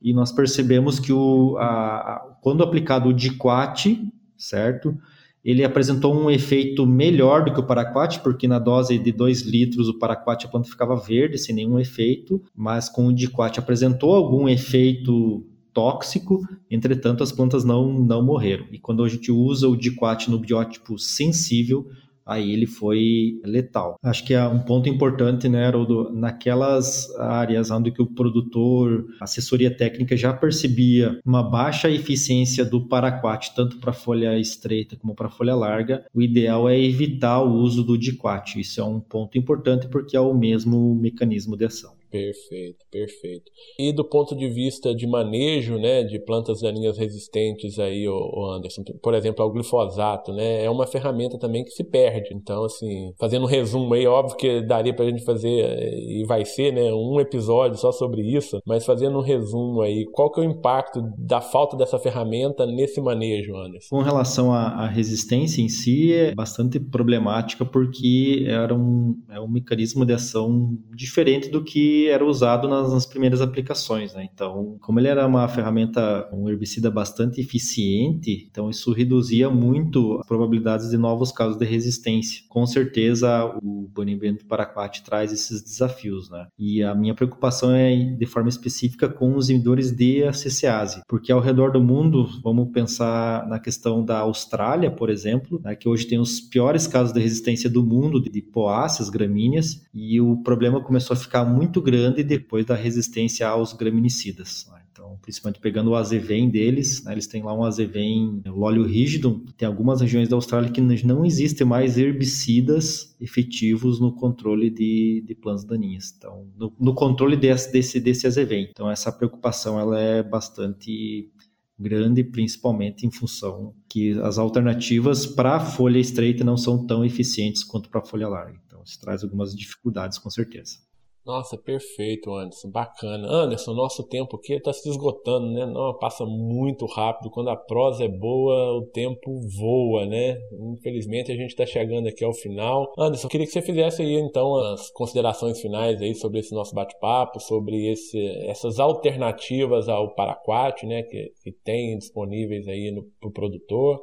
e 0.00 0.12
nós 0.12 0.32
percebemos 0.32 0.98
que 0.98 1.12
o, 1.12 1.56
a, 1.58 2.36
quando 2.40 2.62
aplicado 2.62 3.08
o 3.08 3.12
diquat, 3.12 4.00
certo? 4.36 4.96
Ele 5.44 5.64
apresentou 5.64 6.14
um 6.14 6.30
efeito 6.30 6.86
melhor 6.86 7.44
do 7.44 7.52
que 7.52 7.60
o 7.60 7.66
paraquat, 7.66 8.20
porque 8.20 8.46
na 8.46 8.58
dose 8.58 8.98
de 8.98 9.12
2 9.12 9.42
litros 9.42 9.88
o 9.88 9.98
paraquat 9.98 10.44
a 10.44 10.48
planta 10.48 10.68
ficava 10.68 10.96
verde, 10.96 11.38
sem 11.38 11.54
nenhum 11.54 11.78
efeito, 11.78 12.42
mas 12.54 12.88
com 12.88 13.06
o 13.06 13.12
diquat 13.12 13.58
apresentou 13.58 14.14
algum 14.14 14.48
efeito 14.48 15.46
tóxico, 15.72 16.42
entretanto 16.70 17.22
as 17.22 17.30
plantas 17.30 17.64
não, 17.64 17.92
não 17.92 18.22
morreram. 18.22 18.66
E 18.72 18.78
quando 18.78 19.04
a 19.04 19.08
gente 19.08 19.30
usa 19.30 19.68
o 19.68 19.76
diquat 19.76 20.28
no 20.28 20.38
biótipo 20.38 20.98
sensível, 20.98 21.86
aí 22.28 22.52
ele 22.52 22.66
foi 22.66 23.40
letal. 23.44 23.96
Acho 24.02 24.24
que 24.24 24.34
é 24.34 24.46
um 24.46 24.58
ponto 24.58 24.88
importante, 24.88 25.48
né, 25.48 25.66
Haroldo, 25.66 26.10
naquelas 26.12 27.08
áreas 27.18 27.70
onde 27.70 27.90
que 27.90 28.02
o 28.02 28.06
produtor, 28.06 29.06
assessoria 29.20 29.74
técnica 29.74 30.16
já 30.16 30.32
percebia 30.32 31.18
uma 31.24 31.42
baixa 31.42 31.90
eficiência 31.90 32.64
do 32.64 32.86
paraquat, 32.86 33.54
tanto 33.54 33.78
para 33.78 33.92
folha 33.92 34.38
estreita 34.38 34.96
como 34.96 35.14
para 35.14 35.30
folha 35.30 35.54
larga, 35.54 36.04
o 36.14 36.20
ideal 36.20 36.68
é 36.68 36.78
evitar 36.78 37.40
o 37.40 37.54
uso 37.54 37.82
do 37.82 37.96
diquat. 37.96 38.60
Isso 38.60 38.80
é 38.80 38.84
um 38.84 39.00
ponto 39.00 39.38
importante 39.38 39.88
porque 39.88 40.16
é 40.16 40.20
o 40.20 40.34
mesmo 40.34 40.94
mecanismo 40.94 41.56
de 41.56 41.64
ação. 41.64 41.97
Perfeito, 42.10 42.84
perfeito. 42.90 43.50
E 43.78 43.92
do 43.92 44.04
ponto 44.04 44.34
de 44.34 44.48
vista 44.48 44.94
de 44.94 45.06
manejo, 45.06 45.78
né, 45.78 46.02
de 46.02 46.18
plantas 46.18 46.60
daninhas 46.60 46.96
resistentes 46.96 47.78
aí, 47.78 48.08
o 48.08 48.50
Anderson, 48.50 48.82
por 49.02 49.14
exemplo, 49.14 49.42
ao 49.42 49.52
glifosato, 49.52 50.32
né, 50.32 50.64
é 50.64 50.70
uma 50.70 50.86
ferramenta 50.86 51.38
também 51.38 51.64
que 51.64 51.70
se 51.70 51.84
perde. 51.84 52.30
Então, 52.32 52.64
assim, 52.64 53.12
fazendo 53.18 53.42
um 53.44 53.48
resumo 53.48 53.94
aí, 53.94 54.06
óbvio 54.06 54.36
que 54.36 54.62
daria 54.62 54.94
pra 54.94 55.04
gente 55.04 55.24
fazer, 55.24 55.48
e 55.48 56.24
vai 56.26 56.44
ser, 56.44 56.72
né, 56.72 56.92
um 56.92 57.20
episódio 57.20 57.78
só 57.78 57.92
sobre 57.92 58.22
isso, 58.22 58.58
mas 58.66 58.86
fazendo 58.86 59.18
um 59.18 59.22
resumo 59.22 59.82
aí, 59.82 60.06
qual 60.12 60.30
que 60.30 60.40
é 60.40 60.44
o 60.44 60.50
impacto 60.50 61.02
da 61.18 61.40
falta 61.40 61.76
dessa 61.76 61.98
ferramenta 61.98 62.64
nesse 62.66 63.00
manejo, 63.00 63.54
Anderson? 63.54 63.96
Com 63.96 64.02
relação 64.02 64.52
à, 64.52 64.84
à 64.84 64.86
resistência 64.86 65.60
em 65.60 65.68
si, 65.68 66.12
é 66.12 66.34
bastante 66.34 66.80
problemática 66.80 67.64
porque 67.64 68.44
era 68.46 68.74
um, 68.74 69.14
é 69.28 69.40
um 69.40 69.48
mecanismo 69.48 70.06
de 70.06 70.14
ação 70.14 70.76
diferente 70.94 71.48
do 71.48 71.62
que 71.62 71.97
era 72.06 72.24
usado 72.24 72.68
nas, 72.68 72.92
nas 72.92 73.06
primeiras 73.06 73.40
aplicações. 73.40 74.14
Né? 74.14 74.28
Então, 74.32 74.76
como 74.80 75.00
ele 75.00 75.08
era 75.08 75.26
uma 75.26 75.48
ferramenta, 75.48 76.28
um 76.32 76.48
herbicida 76.48 76.90
bastante 76.90 77.40
eficiente, 77.40 78.46
então 78.50 78.70
isso 78.70 78.92
reduzia 78.92 79.50
muito 79.50 80.18
as 80.20 80.26
probabilidades 80.26 80.90
de 80.90 80.96
novos 80.96 81.32
casos 81.32 81.58
de 81.58 81.64
resistência. 81.64 82.42
Com 82.48 82.66
certeza, 82.66 83.44
o 83.62 83.88
banimento 83.94 84.46
paraquat 84.46 85.02
traz 85.02 85.32
esses 85.32 85.62
desafios. 85.62 86.30
Né? 86.30 86.46
E 86.58 86.82
a 86.82 86.94
minha 86.94 87.14
preocupação 87.14 87.72
é, 87.72 87.94
de 87.94 88.26
forma 88.26 88.48
específica, 88.48 89.08
com 89.08 89.36
os 89.36 89.48
inibidores 89.48 89.90
de 89.90 90.24
ACCase, 90.24 91.02
porque 91.08 91.32
ao 91.32 91.40
redor 91.40 91.72
do 91.72 91.80
mundo, 91.80 92.28
vamos 92.42 92.70
pensar 92.72 93.46
na 93.48 93.58
questão 93.58 94.04
da 94.04 94.18
Austrália, 94.18 94.90
por 94.90 95.10
exemplo, 95.10 95.60
né, 95.62 95.74
que 95.74 95.88
hoje 95.88 96.06
tem 96.06 96.18
os 96.18 96.40
piores 96.40 96.86
casos 96.86 97.12
de 97.12 97.20
resistência 97.20 97.68
do 97.68 97.84
mundo 97.84 98.20
de 98.20 98.42
poáceas 98.42 99.08
gramíneas, 99.08 99.82
e 99.94 100.20
o 100.20 100.36
problema 100.42 100.82
começou 100.82 101.14
a 101.14 101.18
ficar 101.18 101.44
muito 101.44 101.80
grande 101.90 102.22
depois 102.22 102.66
da 102.66 102.74
resistência 102.74 103.48
aos 103.48 103.72
graminicidas. 103.72 104.66
Né? 104.70 104.82
Então, 104.92 105.18
principalmente 105.22 105.60
pegando 105.60 105.90
o 105.90 105.94
azevém 105.94 106.50
deles, 106.50 107.02
né? 107.04 107.12
eles 107.12 107.26
têm 107.26 107.42
lá 107.42 107.54
um 107.54 107.64
azevém, 107.64 108.42
o 108.46 108.60
óleo 108.60 108.84
rígido, 108.84 109.44
tem 109.56 109.66
algumas 109.66 110.00
regiões 110.00 110.28
da 110.28 110.36
Austrália 110.36 110.70
que 110.70 110.80
não 110.80 111.24
existem 111.24 111.66
mais 111.66 111.96
herbicidas 111.96 113.16
efetivos 113.20 114.00
no 114.00 114.12
controle 114.12 114.68
de, 114.68 115.24
de 115.26 115.34
plantas 115.34 115.64
daninhas. 115.64 116.12
Então, 116.16 116.46
no, 116.56 116.72
no 116.78 116.94
controle 116.94 117.36
desse, 117.36 117.72
desse, 117.72 118.00
desse 118.00 118.26
azevém. 118.26 118.68
Então, 118.70 118.90
essa 118.90 119.10
preocupação 119.10 119.78
ela 119.78 119.98
é 119.98 120.22
bastante 120.22 121.30
grande, 121.78 122.24
principalmente 122.24 123.06
em 123.06 123.10
função 123.10 123.72
que 123.88 124.18
as 124.20 124.36
alternativas 124.36 125.26
para 125.26 125.56
a 125.56 125.60
folha 125.60 125.98
estreita 125.98 126.42
não 126.42 126.56
são 126.56 126.84
tão 126.84 127.04
eficientes 127.04 127.62
quanto 127.62 127.88
para 127.88 128.00
a 128.00 128.04
folha 128.04 128.28
larga. 128.28 128.60
Então, 128.66 128.82
isso 128.84 129.00
traz 129.00 129.22
algumas 129.22 129.54
dificuldades, 129.54 130.18
com 130.18 130.28
certeza. 130.28 130.87
Nossa, 131.28 131.58
perfeito, 131.58 132.32
Anderson. 132.32 132.70
Bacana. 132.70 133.28
Anderson, 133.30 133.74
nosso 133.74 134.02
tempo 134.02 134.38
aqui 134.38 134.54
está 134.54 134.72
se 134.72 134.88
esgotando, 134.88 135.52
né? 135.52 135.66
Não, 135.66 135.92
passa 135.98 136.24
muito 136.24 136.86
rápido. 136.86 137.30
Quando 137.30 137.50
a 137.50 137.56
prosa 137.56 138.04
é 138.04 138.08
boa, 138.08 138.78
o 138.78 138.86
tempo 138.86 139.38
voa, 139.58 140.06
né? 140.06 140.38
Infelizmente 140.72 141.30
a 141.30 141.36
gente 141.36 141.50
está 141.50 141.66
chegando 141.66 142.08
aqui 142.08 142.24
ao 142.24 142.32
final. 142.32 142.90
Anderson, 142.98 143.28
queria 143.28 143.46
que 143.46 143.52
você 143.52 143.60
fizesse 143.60 144.00
aí 144.00 144.14
então 144.14 144.56
as 144.56 144.90
considerações 144.90 145.60
finais 145.60 146.00
aí 146.00 146.14
sobre 146.14 146.38
esse 146.40 146.54
nosso 146.54 146.74
bate-papo, 146.74 147.38
sobre 147.40 147.92
esse, 147.92 148.18
essas 148.46 148.80
alternativas 148.80 149.86
ao 149.86 150.14
Paraquat, 150.14 150.86
né? 150.86 151.02
Que, 151.02 151.30
que 151.44 151.52
tem 151.62 151.98
disponíveis 151.98 152.66
aí 152.66 152.90
no 152.90 153.04
pro 153.20 153.30
produtor. 153.30 154.00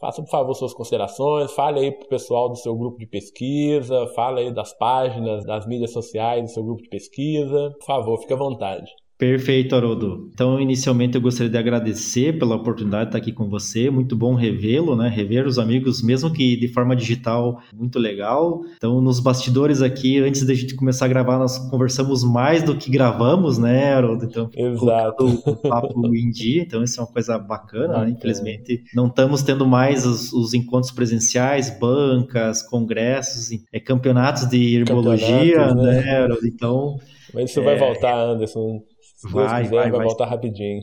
Faça, 0.00 0.22
por 0.22 0.30
favor, 0.30 0.54
suas 0.54 0.72
considerações, 0.72 1.52
fale 1.52 1.80
aí 1.80 1.90
para 1.90 2.06
o 2.06 2.08
pessoal 2.08 2.48
do 2.48 2.56
seu 2.56 2.76
grupo 2.76 2.98
de 2.98 3.06
pesquisa, 3.06 4.06
fale 4.14 4.40
aí 4.42 4.54
das 4.54 4.72
páginas, 4.72 5.44
das 5.44 5.66
mídias 5.66 5.92
sociais 5.92 6.42
do 6.42 6.50
seu 6.50 6.64
grupo 6.64 6.82
de 6.82 6.88
pesquisa. 6.88 7.74
Por 7.80 7.84
favor, 7.84 8.20
fique 8.20 8.32
à 8.32 8.36
vontade. 8.36 8.88
Perfeito, 9.18 9.74
Haroldo. 9.74 10.30
Então, 10.32 10.60
inicialmente 10.60 11.16
eu 11.16 11.20
gostaria 11.20 11.50
de 11.50 11.58
agradecer 11.58 12.38
pela 12.38 12.54
oportunidade 12.54 13.06
de 13.06 13.08
estar 13.08 13.18
aqui 13.18 13.32
com 13.32 13.48
você. 13.48 13.90
Muito 13.90 14.14
bom 14.14 14.34
revê-lo, 14.34 14.94
né? 14.94 15.08
Rever 15.08 15.44
os 15.44 15.58
amigos, 15.58 16.00
mesmo 16.00 16.32
que 16.32 16.56
de 16.56 16.68
forma 16.68 16.94
digital, 16.94 17.60
muito 17.74 17.98
legal. 17.98 18.62
Então, 18.76 19.00
nos 19.00 19.18
bastidores 19.18 19.82
aqui, 19.82 20.20
antes 20.20 20.46
da 20.46 20.54
gente 20.54 20.76
começar 20.76 21.06
a 21.06 21.08
gravar, 21.08 21.36
nós 21.36 21.58
conversamos 21.68 22.22
mais 22.22 22.62
do 22.62 22.76
que 22.76 22.92
gravamos, 22.92 23.58
né, 23.58 23.92
Haroldo? 23.92 24.24
Então, 24.24 24.48
Exato. 24.54 25.24
o 25.44 25.56
papo 25.56 26.14
em 26.14 26.30
dia. 26.30 26.62
Então, 26.62 26.84
isso 26.84 27.00
é 27.00 27.02
uma 27.02 27.12
coisa 27.12 27.36
bacana, 27.40 28.04
né? 28.04 28.10
Infelizmente, 28.10 28.84
não 28.94 29.08
estamos 29.08 29.42
tendo 29.42 29.66
mais 29.66 30.06
os, 30.06 30.32
os, 30.32 30.54
encontros 30.54 30.92
presenciais, 30.92 31.76
bancas, 31.76 32.62
congressos, 32.62 33.48
é, 33.72 33.80
campeonatos 33.80 34.48
de 34.48 34.76
herbologia, 34.76 35.74
né, 35.74 36.02
né 36.04 36.18
Haroldo? 36.18 36.46
Então. 36.46 36.94
Mas 37.34 37.50
isso 37.50 37.60
é... 37.60 37.64
vai 37.64 37.76
voltar, 37.76 38.16
Anderson. 38.16 38.80
Se 39.18 39.28
vai, 39.32 39.46
Deus 39.46 39.52
quiser, 39.62 39.74
vai, 39.74 39.90
vai, 39.90 39.98
vai 39.98 40.06
voltar 40.06 40.26
rapidinho. 40.26 40.82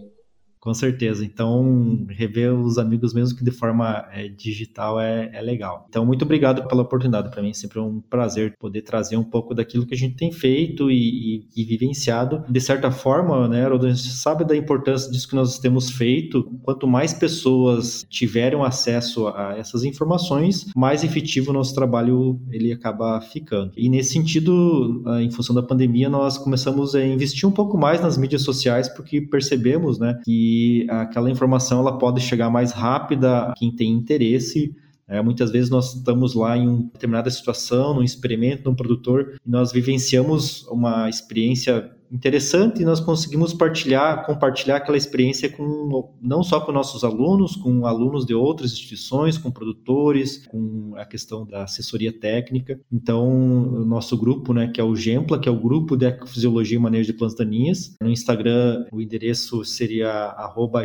Com 0.66 0.74
certeza. 0.74 1.24
Então, 1.24 2.07
rever 2.09 2.51
os 2.51 2.80
amigos, 2.80 3.13
mesmo 3.13 3.38
que 3.38 3.43
de 3.43 3.51
forma 3.51 4.03
é, 4.11 4.28
digital, 4.28 4.99
é, 4.99 5.30
é, 5.32 5.39
legal. 5.39 5.86
Então, 5.88 6.03
muito 6.03 6.26
obrigado 6.26 6.68
pela 6.68 6.82
oportunidade. 6.82 7.30
Para 7.30 7.43
mim, 7.43 7.51
é 7.51 7.53
sempre 7.53 7.80
um 7.80 8.01
prazer 8.01 8.55
poder 8.57 8.82
trazer 8.82 9.16
um 9.16 9.24
pouco 9.24 9.53
daquilo 9.53 9.86
que 9.86 9.93
a 9.93 9.97
gente 9.97 10.16
tem 10.16 10.32
feito 10.32 10.89
e, 10.89 11.45
e, 11.55 11.61
e 11.61 11.63
vivenciado. 11.63 12.43
De 12.49 12.59
certa 12.59 12.89
forma, 12.89 13.47
né, 13.47 13.63
Haroldo, 13.63 13.86
a 13.86 13.91
gente 13.91 14.07
sabe 14.07 14.43
da 14.43 14.57
importância 14.57 15.11
disso 15.11 15.30
que 15.30 15.36
nós 15.36 15.59
temos 15.59 15.91
feito. 15.91 16.43
Quanto 16.63 16.88
mais 16.88 17.13
pessoas 17.13 18.03
tiverem 18.09 18.59
acesso 18.63 19.28
a 19.28 19.55
essas 19.55 19.84
informações, 19.84 20.66
mais 20.76 21.03
efetivo 21.03 21.51
o 21.51 21.53
nosso 21.53 21.76
trabalho 21.76 22.41
ele 22.49 22.74
acaba 22.74 23.22
ficando. 23.22 23.72
E 23.78 23.88
nesse 23.88 24.13
sentido, 24.13 25.03
em 25.22 25.30
função 25.30 25.53
da 25.53 25.61
pandemia, 25.61 26.09
nós 26.09 26.39
começamos 26.39 26.95
a 26.95 27.05
investir 27.05 27.47
um 27.47 27.51
pouco 27.51 27.78
mais 27.78 28.01
nas 28.01 28.18
mídias 28.18 28.41
sociais, 28.41 28.89
porque 28.89 29.22
percebemos 29.22 29.99
né, 29.99 30.20
que 30.26 30.55
aquela 30.89 31.30
informação 31.30 31.80
ela 31.80 31.97
pode 31.97 32.22
chegar 32.22 32.49
mais 32.49 32.72
rápida 32.72 33.49
a 33.49 33.53
quem 33.53 33.72
tem 33.72 33.91
interesse. 33.91 34.76
É, 35.08 35.22
muitas 35.22 35.51
vezes 35.51 35.70
nós 35.70 35.95
estamos 35.95 36.34
lá 36.34 36.58
em 36.58 36.68
uma 36.68 36.84
determinada 36.84 37.30
situação, 37.30 37.93
num 37.93 38.03
experimento, 38.03 38.68
num 38.68 38.76
produtor, 38.76 39.39
e 39.45 39.49
nós 39.49 39.72
vivenciamos 39.72 40.68
uma 40.68 41.08
experiência 41.08 41.91
interessante 42.16 42.82
e 42.82 42.86
nós 42.86 42.99
conseguimos 42.99 43.53
partilhar, 43.53 44.26
compartilhar 44.26 44.78
aquela 44.78 44.97
experiência 44.97 45.49
com 45.49 46.13
não 46.22 46.41
só 46.41 46.61
com 46.61 46.72
nossos 46.72 47.03
alunos, 47.03 47.55
com 47.55 47.86
alunos 47.86 48.26
de 48.26 48.34
outras 48.34 48.72
instituições, 48.72 49.38
com 49.38 49.51
produtores, 49.51 50.45
com 50.47 50.93
a 50.95 51.05
questão 51.05 51.45
da 51.45 51.63
assessoria 51.63 52.11
técnica. 52.11 52.80
Então, 52.91 53.28
o 53.28 53.86
nosso 53.86 54.18
grupo, 54.18 54.53
né, 54.53 54.68
que 54.68 54.80
é 54.80 54.84
o 54.84 54.95
Gempla, 54.95 55.39
que 55.39 55.49
é 55.49 55.51
o 55.51 55.59
grupo 55.59 55.95
de 55.95 56.05
ecofisiologia 56.05 56.78
e 56.78 56.82
manejo 56.82 57.11
de 57.11 57.18
plantas 57.18 57.38
daninhas. 57.38 57.95
No 58.01 58.09
Instagram, 58.09 58.86
o 58.91 59.01
endereço 59.01 59.63
seria 59.66 60.36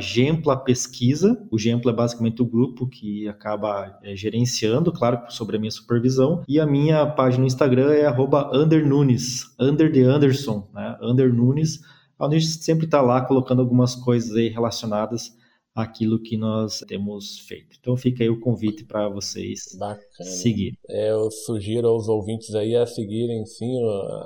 @gempla 0.00 0.56
pesquisa. 0.56 1.40
O 1.50 1.58
Gempla 1.58 1.92
é 1.92 1.94
basicamente 1.94 2.42
o 2.42 2.46
grupo 2.46 2.86
que 2.86 3.28
acaba 3.28 3.98
é, 4.02 4.16
gerenciando, 4.16 4.92
claro, 4.92 5.20
sobre 5.28 5.56
a 5.56 5.60
minha 5.60 5.70
supervisão. 5.70 6.42
E 6.48 6.58
a 6.58 6.66
minha 6.66 7.06
página 7.06 7.42
no 7.42 7.46
Instagram 7.46 7.92
é 7.92 8.06
@andernunes, 8.52 9.54
under 9.58 9.90
de 9.90 10.02
Anderson, 10.02 10.68
né? 10.74 10.96
Under 11.02 11.19
Nunes, 11.28 11.80
onde 12.18 12.36
a 12.36 12.38
gente 12.38 12.52
sempre 12.62 12.84
está 12.84 13.00
lá 13.00 13.20
colocando 13.22 13.60
algumas 13.60 13.94
coisas 13.94 14.34
aí 14.36 14.48
relacionadas 14.48 15.36
aquilo 15.74 16.20
que 16.20 16.36
nós 16.36 16.80
temos 16.86 17.38
feito. 17.40 17.76
Então 17.78 17.96
fica 17.96 18.22
aí 18.22 18.30
o 18.30 18.40
convite 18.40 18.84
para 18.84 19.08
vocês 19.08 19.76
Bacana. 19.78 20.09
Seguir. 20.22 20.72
É, 20.88 21.10
eu 21.10 21.30
sugiro 21.30 21.88
aos 21.88 22.08
ouvintes 22.08 22.54
aí 22.54 22.76
a 22.76 22.86
seguirem 22.86 23.44
sim 23.46 23.80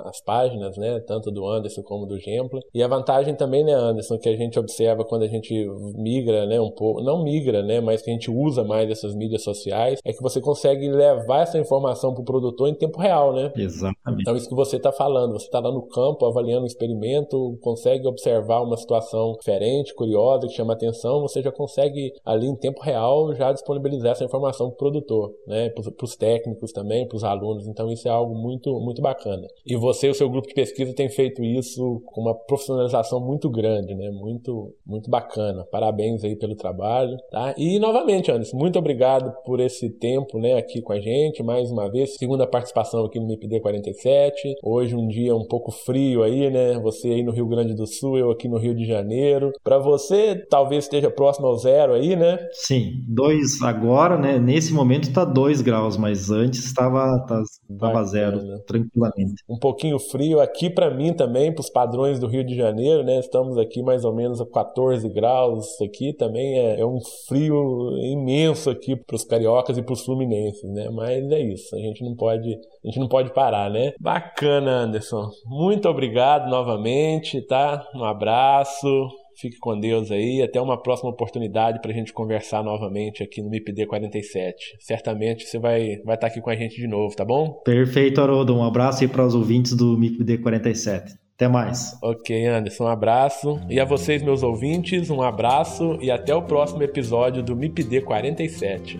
as 0.05 0.21
páginas, 0.21 0.77
né, 0.77 0.99
tanto 1.01 1.31
do 1.31 1.47
Anderson 1.47 1.81
como 1.83 2.05
do 2.05 2.19
Gempla. 2.19 2.59
E 2.73 2.83
a 2.83 2.87
vantagem 2.87 3.35
também, 3.35 3.63
né, 3.63 3.73
Anderson, 3.73 4.17
que 4.17 4.29
a 4.29 4.35
gente 4.35 4.59
observa 4.59 5.03
quando 5.03 5.23
a 5.23 5.27
gente 5.27 5.53
migra, 5.95 6.45
né, 6.45 6.59
um 6.59 6.71
pouco, 6.71 7.01
não 7.01 7.23
migra, 7.23 7.63
né, 7.63 7.79
mas 7.79 8.01
que 8.01 8.09
a 8.09 8.13
gente 8.13 8.29
usa 8.31 8.63
mais 8.63 8.89
essas 8.89 9.15
mídias 9.15 9.43
sociais, 9.43 9.99
é 10.03 10.13
que 10.13 10.21
você 10.21 10.41
consegue 10.41 10.89
levar 10.89 11.41
essa 11.41 11.57
informação 11.57 12.13
para 12.13 12.21
o 12.21 12.25
produtor 12.25 12.69
em 12.69 12.75
tempo 12.75 12.99
real, 12.99 13.33
né? 13.33 13.51
Exatamente. 13.55 14.21
Então 14.21 14.35
isso 14.35 14.49
que 14.49 14.55
você 14.55 14.77
está 14.77 14.91
falando, 14.91 15.33
você 15.33 15.45
está 15.45 15.59
lá 15.59 15.71
no 15.71 15.83
campo 15.87 16.25
avaliando 16.25 16.63
o 16.63 16.67
experimento, 16.67 17.57
consegue 17.61 18.07
observar 18.07 18.61
uma 18.61 18.77
situação 18.77 19.33
diferente, 19.33 19.93
curiosa, 19.93 20.47
que 20.47 20.53
chama 20.53 20.73
atenção, 20.73 21.21
você 21.21 21.41
já 21.41 21.51
consegue 21.51 22.13
ali 22.23 22.47
em 22.47 22.55
tempo 22.55 22.81
real 22.81 23.33
já 23.35 23.51
disponibilizar 23.51 24.11
essa 24.11 24.23
informação 24.23 24.67
para 24.67 24.75
o 24.75 24.77
produtor, 24.77 25.33
né? 25.47 25.69
Para 25.69 25.84
os 26.03 26.15
técnicos 26.15 26.71
também, 26.71 27.07
para 27.07 27.15
os 27.15 27.23
alunos. 27.23 27.67
Então 27.67 27.91
isso 27.91 28.07
é 28.07 28.11
algo 28.11 28.35
muito, 28.35 28.79
muito 28.79 29.01
bacana. 29.01 29.47
E 29.65 29.75
você 29.75 30.09
o 30.09 30.13
seu 30.13 30.29
grupo 30.29 30.47
de 30.47 30.53
pesquisa 30.53 30.93
tem 30.93 31.09
feito 31.09 31.43
isso 31.43 32.01
com 32.05 32.21
uma 32.21 32.35
profissionalização 32.35 33.19
muito 33.19 33.49
grande, 33.49 33.93
né? 33.95 34.09
Muito, 34.11 34.73
muito 34.85 35.09
bacana. 35.09 35.65
Parabéns 35.71 36.23
aí 36.23 36.35
pelo 36.35 36.55
trabalho, 36.55 37.17
tá? 37.31 37.53
E 37.57 37.79
novamente, 37.79 38.31
Anderson, 38.31 38.57
muito 38.57 38.79
obrigado 38.79 39.33
por 39.45 39.59
esse 39.59 39.89
tempo, 39.89 40.39
né? 40.39 40.53
Aqui 40.53 40.81
com 40.81 40.93
a 40.93 40.99
gente, 40.99 41.43
mais 41.43 41.71
uma 41.71 41.89
vez, 41.89 42.15
segunda 42.15 42.47
participação 42.47 43.05
aqui 43.05 43.19
no 43.19 43.27
MIPD 43.27 43.59
47. 43.61 44.55
Hoje 44.63 44.95
um 44.95 45.07
dia 45.07 45.35
um 45.35 45.45
pouco 45.45 45.71
frio 45.71 46.23
aí, 46.23 46.49
né? 46.49 46.79
Você 46.79 47.09
aí 47.09 47.23
no 47.23 47.31
Rio 47.31 47.47
Grande 47.47 47.73
do 47.73 47.85
Sul, 47.85 48.17
eu 48.17 48.31
aqui 48.31 48.47
no 48.47 48.57
Rio 48.57 48.75
de 48.75 48.85
Janeiro. 48.85 49.51
Para 49.63 49.77
você, 49.77 50.35
talvez 50.49 50.85
esteja 50.85 51.09
próximo 51.09 51.47
ao 51.47 51.57
zero 51.57 51.93
aí, 51.93 52.15
né? 52.15 52.37
Sim, 52.51 53.03
dois 53.07 53.61
agora, 53.61 54.17
né? 54.17 54.39
Nesse 54.39 54.73
momento 54.73 55.11
tá 55.13 55.25
dois 55.25 55.61
graus, 55.61 55.74
mas 55.97 56.31
antes 56.31 56.65
estava 56.65 57.19
tá, 57.27 57.41
tava 57.79 58.03
zero, 58.03 58.39
tranquilamente. 58.65 59.43
Um 59.49 59.57
pouquinho 59.57 59.99
frio 59.99 60.39
aqui 60.39 60.69
para 60.69 60.93
mim 60.93 61.13
também, 61.13 61.53
para 61.53 61.61
os 61.61 61.69
padrões 61.69 62.19
do 62.19 62.27
Rio 62.27 62.43
de 62.43 62.55
Janeiro, 62.55 63.03
né? 63.03 63.19
Estamos 63.19 63.57
aqui 63.57 63.81
mais 63.81 64.05
ou 64.05 64.13
menos 64.13 64.41
a 64.41 64.45
14 64.45 65.07
graus. 65.09 65.79
Aqui 65.81 66.13
também 66.13 66.59
é, 66.59 66.79
é 66.79 66.85
um 66.85 66.99
frio 67.27 67.97
imenso 67.97 68.69
aqui 68.69 68.95
para 68.95 69.15
os 69.15 69.23
cariocas 69.23 69.77
e 69.77 69.83
para 69.83 69.93
os 69.93 70.03
fluminenses, 70.03 70.63
né? 70.71 70.89
Mas 70.89 71.31
é 71.31 71.39
isso, 71.41 71.75
a 71.75 71.79
gente 71.79 72.03
não 72.03 72.15
pode, 72.15 72.53
a 72.53 72.87
gente 72.87 72.99
não 72.99 73.07
pode 73.07 73.33
parar, 73.33 73.69
né? 73.69 73.93
Bacana, 73.99 74.71
Anderson. 74.83 75.29
Muito 75.45 75.87
obrigado 75.89 76.49
novamente, 76.49 77.41
tá? 77.41 77.85
Um 77.95 78.03
abraço. 78.03 79.09
Fique 79.37 79.57
com 79.59 79.79
Deus 79.79 80.11
aí. 80.11 80.41
Até 80.41 80.59
uma 80.61 80.81
próxima 80.81 81.09
oportunidade 81.09 81.81
para 81.81 81.91
a 81.91 81.93
gente 81.93 82.13
conversar 82.13 82.63
novamente 82.63 83.23
aqui 83.23 83.41
no 83.41 83.49
MIPD 83.49 83.85
47. 83.85 84.77
Certamente 84.79 85.45
você 85.45 85.59
vai, 85.59 85.97
vai 86.03 86.15
estar 86.15 86.27
aqui 86.27 86.41
com 86.41 86.49
a 86.49 86.55
gente 86.55 86.75
de 86.75 86.87
novo, 86.87 87.15
tá 87.15 87.25
bom? 87.25 87.61
Perfeito, 87.63 88.21
Haroldo. 88.21 88.55
Um 88.55 88.63
abraço 88.63 89.03
aí 89.03 89.07
para 89.07 89.25
os 89.25 89.35
ouvintes 89.35 89.73
do 89.73 89.97
MIPD 89.97 90.39
47. 90.39 91.15
Até 91.35 91.49
mais. 91.49 91.97
Ok, 92.01 92.45
Anderson, 92.47 92.85
um 92.85 92.87
abraço. 92.87 93.59
E 93.69 93.77
a 93.79 93.83
vocês, 93.83 94.23
meus 94.23 94.41
ouvintes, 94.41 95.09
um 95.09 95.21
abraço 95.21 95.97
e 96.01 96.09
até 96.09 96.33
o 96.33 96.41
próximo 96.41 96.81
episódio 96.81 97.43
do 97.43 97.55
MIPD 97.55 98.01
47. 98.01 98.99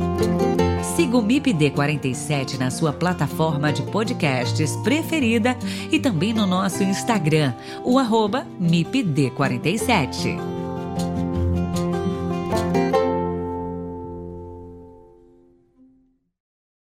Siga 0.95 1.17
o 1.17 1.23
MIPD47 1.23 2.57
na 2.57 2.69
sua 2.69 2.91
plataforma 2.91 3.71
de 3.71 3.81
podcasts 3.83 4.75
preferida 4.77 5.57
e 5.91 5.99
também 5.99 6.33
no 6.33 6.45
nosso 6.45 6.83
Instagram, 6.83 7.53
o 7.83 7.97
arroba 7.97 8.45
MIPD47. 8.61 10.37